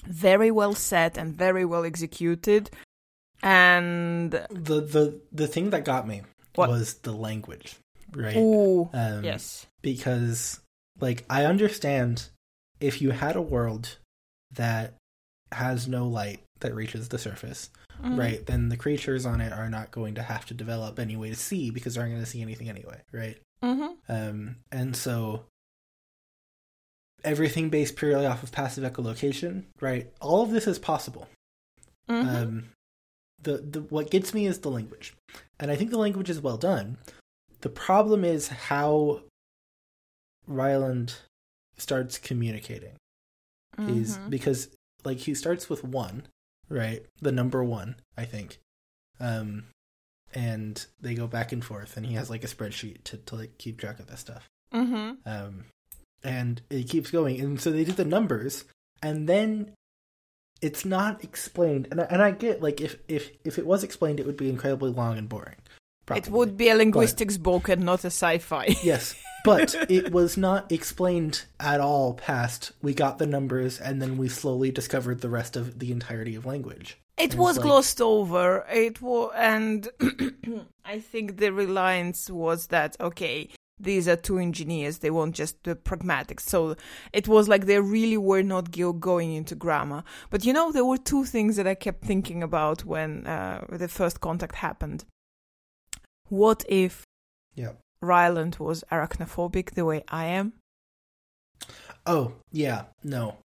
very 0.05 0.51
well 0.51 0.73
set 0.73 1.17
and 1.17 1.35
very 1.35 1.65
well 1.65 1.83
executed. 1.85 2.69
And 3.43 4.31
the 4.31 4.81
the 4.81 5.21
the 5.31 5.47
thing 5.47 5.69
that 5.69 5.85
got 5.85 6.07
me 6.07 6.23
What? 6.55 6.69
was 6.69 6.95
the 6.95 7.11
language, 7.13 7.77
right? 8.11 8.35
ooh, 8.37 8.89
Um, 8.93 9.23
yes, 9.23 9.67
because 9.81 10.59
like 10.99 11.25
I 11.29 11.45
understand 11.45 12.29
if 12.79 13.01
you 13.01 13.11
had 13.11 13.35
a 13.35 13.41
world 13.41 13.97
that 14.51 14.93
has 15.51 15.87
no 15.87 16.07
light 16.07 16.41
that 16.59 16.73
reaches 16.75 17.09
the 17.09 17.17
surface, 17.19 17.69
Mhm. 18.03 18.17
right? 18.17 18.45
Then 18.45 18.69
the 18.69 18.77
creatures 18.77 19.25
on 19.25 19.39
it 19.39 19.53
are 19.53 19.69
not 19.69 19.91
going 19.91 20.15
to 20.15 20.23
have 20.23 20.45
to 20.47 20.53
develop 20.53 20.99
any 20.99 21.15
way 21.15 21.29
to 21.29 21.35
see 21.35 21.69
because 21.69 21.93
they 21.95 22.01
aren't 22.01 22.13
going 22.13 22.23
to 22.23 22.29
see 22.29 22.41
anything 22.41 22.69
anyway, 22.69 23.01
right? 23.11 23.37
Mm-hmm. 23.63 24.11
Um, 24.11 24.55
and 24.71 24.95
so 24.95 25.45
everything 27.23 27.69
based 27.69 27.95
purely 27.95 28.25
off 28.25 28.43
of 28.43 28.51
passive 28.51 28.83
echolocation, 28.83 29.63
right? 29.81 30.11
All 30.21 30.41
of 30.43 30.51
this 30.51 30.67
is 30.67 30.79
possible. 30.79 31.27
Mm-hmm. 32.09 32.35
Um, 32.35 32.69
the 33.41 33.57
the 33.57 33.81
what 33.81 34.09
gets 34.11 34.33
me 34.33 34.45
is 34.45 34.59
the 34.59 34.69
language, 34.69 35.13
and 35.59 35.69
I 35.71 35.75
think 35.75 35.91
the 35.91 35.97
language 35.97 36.29
is 36.29 36.39
well 36.41 36.57
done. 36.57 36.97
The 37.61 37.69
problem 37.69 38.23
is 38.23 38.47
how 38.47 39.21
Ryland 40.47 41.15
starts 41.77 42.17
communicating 42.17 42.93
is 43.77 44.17
Mhm. 44.17 44.29
because 44.31 44.69
like 45.03 45.19
he 45.19 45.35
starts 45.35 45.69
with 45.69 45.83
one, 45.83 46.27
right? 46.69 47.05
The 47.21 47.31
number 47.31 47.63
one, 47.63 47.97
I 48.17 48.25
think. 48.25 48.59
Um, 49.19 49.65
and 50.33 50.85
they 51.01 51.15
go 51.15 51.27
back 51.27 51.51
and 51.51 51.63
forth, 51.63 51.97
and 51.97 52.05
he 52.05 52.15
has 52.15 52.29
like 52.29 52.43
a 52.43 52.47
spreadsheet 52.47 53.03
to 53.05 53.17
to 53.17 53.35
like 53.35 53.57
keep 53.57 53.77
track 53.77 53.99
of 53.99 54.07
this 54.07 54.19
stuff. 54.19 54.47
Mhm. 54.73 55.17
Um, 55.25 55.65
and 56.23 56.61
it 56.69 56.89
keeps 56.89 57.11
going, 57.11 57.39
and 57.39 57.59
so 57.59 57.71
they 57.71 57.83
do 57.83 57.91
the 57.91 58.05
numbers, 58.05 58.65
and 59.01 59.27
then 59.27 59.73
it's 60.61 60.85
not 60.85 61.23
explained. 61.23 61.87
And 61.91 62.01
I, 62.01 62.03
and 62.05 62.21
I 62.21 62.31
get 62.31 62.61
like 62.61 62.81
if 62.81 62.97
if 63.07 63.31
if 63.43 63.57
it 63.57 63.65
was 63.65 63.83
explained, 63.83 64.19
it 64.19 64.25
would 64.25 64.37
be 64.37 64.49
incredibly 64.49 64.91
long 64.91 65.17
and 65.17 65.29
boring. 65.29 65.55
It 66.15 66.29
would 66.29 66.55
be 66.55 66.69
a 66.69 66.75
linguistics 66.75 67.37
book 67.37 67.67
and 67.67 67.83
not 67.83 68.05
a 68.05 68.07
sci-fi. 68.07 68.77
Yes, 68.81 69.13
but 69.43 69.75
it 69.89 70.11
was 70.11 70.37
not 70.37 70.71
explained 70.71 71.43
at 71.59 71.81
all 71.81 72.13
past 72.13 72.71
we 72.81 72.93
got 72.93 73.17
the 73.17 73.25
numbers 73.25 73.77
and 73.79 74.01
then 74.01 74.17
we 74.17 74.29
slowly 74.29 74.71
discovered 74.71 75.19
the 75.19 75.29
rest 75.29 75.57
of 75.57 75.79
the 75.79 75.91
entirety 75.91 76.35
of 76.35 76.45
language. 76.45 76.97
It 77.17 77.31
And 77.31 77.39
was 77.39 77.57
like- 77.57 77.63
glossed 77.65 78.01
over. 78.01 78.65
It 78.71 79.01
was, 79.01 79.31
and 79.35 79.87
I 80.85 80.99
think 80.99 81.37
the 81.37 81.51
reliance 81.51 82.29
was 82.29 82.67
that 82.67 82.95
okay, 82.99 83.49
these 83.79 84.07
are 84.07 84.15
two 84.15 84.37
engineers. 84.37 84.99
They 84.99 85.09
want 85.11 85.35
just 85.35 85.63
the 85.63 85.75
pragmatics. 85.75 86.41
So 86.41 86.75
it 87.13 87.27
was 87.27 87.47
like 87.47 87.65
they 87.65 87.79
really 87.79 88.17
were 88.17 88.43
not 88.43 88.71
going 88.71 89.33
into 89.33 89.55
grammar. 89.55 90.03
But 90.29 90.45
you 90.45 90.53
know, 90.53 90.71
there 90.71 90.85
were 90.85 90.97
two 90.97 91.25
things 91.25 91.55
that 91.55 91.67
I 91.67 91.75
kept 91.75 92.03
thinking 92.05 92.43
about 92.43 92.85
when 92.85 93.25
uh, 93.27 93.65
the 93.69 93.87
first 93.87 94.21
contact 94.21 94.55
happened. 94.55 95.05
What 96.29 96.65
if 96.67 97.03
Yeah. 97.55 97.73
Ryland 98.01 98.57
was 98.59 98.83
arachnophobic 98.91 99.71
the 99.71 99.85
way 99.85 100.03
I 100.07 100.25
am? 100.25 100.53
Oh, 102.05 102.33
yeah, 102.51 102.83
no. 103.03 103.37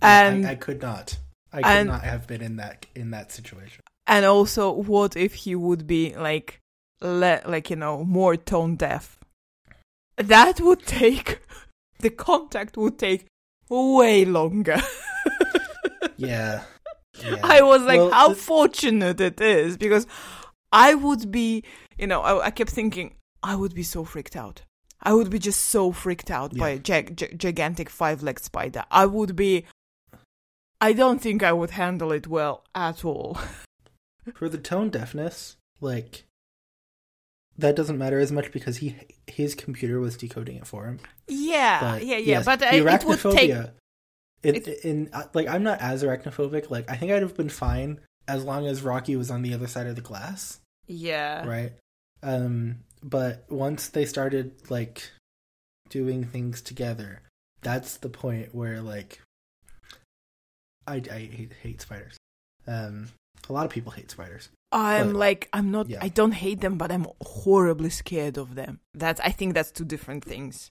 And 0.00 0.46
I, 0.46 0.52
I 0.52 0.54
could 0.54 0.80
not. 0.82 1.18
I 1.54 1.62
could 1.62 1.66
and- 1.66 1.88
not 1.88 2.02
have 2.02 2.26
been 2.26 2.42
in 2.42 2.56
that 2.56 2.86
in 2.94 3.10
that 3.12 3.32
situation. 3.32 3.82
And 4.06 4.26
also, 4.26 4.70
what 4.70 5.16
if 5.16 5.32
he 5.34 5.54
would 5.54 5.86
be 5.86 6.14
like, 6.14 6.60
le- 7.00 7.40
like 7.46 7.70
you 7.70 7.76
know, 7.76 8.04
more 8.04 8.36
tone 8.36 8.76
deaf? 8.76 9.18
That 10.16 10.60
would 10.60 10.84
take 10.86 11.40
the 12.00 12.10
contact 12.10 12.76
would 12.76 12.98
take 12.98 13.26
way 13.70 14.24
longer. 14.24 14.80
Yeah. 16.16 16.62
yeah. 17.24 17.36
I 17.42 17.62
was 17.62 17.82
like, 17.82 17.98
Well, 17.98 18.10
how 18.10 18.34
fortunate 18.34 19.20
it 19.20 19.40
is 19.40 19.76
because 19.76 20.06
I 20.72 20.94
would 20.94 21.30
be, 21.32 21.64
you 21.98 22.06
know, 22.06 22.20
I, 22.20 22.46
I 22.46 22.50
kept 22.50 22.70
thinking 22.70 23.14
I 23.42 23.56
would 23.56 23.74
be 23.74 23.82
so 23.82 24.04
freaked 24.04 24.36
out. 24.36 24.62
I 25.02 25.12
would 25.12 25.28
be 25.28 25.38
just 25.38 25.62
so 25.66 25.92
freaked 25.92 26.30
out 26.30 26.56
by 26.56 26.70
a 26.70 26.78
gig- 26.78 27.16
gi- 27.16 27.34
gigantic 27.36 27.90
five-legged 27.90 28.44
spider. 28.44 28.84
I 28.90 29.06
would 29.06 29.34
be. 29.36 29.64
I 30.80 30.92
don't 30.92 31.20
think 31.20 31.42
I 31.42 31.52
would 31.52 31.70
handle 31.70 32.12
it 32.12 32.26
well 32.26 32.64
at 32.74 33.04
all. 33.04 33.38
for 34.34 34.48
the 34.48 34.58
tone 34.58 34.90
deafness, 34.90 35.56
like 35.80 36.24
that 37.56 37.76
doesn't 37.76 37.98
matter 37.98 38.18
as 38.18 38.32
much 38.32 38.50
because 38.52 38.78
he 38.78 38.96
his 39.26 39.54
computer 39.54 40.00
was 40.00 40.16
decoding 40.16 40.56
it 40.56 40.66
for 40.66 40.86
him. 40.86 40.98
Yeah, 41.28 41.80
But 41.80 42.04
yeah, 42.04 42.16
yeah. 42.16 42.38
yes, 42.38 42.44
but 42.44 42.58
the 42.60 42.74
it 42.74 42.82
would 42.84 43.00
take 43.00 43.50
arachnophobia, 43.50 43.70
it, 44.42 44.68
in 44.84 45.08
uh, 45.12 45.24
like 45.34 45.48
I'm 45.48 45.62
not 45.62 45.80
as 45.80 46.02
arachnophobic. 46.02 46.70
Like 46.70 46.90
I 46.90 46.96
think 46.96 47.12
I'd 47.12 47.22
have 47.22 47.36
been 47.36 47.48
fine 47.48 48.00
as 48.26 48.44
long 48.44 48.66
as 48.66 48.82
Rocky 48.82 49.16
was 49.16 49.30
on 49.30 49.42
the 49.42 49.54
other 49.54 49.66
side 49.66 49.86
of 49.86 49.96
the 49.96 50.02
glass, 50.02 50.60
Yeah. 50.86 51.46
right? 51.46 51.72
Um, 52.22 52.76
but 53.02 53.44
once 53.50 53.88
they 53.88 54.06
started 54.06 54.70
like 54.70 55.10
doing 55.90 56.24
things 56.24 56.60
together, 56.62 57.20
that's 57.60 57.98
the 57.98 58.08
point 58.08 58.54
where 58.54 58.80
like 58.80 59.20
I 60.86 60.96
I 61.10 61.18
hate, 61.18 61.52
hate 61.62 61.80
spiders. 61.80 62.16
Um, 62.66 63.08
a 63.48 63.52
lot 63.52 63.66
of 63.66 63.72
people 63.72 63.92
hate 63.92 64.10
spiders. 64.10 64.48
I'm 64.72 65.12
But- 65.12 65.18
like 65.18 65.48
I'm 65.52 65.70
not 65.70 65.88
yeah. 65.88 65.98
I 66.02 66.08
don't 66.08 66.32
hate 66.32 66.60
them, 66.60 66.76
but 66.78 66.90
I'm 66.90 67.06
horribly 67.20 67.90
scared 67.90 68.36
of 68.38 68.54
them. 68.54 68.80
That's 68.94 69.20
I 69.20 69.30
think 69.30 69.54
that's 69.54 69.70
two 69.70 69.84
different 69.84 70.24
things. 70.24 70.70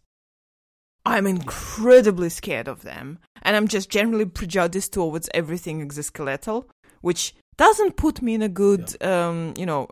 I'm 1.06 1.28
incredibly 1.28 2.30
scared 2.30 2.68
of 2.68 2.84
them, 2.84 3.20
and 3.42 3.56
I'm 3.56 3.68
just 3.68 3.90
generally 3.90 4.26
prejudiced 4.26 4.94
towards 4.94 5.30
everything 5.34 5.86
exoskeletal, 5.86 6.66
which 7.02 7.36
doesn't 7.58 7.98
put 7.98 8.22
me 8.22 8.36
in 8.36 8.42
a 8.42 8.50
good, 8.50 9.02
um, 9.04 9.54
you 9.58 9.66
know, 9.66 9.90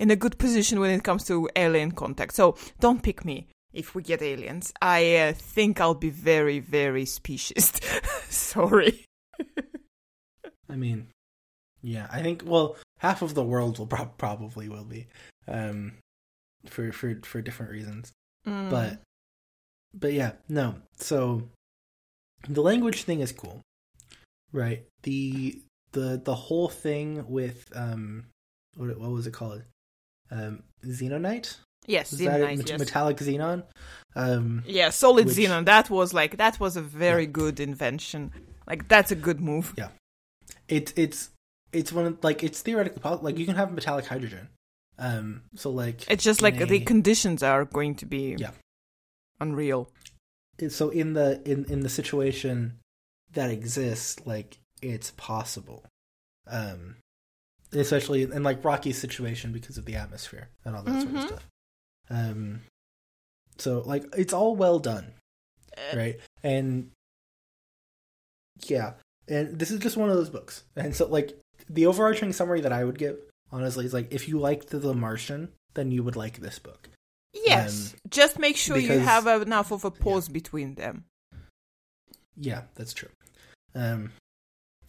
in 0.00 0.10
a 0.10 0.16
good 0.16 0.38
position 0.38 0.80
when 0.80 0.90
it 0.90 1.04
comes 1.04 1.24
to 1.24 1.48
alien 1.56 1.92
contact. 1.92 2.34
So 2.34 2.56
don't 2.80 3.02
pick 3.02 3.24
me 3.24 3.48
if 3.74 3.94
we 3.94 4.02
get 4.02 4.22
aliens. 4.22 4.72
I 4.80 5.16
uh, 5.16 5.32
think 5.34 5.80
I'll 5.80 5.94
be 5.94 6.10
very, 6.10 6.58
very 6.58 7.04
speciest. 7.04 7.84
Sorry. 8.30 9.04
I 10.68 10.76
mean, 10.76 11.08
yeah, 11.82 12.08
I 12.10 12.22
think 12.22 12.42
well, 12.44 12.76
half 12.98 13.22
of 13.22 13.34
the 13.34 13.44
world 13.44 13.78
will 13.78 13.86
prob 13.86 14.16
probably 14.18 14.68
will 14.68 14.84
be, 14.84 15.06
um, 15.46 15.92
for 16.66 16.92
for 16.92 17.18
for 17.24 17.40
different 17.40 17.72
reasons. 17.72 18.12
Mm. 18.46 18.70
But 18.70 18.98
but 19.94 20.12
yeah, 20.12 20.32
no. 20.48 20.76
So 20.98 21.48
the 22.48 22.62
language 22.62 23.04
thing 23.04 23.20
is 23.20 23.32
cool, 23.32 23.60
right? 24.52 24.84
The 25.02 25.60
the 25.92 26.20
the 26.22 26.34
whole 26.34 26.68
thing 26.68 27.24
with 27.28 27.70
um, 27.74 28.26
what 28.76 28.98
what 28.98 29.10
was 29.10 29.26
it 29.26 29.32
called? 29.32 29.62
Um, 30.30 30.64
Xenonite. 30.84 31.56
yes, 31.86 32.10
Was 32.10 32.18
that 32.20 32.40
it? 32.40 32.56
Met- 32.58 32.68
yes. 32.68 32.78
Metallic 32.80 33.16
xenon. 33.18 33.62
Um, 34.16 34.64
Yeah, 34.66 34.90
solid 34.90 35.26
Which- 35.26 35.36
xenon. 35.36 35.64
That 35.66 35.88
was 35.88 36.12
like 36.12 36.36
that 36.38 36.58
was 36.58 36.76
a 36.76 36.82
very 36.82 37.26
good 37.26 37.60
invention. 37.60 38.32
Like 38.66 38.88
that's 38.88 39.10
a 39.10 39.16
good 39.16 39.40
move. 39.40 39.74
Yeah, 39.76 39.88
it's 40.68 40.92
it's 40.96 41.30
it's 41.72 41.92
one 41.92 42.06
of, 42.06 42.24
like 42.24 42.42
it's 42.42 42.60
theoretically 42.62 43.00
possible. 43.00 43.24
Like 43.24 43.38
you 43.38 43.46
can 43.46 43.56
have 43.56 43.72
metallic 43.72 44.06
hydrogen. 44.06 44.48
Um, 44.98 45.42
so 45.54 45.70
like 45.70 46.10
It's 46.10 46.24
just 46.24 46.40
like 46.40 46.56
the 46.58 46.80
conditions 46.80 47.42
are 47.42 47.64
going 47.66 47.96
to 47.96 48.06
be 48.06 48.34
Yeah. 48.38 48.52
unreal. 49.40 49.90
so 50.68 50.88
in 50.88 51.12
the 51.12 51.42
in 51.44 51.66
in 51.66 51.80
the 51.80 51.88
situation 51.90 52.78
that 53.34 53.50
exists 53.50 54.26
like 54.26 54.56
it's 54.80 55.10
possible 55.18 55.84
um 56.46 56.96
especially 57.72 58.22
in 58.22 58.42
like 58.42 58.64
rocky's 58.64 58.96
situation 58.96 59.52
because 59.52 59.76
of 59.76 59.84
the 59.84 59.96
atmosphere 59.96 60.48
and 60.64 60.74
all 60.74 60.82
that 60.82 61.02
sort 61.02 61.14
of 61.14 61.20
Mhm. 61.20 61.26
stuff 61.26 61.44
um 62.08 62.60
so 63.58 63.80
like 63.80 64.04
it's 64.16 64.32
all 64.32 64.56
well 64.56 64.78
done 64.78 65.12
Uh, 65.76 65.96
right 65.96 66.16
and 66.42 66.90
yeah 68.64 68.92
and 69.28 69.58
this 69.58 69.70
is 69.70 69.78
just 69.80 69.96
one 69.96 70.08
of 70.10 70.16
those 70.16 70.30
books 70.30 70.64
and 70.76 70.94
so 70.94 71.06
like 71.06 71.38
the 71.68 71.86
overarching 71.86 72.32
summary 72.32 72.60
that 72.60 72.72
i 72.72 72.84
would 72.84 72.98
give 72.98 73.16
honestly 73.52 73.84
is 73.84 73.92
like 73.94 74.12
if 74.12 74.28
you 74.28 74.38
liked 74.38 74.68
the 74.70 74.94
martian 74.94 75.48
then 75.74 75.90
you 75.90 76.02
would 76.02 76.16
like 76.16 76.38
this 76.40 76.58
book. 76.58 76.88
Yes, 77.34 77.94
just 78.08 78.38
make 78.38 78.56
sure 78.56 78.78
you 78.78 78.98
have 78.98 79.26
enough 79.26 79.70
of 79.70 79.84
a 79.84 79.90
pause 79.90 80.26
between 80.26 80.74
them. 80.74 81.04
Yeah, 82.34 82.62
that's 82.74 82.94
true. 82.94 83.10
Um, 83.74 84.12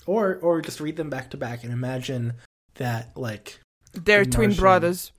or 0.05 0.37
or 0.37 0.61
just 0.61 0.79
read 0.79 0.95
them 0.95 1.09
back 1.09 1.31
to 1.31 1.37
back 1.37 1.65
and 1.65 1.73
imagine 1.73 2.33
that 2.75 3.17
like 3.17 3.59
They're 3.91 4.23
The 4.23 4.31
twin 4.31 4.49
Martian. 4.51 4.61
brothers. 4.61 5.11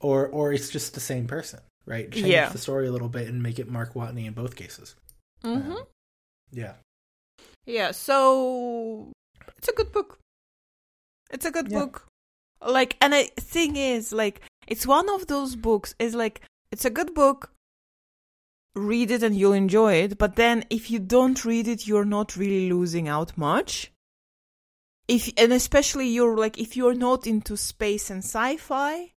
or 0.00 0.26
or 0.26 0.52
it's 0.52 0.68
just 0.68 0.94
the 0.94 1.00
same 1.00 1.28
person, 1.28 1.60
right? 1.86 2.10
Change 2.10 2.26
Yeah. 2.26 2.48
the 2.48 2.58
story 2.58 2.88
a 2.88 2.92
little 2.92 3.08
bit 3.08 3.28
and 3.28 3.40
make 3.40 3.60
it 3.60 3.70
Mark 3.70 3.94
Watney 3.94 4.26
in 4.26 4.32
both 4.32 4.56
cases. 4.56 4.96
Mm-hmm. 5.44 5.70
Um, 5.72 5.84
yeah. 6.50 6.74
Yeah, 7.68 7.90
so 7.90 9.12
it's 9.58 9.68
a 9.68 9.74
good 9.74 9.92
book. 9.92 10.18
It's 11.30 11.44
a 11.44 11.50
good 11.50 11.70
Yeah. 11.70 11.80
book. 11.80 12.06
Like, 12.62 12.96
and 13.00 13.12
the 13.12 13.30
thing 13.36 13.76
is, 13.76 14.10
like, 14.10 14.40
it's 14.66 14.86
one 14.86 15.08
of 15.10 15.26
those 15.26 15.54
books. 15.54 15.94
Is 15.98 16.14
like, 16.14 16.40
it's 16.72 16.86
a 16.86 16.90
good 16.90 17.12
book. 17.12 17.52
Read 18.74 19.10
it 19.10 19.22
and 19.22 19.36
you'll 19.36 19.52
enjoy 19.52 19.94
it. 20.04 20.16
But 20.16 20.36
then, 20.36 20.64
if 20.70 20.90
you 20.90 20.98
don't 20.98 21.44
read 21.44 21.68
it, 21.68 21.86
you're 21.86 22.06
not 22.06 22.36
really 22.36 22.72
losing 22.72 23.06
out 23.06 23.36
much. 23.36 23.92
If 25.06 25.30
and 25.36 25.52
especially 25.52 26.08
you're 26.08 26.36
like, 26.36 26.58
if 26.58 26.74
you're 26.76 26.94
not 26.94 27.26
into 27.26 27.56
space 27.56 28.08
and 28.08 28.24
sci-fi, 28.24 29.12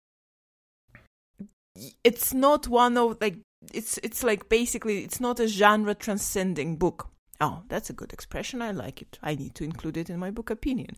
it's 2.03 2.33
not 2.33 2.67
one 2.69 2.97
of 2.97 3.19
like 3.21 3.37
it's 3.75 3.99
it's 3.99 4.23
like 4.23 4.49
basically 4.49 5.05
it's 5.05 5.21
not 5.21 5.39
a 5.39 5.49
genre 5.49 5.95
transcending 5.95 6.77
book. 6.77 7.11
Oh, 7.41 7.62
that's 7.68 7.89
a 7.89 7.93
good 7.93 8.12
expression. 8.12 8.62
I 8.62 8.72
like 8.72 9.01
it. 9.01 9.18
I 9.22 9.34
need 9.36 9.55
to 9.57 9.64
include 9.64 9.97
it 9.97 10.11
in 10.11 10.18
my 10.18 10.30
book 10.30 10.51
opinion. 10.51 10.97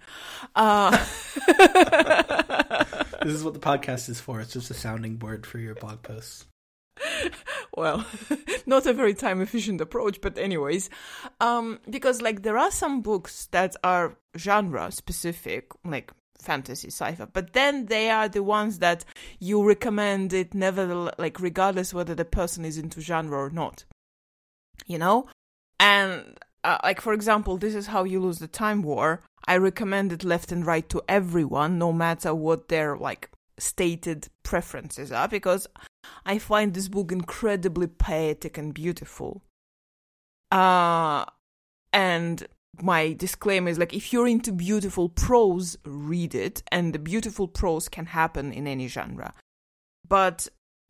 Uh, 0.57 0.97
This 3.23 3.35
is 3.35 3.45
what 3.45 3.53
the 3.53 3.61
podcast 3.61 4.09
is 4.09 4.19
for. 4.19 4.41
It's 4.41 4.53
just 4.53 4.71
a 4.71 4.75
sounding 4.75 5.17
board 5.17 5.45
for 5.45 5.59
your 5.59 5.75
blog 5.75 6.03
posts. 6.03 6.47
well, 7.77 8.07
not 8.67 8.87
a 8.87 8.95
very 8.95 9.15
time 9.15 9.43
efficient 9.43 9.81
approach, 9.81 10.21
but 10.23 10.39
anyways, 10.39 10.89
um, 11.41 11.81
because 11.89 12.23
like 12.23 12.43
there 12.43 12.57
are 12.57 12.71
some 12.71 13.03
books 13.03 13.47
that 13.53 13.77
are 13.85 14.17
genre 14.39 14.91
specific, 14.91 15.67
like 15.85 16.13
fantasy, 16.41 16.89
sci-fi, 16.89 17.27
but 17.27 17.53
then 17.53 17.87
they 17.87 18.09
are 18.09 18.29
the 18.29 18.43
ones 18.43 18.79
that 18.79 19.05
you 19.39 19.67
recommend 19.67 20.33
it 20.33 20.55
never, 20.55 21.13
like 21.19 21.41
regardless 21.41 21.93
whether 21.93 22.15
the 22.15 22.25
person 22.25 22.65
is 22.65 22.79
into 22.79 23.03
genre 23.03 23.37
or 23.37 23.51
not, 23.51 23.85
you 24.87 24.99
know, 24.99 25.27
and 25.81 26.39
uh, 26.63 26.77
like 26.85 27.01
for 27.01 27.13
example, 27.13 27.57
this 27.57 27.75
is 27.75 27.89
how 27.89 28.05
you 28.05 28.21
lose 28.21 28.39
the 28.39 28.47
time 28.47 28.83
war. 28.83 29.23
I 29.47 29.57
recommend 29.57 30.13
it 30.13 30.23
left 30.23 30.53
and 30.53 30.65
right 30.65 30.87
to 30.91 31.03
everyone, 31.09 31.79
no 31.79 31.93
matter 31.93 32.35
what 32.35 32.69
their 32.69 32.97
like 32.97 33.31
stated 33.59 34.29
preferences 34.43 35.11
are, 35.11 35.27
because 35.27 35.67
I 36.25 36.39
find 36.39 36.75
this 36.75 36.89
book 36.89 37.11
incredibly 37.11 37.87
poetic 37.87 38.59
and 38.59 38.75
beautiful. 38.75 39.43
Uh 40.53 41.25
and 41.93 42.47
my 42.83 43.15
disclaimer 43.15 43.71
is 43.71 43.79
like 43.79 43.95
if 43.95 44.13
you're 44.13 44.29
into 44.29 44.53
beautiful 44.53 45.09
prose, 45.09 45.79
read 45.85 46.35
it, 46.35 46.63
and 46.71 46.93
the 46.93 46.99
beautiful 46.99 47.49
prose 47.49 47.89
can 47.89 48.07
happen 48.07 48.53
in 48.53 48.67
any 48.67 48.87
genre. 48.87 49.33
But 50.07 50.49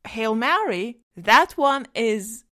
Hail 0.08 0.34
Mary, 0.34 0.98
that 1.16 1.52
one 1.52 1.86
is 1.94 2.44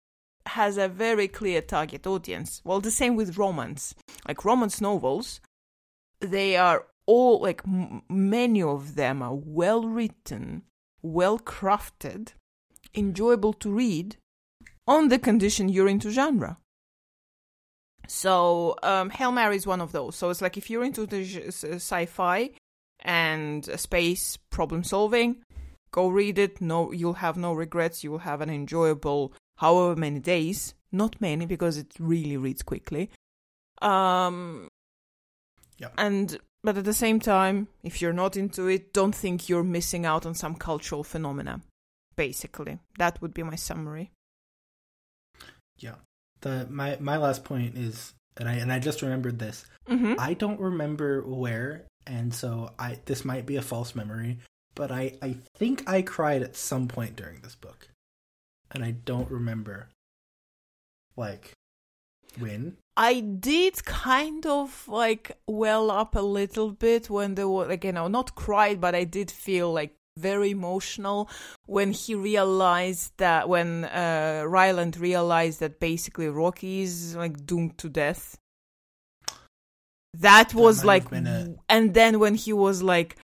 has 0.46 0.76
a 0.76 0.88
very 0.88 1.28
clear 1.28 1.60
target 1.60 2.06
audience. 2.06 2.60
Well, 2.64 2.80
the 2.80 2.90
same 2.90 3.16
with 3.16 3.38
romance. 3.38 3.94
Like 4.26 4.44
romance 4.44 4.80
novels, 4.80 5.40
they 6.20 6.56
are 6.56 6.86
all 7.06 7.40
like 7.40 7.62
m- 7.66 8.02
many 8.08 8.62
of 8.62 8.94
them 8.94 9.22
are 9.22 9.34
well 9.34 9.86
written, 9.86 10.62
well 11.02 11.38
crafted, 11.38 12.32
enjoyable 12.94 13.52
to 13.54 13.70
read, 13.70 14.16
on 14.86 15.08
the 15.08 15.18
condition 15.18 15.68
you're 15.68 15.88
into 15.88 16.10
genre. 16.10 16.58
So, 18.08 18.76
um, 18.82 19.10
Hail 19.10 19.32
Mary 19.32 19.56
is 19.56 19.66
one 19.66 19.80
of 19.80 19.92
those. 19.92 20.14
So 20.16 20.30
it's 20.30 20.40
like 20.40 20.56
if 20.56 20.70
you're 20.70 20.84
into 20.84 21.06
the 21.06 21.24
j- 21.24 21.46
s- 21.46 21.64
sci-fi 21.64 22.50
and 23.00 23.64
space 23.78 24.36
problem 24.50 24.84
solving, 24.84 25.42
go 25.90 26.08
read 26.08 26.38
it. 26.38 26.60
No, 26.60 26.92
you'll 26.92 27.14
have 27.14 27.36
no 27.36 27.52
regrets. 27.52 28.04
You 28.04 28.12
will 28.12 28.18
have 28.20 28.40
an 28.40 28.50
enjoyable 28.50 29.32
however 29.56 29.96
many 29.96 30.20
days. 30.20 30.74
Not 30.92 31.20
many 31.20 31.46
because 31.46 31.76
it 31.76 31.92
really 31.98 32.36
reads 32.36 32.62
quickly. 32.62 33.10
Um, 33.82 34.68
Yep. 35.78 35.92
and 35.98 36.38
but 36.62 36.78
at 36.78 36.84
the 36.84 36.94
same 36.94 37.20
time, 37.20 37.68
if 37.84 38.00
you're 38.00 38.12
not 38.14 38.36
into 38.36 38.66
it, 38.66 38.92
don't 38.92 39.14
think 39.14 39.48
you're 39.48 39.62
missing 39.62 40.06
out 40.06 40.24
on 40.26 40.34
some 40.34 40.54
cultural 40.54 41.04
phenomena. 41.04 41.60
Basically, 42.16 42.78
that 42.98 43.20
would 43.20 43.34
be 43.34 43.42
my 43.42 43.56
summary. 43.56 44.10
Yeah. 45.78 45.96
The 46.40 46.66
my 46.70 46.96
my 47.00 47.16
last 47.16 47.44
point 47.44 47.76
is 47.76 48.14
and 48.36 48.48
I 48.48 48.54
and 48.54 48.72
I 48.72 48.78
just 48.78 49.02
remembered 49.02 49.38
this. 49.38 49.64
hmm 49.86 50.14
I 50.18 50.34
don't 50.34 50.60
remember 50.60 51.22
where, 51.22 51.86
and 52.06 52.32
so 52.32 52.70
I 52.78 52.98
this 53.04 53.24
might 53.24 53.46
be 53.46 53.56
a 53.56 53.62
false 53.62 53.94
memory, 53.94 54.38
but 54.74 54.90
I 54.90 55.18
I 55.22 55.36
think 55.56 55.88
I 55.88 56.02
cried 56.02 56.42
at 56.42 56.56
some 56.56 56.88
point 56.88 57.16
during 57.16 57.40
this 57.40 57.54
book, 57.54 57.88
and 58.72 58.84
I 58.84 58.92
don't 58.92 59.30
remember, 59.30 59.88
like, 61.16 61.52
when. 62.38 62.76
I 62.96 63.20
did 63.20 63.84
kind 63.84 64.46
of 64.46 64.88
like 64.88 65.36
well 65.46 65.90
up 65.90 66.14
a 66.16 66.20
little 66.20 66.70
bit 66.70 67.10
when 67.10 67.34
there 67.34 67.48
was 67.48 67.68
like 67.68 67.84
you 67.84 67.92
know 67.92 68.08
not 68.08 68.34
cried, 68.34 68.80
but 68.80 68.94
I 68.94 69.04
did 69.04 69.30
feel 69.30 69.72
like 69.72 69.94
very 70.16 70.50
emotional 70.50 71.28
when 71.66 71.92
he 71.92 72.14
realized 72.14 73.12
that 73.18 73.50
when 73.50 73.84
uh 73.84 74.44
Ryland 74.46 74.96
realized 74.96 75.60
that 75.60 75.78
basically 75.78 76.28
Rocky 76.28 76.82
is 76.82 77.14
like 77.14 77.44
doomed 77.44 77.76
to 77.78 77.90
death. 77.90 78.38
That 80.14 80.54
was 80.54 80.82
might 80.82 81.10
like, 81.12 81.26
a- 81.26 81.54
and 81.68 81.92
then 81.92 82.18
when 82.18 82.34
he 82.34 82.54
was 82.54 82.82
like 82.82 83.18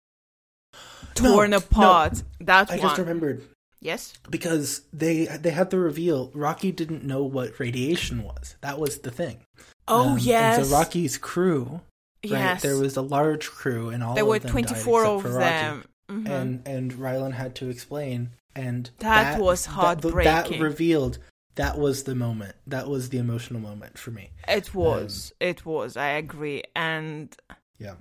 torn 1.16 1.52
no, 1.52 1.58
apart, 1.58 2.24
that 2.42 2.70
I 2.70 2.76
one. 2.76 2.82
just 2.82 2.98
remembered 2.98 3.42
yes. 3.82 4.14
because 4.30 4.82
they 4.94 5.26
they 5.26 5.50
had 5.52 5.70
the 5.70 5.80
reveal. 5.80 6.32
Rocky 6.34 6.72
didn't 6.72 7.04
know 7.04 7.24
what 7.24 7.60
radiation 7.60 8.24
was. 8.24 8.56
That 8.62 8.80
was 8.80 9.00
the 9.00 9.12
thing. 9.12 9.44
Oh 9.88 10.12
Um, 10.12 10.18
yes. 10.20 10.68
So 10.70 10.76
Rocky's 10.76 11.18
crew, 11.18 11.66
right? 11.72 11.82
Yes. 12.24 12.62
There 12.62 12.78
was 12.78 12.96
a 12.96 13.02
large 13.02 13.48
crew, 13.50 13.90
and 13.90 14.04
all 14.04 14.14
there 14.16 14.24
of 14.24 14.30
were 14.30 14.40
twenty 14.40 14.76
four 14.76 15.06
of 15.06 15.24
them. 15.24 15.84
Mhm. 16.10 16.30
and 16.30 16.68
and 16.68 16.94
Ryland 16.94 17.36
had 17.36 17.56
to 17.56 17.70
explain, 17.70 18.32
and 18.56 18.90
That 19.00 19.40
was 19.40 19.66
heartbreaking. 19.66 20.24
That, 20.24 20.34
heartbreaking. 20.34 20.62
revealed 20.64 21.18
that 21.56 21.78
was 21.78 22.04
the 22.04 22.16
moment. 22.16 22.56
That 22.68 22.88
was 22.88 23.10
the 23.10 23.18
emotional 23.18 23.60
moment 23.60 23.98
for 23.98 24.12
me. 24.12 24.32
It 24.48 24.74
was. 24.74 25.34
it 25.40 25.66
was. 25.66 25.98
I 25.98 26.10
agree. 26.10 26.64
And 26.76 27.36
Yeah, 27.78 27.96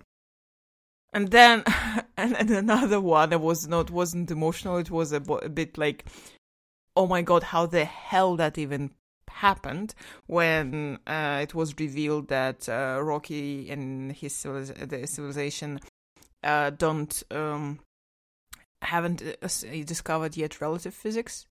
and 1.13 1.31
then 1.31 1.65
and, 2.17 2.37
and 2.37 2.51
another 2.51 3.01
one 3.01 3.31
that 3.31 3.41
was 3.41 3.67
not 3.67 3.91
wasn't 3.91 4.31
emotional. 4.31 4.77
It 4.77 4.91
was 4.91 5.13
a, 5.13 5.21
a 5.21 5.49
bit 5.49 5.79
like, 5.79 6.05
oh 6.97 7.07
my 7.07 7.23
god, 7.23 7.43
how 7.45 7.67
the 7.67 7.85
hell 7.85 8.37
that 8.37 8.59
even 8.59 8.91
happened 9.29 9.95
when 10.27 10.99
uh, 11.07 11.41
it 11.43 11.55
was 11.55 11.79
revealed 11.79 12.29
that 12.29 12.69
uh, 12.69 13.01
Rocky 13.03 13.71
and 13.71 14.13
his 14.13 14.35
civiliz- 14.35 14.89
the 14.89 15.07
civilization 15.07 15.81
uh, 16.43 16.71
don't 16.71 17.23
um, 17.31 17.81
haven't 18.83 19.23
uh, 19.23 19.49
discovered 19.85 20.37
yet 20.37 20.61
relative 20.61 20.95
physics. 20.95 21.47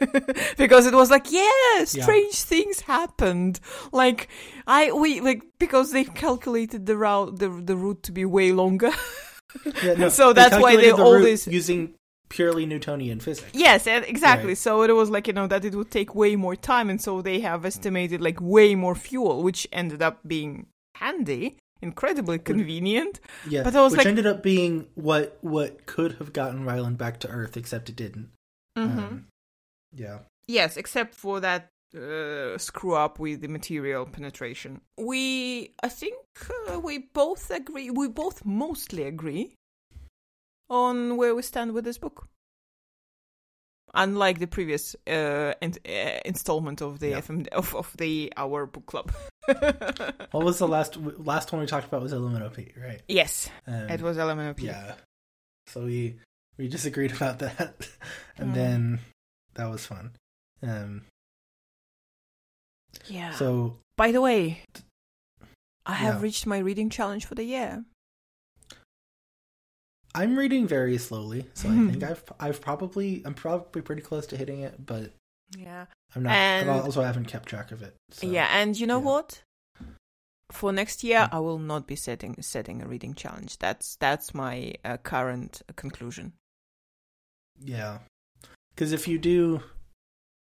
because 0.56 0.86
it 0.86 0.94
was 0.94 1.10
like, 1.10 1.30
yeah, 1.30 1.84
strange 1.84 2.34
things 2.34 2.80
happened. 2.82 3.60
Like 3.92 4.28
I 4.66 4.92
we 4.92 5.20
like 5.20 5.42
because 5.58 5.92
they 5.92 6.04
calculated 6.04 6.86
the 6.86 6.96
route 6.96 7.38
the 7.38 7.48
the 7.48 7.76
route 7.76 8.02
to 8.04 8.12
be 8.12 8.24
way 8.24 8.52
longer. 8.52 8.90
yeah 9.82 10.08
So 10.08 10.32
that's 10.32 10.58
why 10.58 10.76
they 10.76 10.90
the 10.90 10.96
always- 11.02 11.46
using 11.46 11.94
purely 12.28 12.66
Newtonian 12.66 13.20
physics. 13.20 13.50
Yes, 13.54 13.86
exactly. 13.86 14.48
Right. 14.50 14.58
So 14.58 14.82
it 14.82 14.92
was 14.94 15.08
like 15.10 15.26
you 15.26 15.32
know 15.32 15.46
that 15.46 15.64
it 15.64 15.74
would 15.74 15.90
take 15.90 16.14
way 16.14 16.36
more 16.36 16.56
time, 16.56 16.90
and 16.90 17.00
so 17.00 17.22
they 17.22 17.40
have 17.40 17.64
estimated 17.64 18.20
like 18.20 18.38
way 18.40 18.74
more 18.74 18.94
fuel, 18.94 19.42
which 19.42 19.66
ended 19.72 20.02
up 20.02 20.18
being 20.26 20.66
handy, 20.96 21.56
incredibly 21.80 22.38
convenient. 22.38 23.20
Yeah, 23.48 23.62
But 23.62 23.74
I 23.76 23.80
was 23.80 23.92
which 23.92 23.98
like- 23.98 24.06
ended 24.08 24.26
up 24.26 24.42
being 24.42 24.88
what 24.94 25.38
what 25.40 25.86
could 25.86 26.12
have 26.18 26.32
gotten 26.34 26.64
Ryland 26.64 26.98
back 26.98 27.18
to 27.20 27.28
Earth, 27.28 27.56
except 27.56 27.88
it 27.88 27.96
didn't. 27.96 28.28
hmm 28.76 28.82
Um, 28.98 29.26
yeah, 29.94 30.18
Yes, 30.46 30.76
except 30.76 31.14
for 31.14 31.40
that 31.40 31.68
uh, 31.94 32.56
screw 32.58 32.94
up 32.94 33.18
with 33.18 33.40
the 33.42 33.48
material 33.48 34.06
penetration. 34.06 34.80
We, 34.98 35.74
I 35.82 35.88
think, 35.88 36.16
uh, 36.70 36.80
we 36.80 36.98
both 37.12 37.50
agree. 37.50 37.90
We 37.90 38.08
both 38.08 38.44
mostly 38.44 39.02
agree 39.04 39.54
on 40.70 41.16
where 41.16 41.34
we 41.34 41.42
stand 41.42 41.72
with 41.72 41.84
this 41.84 41.98
book. 41.98 42.28
Unlike 43.94 44.38
the 44.38 44.46
previous 44.46 44.94
uh, 45.06 45.54
in- 45.62 45.74
uh, 45.88 46.20
installment 46.26 46.82
of 46.82 46.98
the 47.00 47.08
Yeah. 47.10 47.20
FM 47.20 47.48
of, 47.52 47.74
of 47.74 47.94
the 47.96 48.32
our 48.36 48.66
book 48.66 48.84
club. 48.86 49.12
what 49.46 50.44
was 50.44 50.58
the 50.58 50.68
last 50.68 50.96
last 51.18 51.52
one 51.52 51.60
we 51.62 51.66
talked 51.66 51.86
about 51.88 52.02
was 52.02 52.12
Ella 52.12 52.28
Minnow 52.30 52.50
Pea, 52.50 52.72
right? 52.76 53.00
yes, 53.08 53.48
Um, 53.66 53.88
it 53.88 54.02
was 54.02 54.18
of 54.18 54.60
Yeah. 54.60 54.94
So 55.68 55.84
we 55.86 56.18
we 56.58 56.68
disagreed 56.68 57.12
about 57.12 57.38
that, 57.38 57.88
and 58.36 58.50
Mm. 58.50 58.54
then 58.54 58.98
that 59.58 59.66
was 59.68 59.84
fun. 59.84 60.12
Um, 60.62 61.04
Yeah. 63.06 63.34
so 63.34 63.78
By 63.96 64.12
the 64.12 64.20
way, 64.20 64.62
I 65.84 65.94
have 65.94 66.16
Yeah. 66.16 66.20
reached 66.22 66.46
my 66.46 66.58
reading 66.58 66.88
challenge 66.90 67.26
for 67.26 67.34
the 67.34 67.44
year. 67.44 67.84
I'm 70.14 70.38
reading 70.38 70.66
very 70.66 70.96
slowly, 70.98 71.46
so 71.54 71.68
I 71.68 71.72
think 71.90 72.02
I've 72.10 72.24
I've 72.40 72.60
probably 72.60 73.22
I'm 73.24 73.34
probably 73.34 73.82
pretty 73.82 74.02
close 74.02 74.26
to 74.28 74.36
hitting 74.36 74.60
it, 74.60 74.84
but 74.84 75.12
Yeah. 75.56 75.86
I'm 76.14 76.22
not. 76.22 76.32
And- 76.32 76.70
also, 76.70 77.02
I 77.02 77.06
haven't 77.06 77.26
kept 77.26 77.48
track 77.48 77.70
of 77.72 77.82
it. 77.82 77.94
So. 78.10 78.26
Yeah, 78.26 78.48
and 78.50 78.78
you 78.78 78.86
know 78.86 78.98
yeah. 78.98 79.04
what? 79.04 79.42
For 80.50 80.72
next 80.72 81.04
year, 81.04 81.28
Mm. 81.28 81.34
I 81.34 81.40
will 81.40 81.58
not 81.58 81.86
be 81.86 81.94
setting 81.96 82.40
setting 82.40 82.80
a 82.82 82.86
reading 82.88 83.14
challenge. 83.14 83.58
That's 83.58 83.96
that's 83.96 84.32
my 84.34 84.74
uh, 84.84 84.96
current 84.96 85.60
conclusion. 85.76 86.32
Yeah, 87.60 87.98
because 88.78 88.92
if 88.92 89.08
you 89.08 89.18
do, 89.18 89.60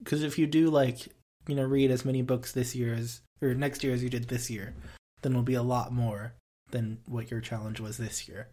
because 0.04 0.22
if 0.22 0.38
you 0.38 0.46
do 0.46 0.70
like 0.70 1.08
you 1.48 1.56
know 1.56 1.64
read 1.64 1.90
as 1.90 2.06
many 2.06 2.22
books 2.22 2.52
this 2.52 2.76
year 2.76 2.94
as 2.94 3.22
or 3.42 3.56
next 3.56 3.84
year 3.84 3.94
as 3.96 4.04
you 4.04 4.10
did 4.12 4.28
this 4.28 4.48
year, 4.52 4.76
then 5.24 5.32
it'll 5.32 5.42
be 5.42 5.56
a 5.56 5.64
lot 5.64 5.92
more 5.92 6.34
than 6.70 7.00
what 7.08 7.32
your 7.32 7.42
challenge 7.42 7.80
was 7.80 7.98
this 7.98 8.28
year 8.28 8.50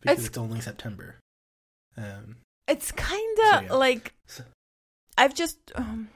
because 0.00 0.18
It's- 0.18 0.28
it's, 0.28 0.38
only 0.38 0.60
September. 0.60 1.16
Um, 1.96 2.36
It's 2.68 2.92
kind 2.92 3.36
So, 3.38 3.56
of 3.58 3.62
yeah. 3.64 3.72
like 3.72 4.14
So- 4.26 4.44
I've 5.18 5.34
just 5.34 5.58
um, 5.74 6.08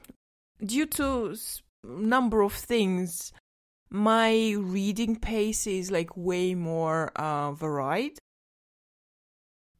due 0.64 0.87
to 0.87 1.32
s- 1.32 1.61
number 1.84 2.41
of 2.43 2.53
things, 2.53 3.32
my 3.91 4.53
reading 4.57 5.16
pace 5.16 5.66
is 5.66 5.91
like 5.91 6.16
way 6.16 6.55
more 6.55 7.11
uh, 7.16 7.51
varied. 7.53 8.18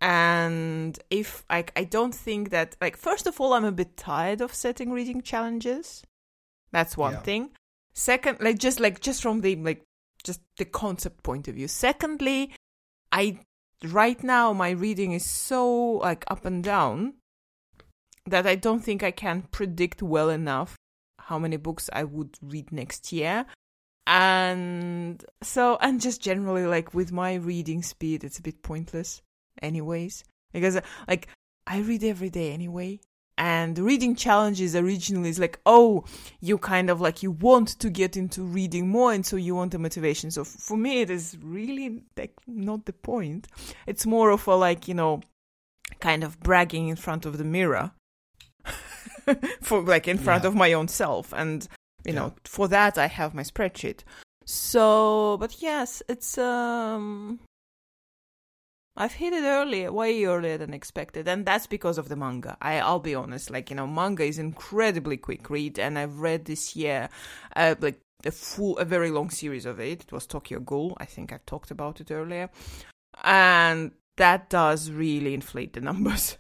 And 0.01 0.99
if 1.11 1.45
like 1.49 1.73
I 1.75 1.85
don't 1.85 2.15
think 2.15 2.51
that 2.51 2.77
like 2.81 2.97
first 2.97 3.27
of 3.27 3.41
all 3.41 3.55
I'm 3.55 3.65
a 3.65 3.73
bit 3.73 3.97
tired 3.97 4.41
of 4.41 4.55
setting 4.55 4.93
reading 4.93 5.23
challenges. 5.23 6.05
That's 6.71 6.97
one 6.97 7.15
Yeah. 7.15 7.21
thing. 7.21 7.51
Second, 7.95 8.39
like 8.41 8.59
just 8.59 8.79
like 8.79 9.01
just 9.01 9.23
from 9.23 9.41
the 9.41 9.57
like 9.57 9.83
just 10.23 10.41
the 10.59 10.67
concept 10.67 11.23
point 11.23 11.49
of 11.49 11.55
view. 11.55 11.69
Secondly, 11.69 12.53
I 13.11 13.39
right 13.85 14.23
now 14.23 14.53
my 14.53 14.71
reading 14.71 15.13
is 15.13 15.25
so 15.25 15.67
like 16.03 16.25
up 16.29 16.45
and 16.45 16.63
down 16.63 17.15
that 18.27 18.47
I 18.47 18.57
don't 18.57 18.81
think 18.81 19.03
I 19.03 19.13
can 19.13 19.43
predict 19.51 20.03
well 20.03 20.29
enough 20.31 20.77
how 21.21 21.39
many 21.39 21.57
books 21.57 21.89
I 21.93 22.05
would 22.05 22.37
read 22.43 22.71
next 22.71 23.13
year. 23.13 23.47
And 24.07 25.25
so, 25.43 25.79
and 25.81 26.01
just 26.01 26.23
generally, 26.23 26.65
like 26.67 26.95
with 26.95 27.11
my 27.13 27.35
reading 27.35 27.83
speed, 27.83 28.23
it's 28.23 28.39
a 28.39 28.43
bit 28.43 28.63
pointless, 28.63 29.21
anyways. 29.63 30.25
Because, 30.53 30.79
like, 31.09 31.29
I 31.67 31.79
read 31.81 32.05
every 32.05 32.31
day 32.31 32.53
anyway. 32.53 33.01
And 33.39 33.79
reading 33.79 34.17
challenges 34.17 34.75
originally 34.75 35.29
is 35.29 35.39
like, 35.39 35.59
oh, 35.67 36.05
you 36.41 36.57
kind 36.57 36.89
of 36.89 37.03
like, 37.03 37.23
you 37.23 37.31
want 37.33 37.69
to 37.81 37.91
get 37.91 38.17
into 38.17 38.43
reading 38.43 38.89
more, 38.89 39.13
and 39.13 39.27
so 39.27 39.37
you 39.37 39.55
want 39.55 39.73
the 39.73 39.79
motivation. 39.79 40.31
So 40.31 40.43
for 40.43 40.77
me, 40.79 41.03
it 41.03 41.11
is 41.11 41.37
really 41.43 42.03
like 42.17 42.33
not 42.47 42.87
the 42.87 42.95
point. 42.95 43.47
It's 43.87 44.07
more 44.07 44.31
of 44.31 44.47
a 44.47 44.55
like, 44.55 44.89
you 44.89 44.95
know, 44.95 45.21
kind 46.01 46.25
of 46.25 46.41
bragging 46.41 46.89
in 46.89 46.97
front 46.97 47.27
of 47.27 47.37
the 47.37 47.45
mirror 47.45 47.93
for 49.61 49.83
like 49.83 50.09
in 50.09 50.19
front 50.19 50.43
Yeah. 50.45 50.49
of 50.49 50.55
my 50.55 50.73
own 50.73 50.89
self 50.89 51.33
and 51.33 51.69
you 52.05 52.13
know 52.13 52.35
for 52.45 52.69
that 52.69 52.99
i 52.99 53.07
have 53.07 53.35
my 53.35 53.43
spreadsheet 53.43 54.01
so 54.45 55.37
but 55.39 55.61
yes 55.63 56.03
it's 56.09 56.39
um 56.39 57.39
i've 58.97 59.13
hit 59.13 59.33
it 59.33 59.45
earlier 59.45 59.93
way 59.93 60.25
earlier 60.25 60.57
than 60.59 60.73
expected 60.75 61.29
and 61.29 61.45
that's 61.47 61.67
because 61.67 61.99
of 61.99 62.09
the 62.09 62.17
manga. 62.17 62.57
I, 62.61 62.79
i'll 62.81 62.99
be 63.01 63.15
honest 63.15 63.51
like 63.51 63.71
you 63.71 63.77
know 63.77 63.87
manga 63.87 64.25
is 64.25 64.39
incredibly 64.39 65.17
quick 65.17 65.49
read 65.51 65.79
and 65.79 65.99
i've 65.99 66.21
read 66.21 66.45
this 66.47 66.75
year 66.77 67.09
uh, 67.55 67.75
like 67.81 68.01
a 68.25 68.31
full 68.31 68.77
a 68.79 68.85
very 68.85 69.11
long 69.11 69.31
series 69.31 69.67
of 69.67 69.79
it. 69.79 70.03
It 70.05 70.11
was 70.13 70.27
tokyo 70.27 70.59
ghoul. 70.59 70.97
I 70.99 71.05
think 71.05 71.33
i 71.33 71.39
talked 71.47 71.71
about 71.71 72.01
it 72.01 72.11
earlier. 72.11 72.51
And 73.23 73.93
that 74.17 74.49
does 74.51 74.91
really 74.91 75.35
inflate 75.35 75.75
the 75.75 75.81
numbers. 75.91 76.37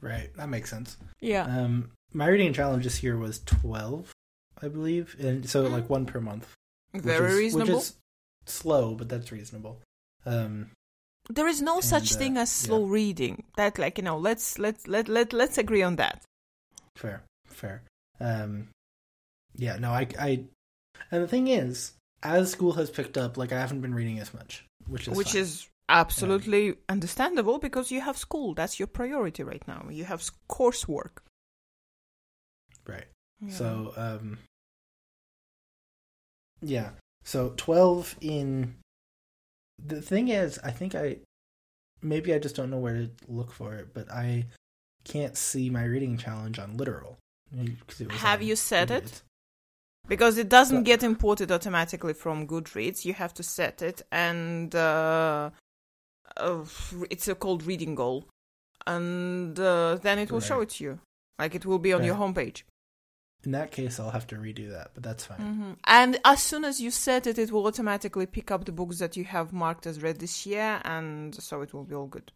Right, 0.00 0.34
that 0.36 0.48
makes 0.48 0.70
sense. 0.70 0.96
yeah. 1.20 1.44
Um, 1.44 1.90
my 2.12 2.26
reading 2.26 2.52
challenge 2.52 2.84
this 2.84 3.02
year 3.02 3.16
was 3.16 3.40
twelve, 3.40 4.12
I 4.60 4.68
believe, 4.68 5.16
and 5.18 5.48
so 5.48 5.62
like 5.62 5.88
one 5.90 6.06
per 6.06 6.20
month. 6.20 6.48
very 6.94 7.32
is- 7.32 7.38
reasonable 7.38 7.74
Which 7.74 7.82
is 7.84 7.96
slow, 8.46 8.94
but 8.94 9.08
that's 9.08 9.32
reasonable. 9.32 9.80
Um, 10.26 10.70
there 11.34 11.48
is 11.48 11.62
no 11.62 11.80
such 11.80 12.12
uh, 12.12 12.18
thing 12.18 12.36
as 12.36 12.50
yeah. 12.50 12.66
slow 12.66 12.84
reading 12.84 13.44
that 13.56 13.78
like 13.78 13.98
you 13.98 14.04
know 14.04 14.18
let's 14.18 14.58
let's 14.58 14.86
let 14.86 15.08
let 15.08 15.32
let's 15.32 15.58
agree 15.58 15.82
on 15.82 15.96
that 15.96 16.22
fair, 16.96 17.22
fair. 17.46 17.82
Um, 18.20 18.68
yeah, 19.56 19.76
no, 19.76 19.90
I, 19.90 20.06
I, 20.18 20.44
and 21.10 21.22
the 21.22 21.28
thing 21.28 21.48
is, 21.48 21.92
as 22.22 22.50
school 22.50 22.72
has 22.74 22.90
picked 22.90 23.18
up, 23.18 23.36
like 23.36 23.52
I 23.52 23.58
haven't 23.58 23.80
been 23.80 23.94
reading 23.94 24.18
as 24.18 24.32
much, 24.32 24.64
which 24.86 25.08
is 25.08 25.16
which 25.16 25.32
fine. 25.32 25.42
is 25.42 25.68
absolutely 25.88 26.76
understandable 26.88 27.58
because 27.58 27.90
you 27.90 28.00
have 28.00 28.16
school 28.16 28.54
that's 28.54 28.78
your 28.78 28.86
priority 28.86 29.42
right 29.42 29.66
now 29.66 29.84
you 29.90 30.04
have 30.04 30.22
coursework 30.48 31.18
right. 32.86 33.06
Yeah. 33.40 33.54
So, 33.54 33.92
um, 33.96 34.38
yeah. 36.60 36.90
So 37.24 37.52
twelve 37.56 38.16
in. 38.20 38.76
The 39.84 40.00
thing 40.00 40.28
is, 40.28 40.58
I 40.62 40.70
think 40.70 40.94
I, 40.94 41.16
maybe 42.00 42.32
I 42.34 42.38
just 42.38 42.56
don't 42.56 42.70
know 42.70 42.78
where 42.78 42.94
to 42.94 43.10
look 43.28 43.50
for 43.52 43.74
it, 43.74 43.92
but 43.92 44.10
I 44.10 44.46
can't 45.04 45.36
see 45.36 45.70
my 45.70 45.84
reading 45.84 46.16
challenge 46.16 46.58
on 46.58 46.76
literal. 46.76 47.18
it 47.52 47.70
was 47.88 48.20
Have 48.20 48.40
on 48.40 48.46
you 48.46 48.56
set 48.56 48.90
it? 48.90 49.22
Because 50.08 50.36
it 50.38 50.48
doesn't 50.48 50.78
But- 50.78 50.84
get 50.84 51.02
imported 51.02 51.50
automatically 51.52 52.12
from 52.14 52.46
goodreads 52.46 53.04
you 53.04 53.14
have 53.14 53.34
to 53.34 53.42
set 53.42 53.82
it 53.82 54.02
and 54.10 54.74
uh, 54.74 55.50
uh 56.36 56.64
it's 57.10 57.28
a 57.28 57.34
called 57.34 57.62
reading 57.64 57.94
goal 57.94 58.26
and 58.86 59.58
uh, 59.60 59.96
then 60.02 60.18
it 60.18 60.30
will 60.32 60.40
show 60.40 60.60
it 60.60 60.70
to 60.70 60.84
you 60.84 60.98
like 61.38 61.54
it 61.54 61.64
will 61.66 61.78
be 61.78 61.92
on 61.92 62.02
your 62.02 62.16
Right. 62.16 62.34
homepage 62.34 62.62
In 63.44 63.52
that 63.52 63.72
case, 63.72 63.98
I'll 63.98 64.10
have 64.10 64.26
to 64.28 64.36
redo 64.36 64.70
that, 64.70 64.92
but 64.94 65.02
that's 65.02 65.24
fine. 65.24 65.38
hmm 65.40 65.72
And 65.84 66.18
as 66.24 66.40
soon 66.42 66.64
as 66.64 66.80
you 66.80 66.90
set 66.92 67.26
it, 67.26 67.38
it 67.38 67.50
will 67.50 67.66
automatically 67.66 68.26
pick 68.26 68.50
up 68.52 68.64
the 68.64 68.72
books 68.72 68.98
that 69.00 69.16
you 69.16 69.24
have 69.24 69.52
marked 69.52 69.86
as 69.86 70.00
read 70.02 70.20
this 70.20 70.46
year, 70.46 70.80
and 70.84 71.34
so 71.34 71.60
it 71.62 71.74
will 71.74 71.84
be 71.84 71.94
all 71.94 72.06
good. 72.06 72.30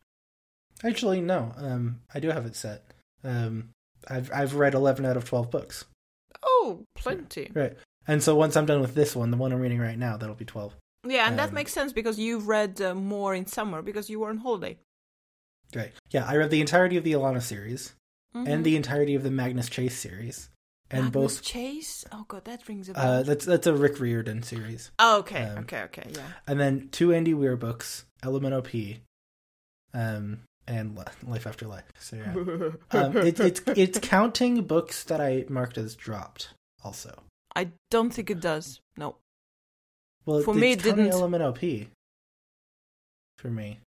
Actually, 0.84 1.20
no. 1.20 1.52
Um, 1.56 2.00
I 2.12 2.18
do 2.20 2.30
have 2.30 2.44
it 2.46 2.56
set. 2.56 2.92
Um, 3.24 3.70
I've 4.08 4.30
I've 4.32 4.54
read 4.54 4.74
eleven 4.74 5.06
out 5.06 5.16
of 5.16 5.24
twelve 5.24 5.50
books. 5.50 5.84
Oh, 6.42 6.84
plenty. 6.96 7.50
Right. 7.54 7.76
And 8.08 8.22
so 8.22 8.34
once 8.36 8.56
I'm 8.56 8.66
done 8.66 8.80
with 8.80 8.94
this 8.94 9.16
one, 9.16 9.30
the 9.30 9.36
one 9.36 9.52
I'm 9.52 9.60
reading 9.60 9.78
right 9.80 9.98
now, 9.98 10.16
that'll 10.16 10.34
be 10.34 10.44
twelve. 10.44 10.74
Yeah, 11.06 11.28
and 11.28 11.38
that 11.38 11.48
Um, 11.50 11.54
makes 11.54 11.72
sense 11.72 11.92
because 11.92 12.18
you've 12.18 12.48
read 12.48 12.80
uh, 12.80 12.94
more 12.94 13.32
in 13.34 13.46
summer 13.46 13.80
because 13.80 14.10
you 14.10 14.18
were 14.20 14.28
on 14.28 14.38
holiday. 14.38 14.76
Right. 15.74 15.92
Yeah, 16.10 16.26
I 16.26 16.36
read 16.36 16.50
the 16.50 16.60
entirety 16.60 16.96
of 16.96 17.04
the 17.04 17.12
Alanna 17.12 17.42
series 17.42 17.94
Mhm. 18.34 18.48
and 18.48 18.64
the 18.64 18.76
entirety 18.76 19.14
of 19.14 19.22
the 19.22 19.30
Magnus 19.30 19.68
Chase 19.68 19.96
series, 19.96 20.50
and 20.90 21.04
Magnus 21.06 21.36
both. 21.36 21.42
Chase. 21.42 22.04
Oh 22.12 22.24
god, 22.28 22.44
that 22.44 22.68
rings 22.68 22.88
a 22.88 22.92
Uh, 22.92 22.94
bell. 22.94 23.24
that's 23.24 23.44
that's 23.44 23.66
a 23.66 23.74
Rick 23.74 24.00
Riordan 24.00 24.42
series, 24.42 24.90
oh, 24.98 25.18
okay, 25.20 25.42
um, 25.42 25.58
okay, 25.60 25.82
okay, 25.82 26.10
yeah. 26.14 26.26
and 26.46 26.58
then 26.60 26.88
two 26.92 27.12
Andy 27.12 27.34
Weir 27.34 27.56
books, 27.56 28.04
Ella 28.22 28.40
Minnow 28.40 28.62
Pea, 28.62 29.00
um, 29.94 30.40
and 30.66 30.96
Life 31.26 31.46
After 31.46 31.66
Life. 31.66 31.84
So 31.98 32.16
yeah, 32.16 32.32
um, 32.98 33.16
it, 33.16 33.40
it's 33.40 33.62
it's 33.66 33.98
counting 34.00 34.62
books 34.64 35.04
that 35.04 35.20
I 35.20 35.44
marked 35.48 35.78
as 35.78 35.94
dropped. 35.94 36.50
Also, 36.84 37.22
I 37.54 37.70
don't 37.90 38.10
think 38.12 38.30
it 38.30 38.40
does. 38.40 38.80
No. 38.96 39.16
well, 40.24 40.42
For 40.42 40.52
it's 40.52 40.60
me, 40.60 40.72
it 40.72 40.82
didn't. 40.82 41.08
Element 41.08 41.42
OP. 41.42 41.60
For 43.38 43.48
me, 43.50 43.80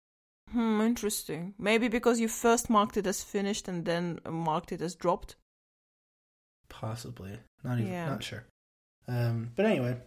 Hmm, 0.50 0.80
interesting. 0.80 1.54
Maybe 1.58 1.88
because 1.88 2.20
you 2.20 2.28
first 2.28 2.68
marked 2.70 2.96
it 2.96 3.06
as 3.06 3.22
finished 3.22 3.68
and 3.68 3.84
then 3.84 4.20
marked 4.28 4.72
it 4.72 4.80
as 4.80 4.94
dropped. 4.94 5.36
Possibly 6.68 7.38
not 7.64 7.78
even 7.78 7.92
Yeah. 7.92 8.08
not 8.10 8.22
sure. 8.24 8.44
Um, 9.08 9.52
but 9.56 9.66
anyway, 9.66 10.00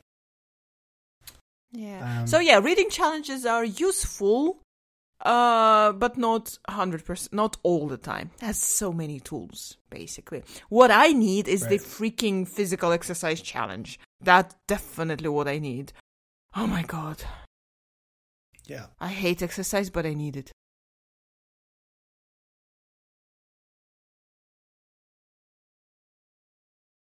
Yeah. 1.72 2.22
Um, 2.22 2.28
so 2.28 2.39
yeah, 2.39 2.60
reading 2.60 2.89
challenges 2.89 3.45
are 3.45 3.64
useful, 3.64 4.62
uh, 5.22 5.91
but 5.93 6.18
not 6.18 6.57
hundred 6.68 7.05
percent, 7.05 7.32
not 7.34 7.57
all 7.64 7.88
the 7.88 7.97
time. 7.97 8.32
Has 8.41 8.60
so 8.60 8.91
many 8.91 9.20
tools, 9.20 9.78
basically. 9.89 10.43
What 10.70 10.89
I 10.91 11.07
need 11.14 11.47
is 11.47 11.68
the 11.68 11.78
freaking 11.78 12.47
physical 12.47 12.91
exercise 12.91 13.41
challenge. 13.41 13.99
That's 14.20 14.55
definitely 14.68 15.30
what 15.30 15.47
I 15.47 15.60
need. 15.60 15.93
Oh 16.55 16.66
my 16.66 16.82
god, 16.84 17.24
yeah. 18.66 18.88
I 18.99 19.10
hate 19.10 19.41
exercise, 19.43 19.89
but 19.91 20.05
I 20.05 20.14
need 20.16 20.36
it. 20.38 20.51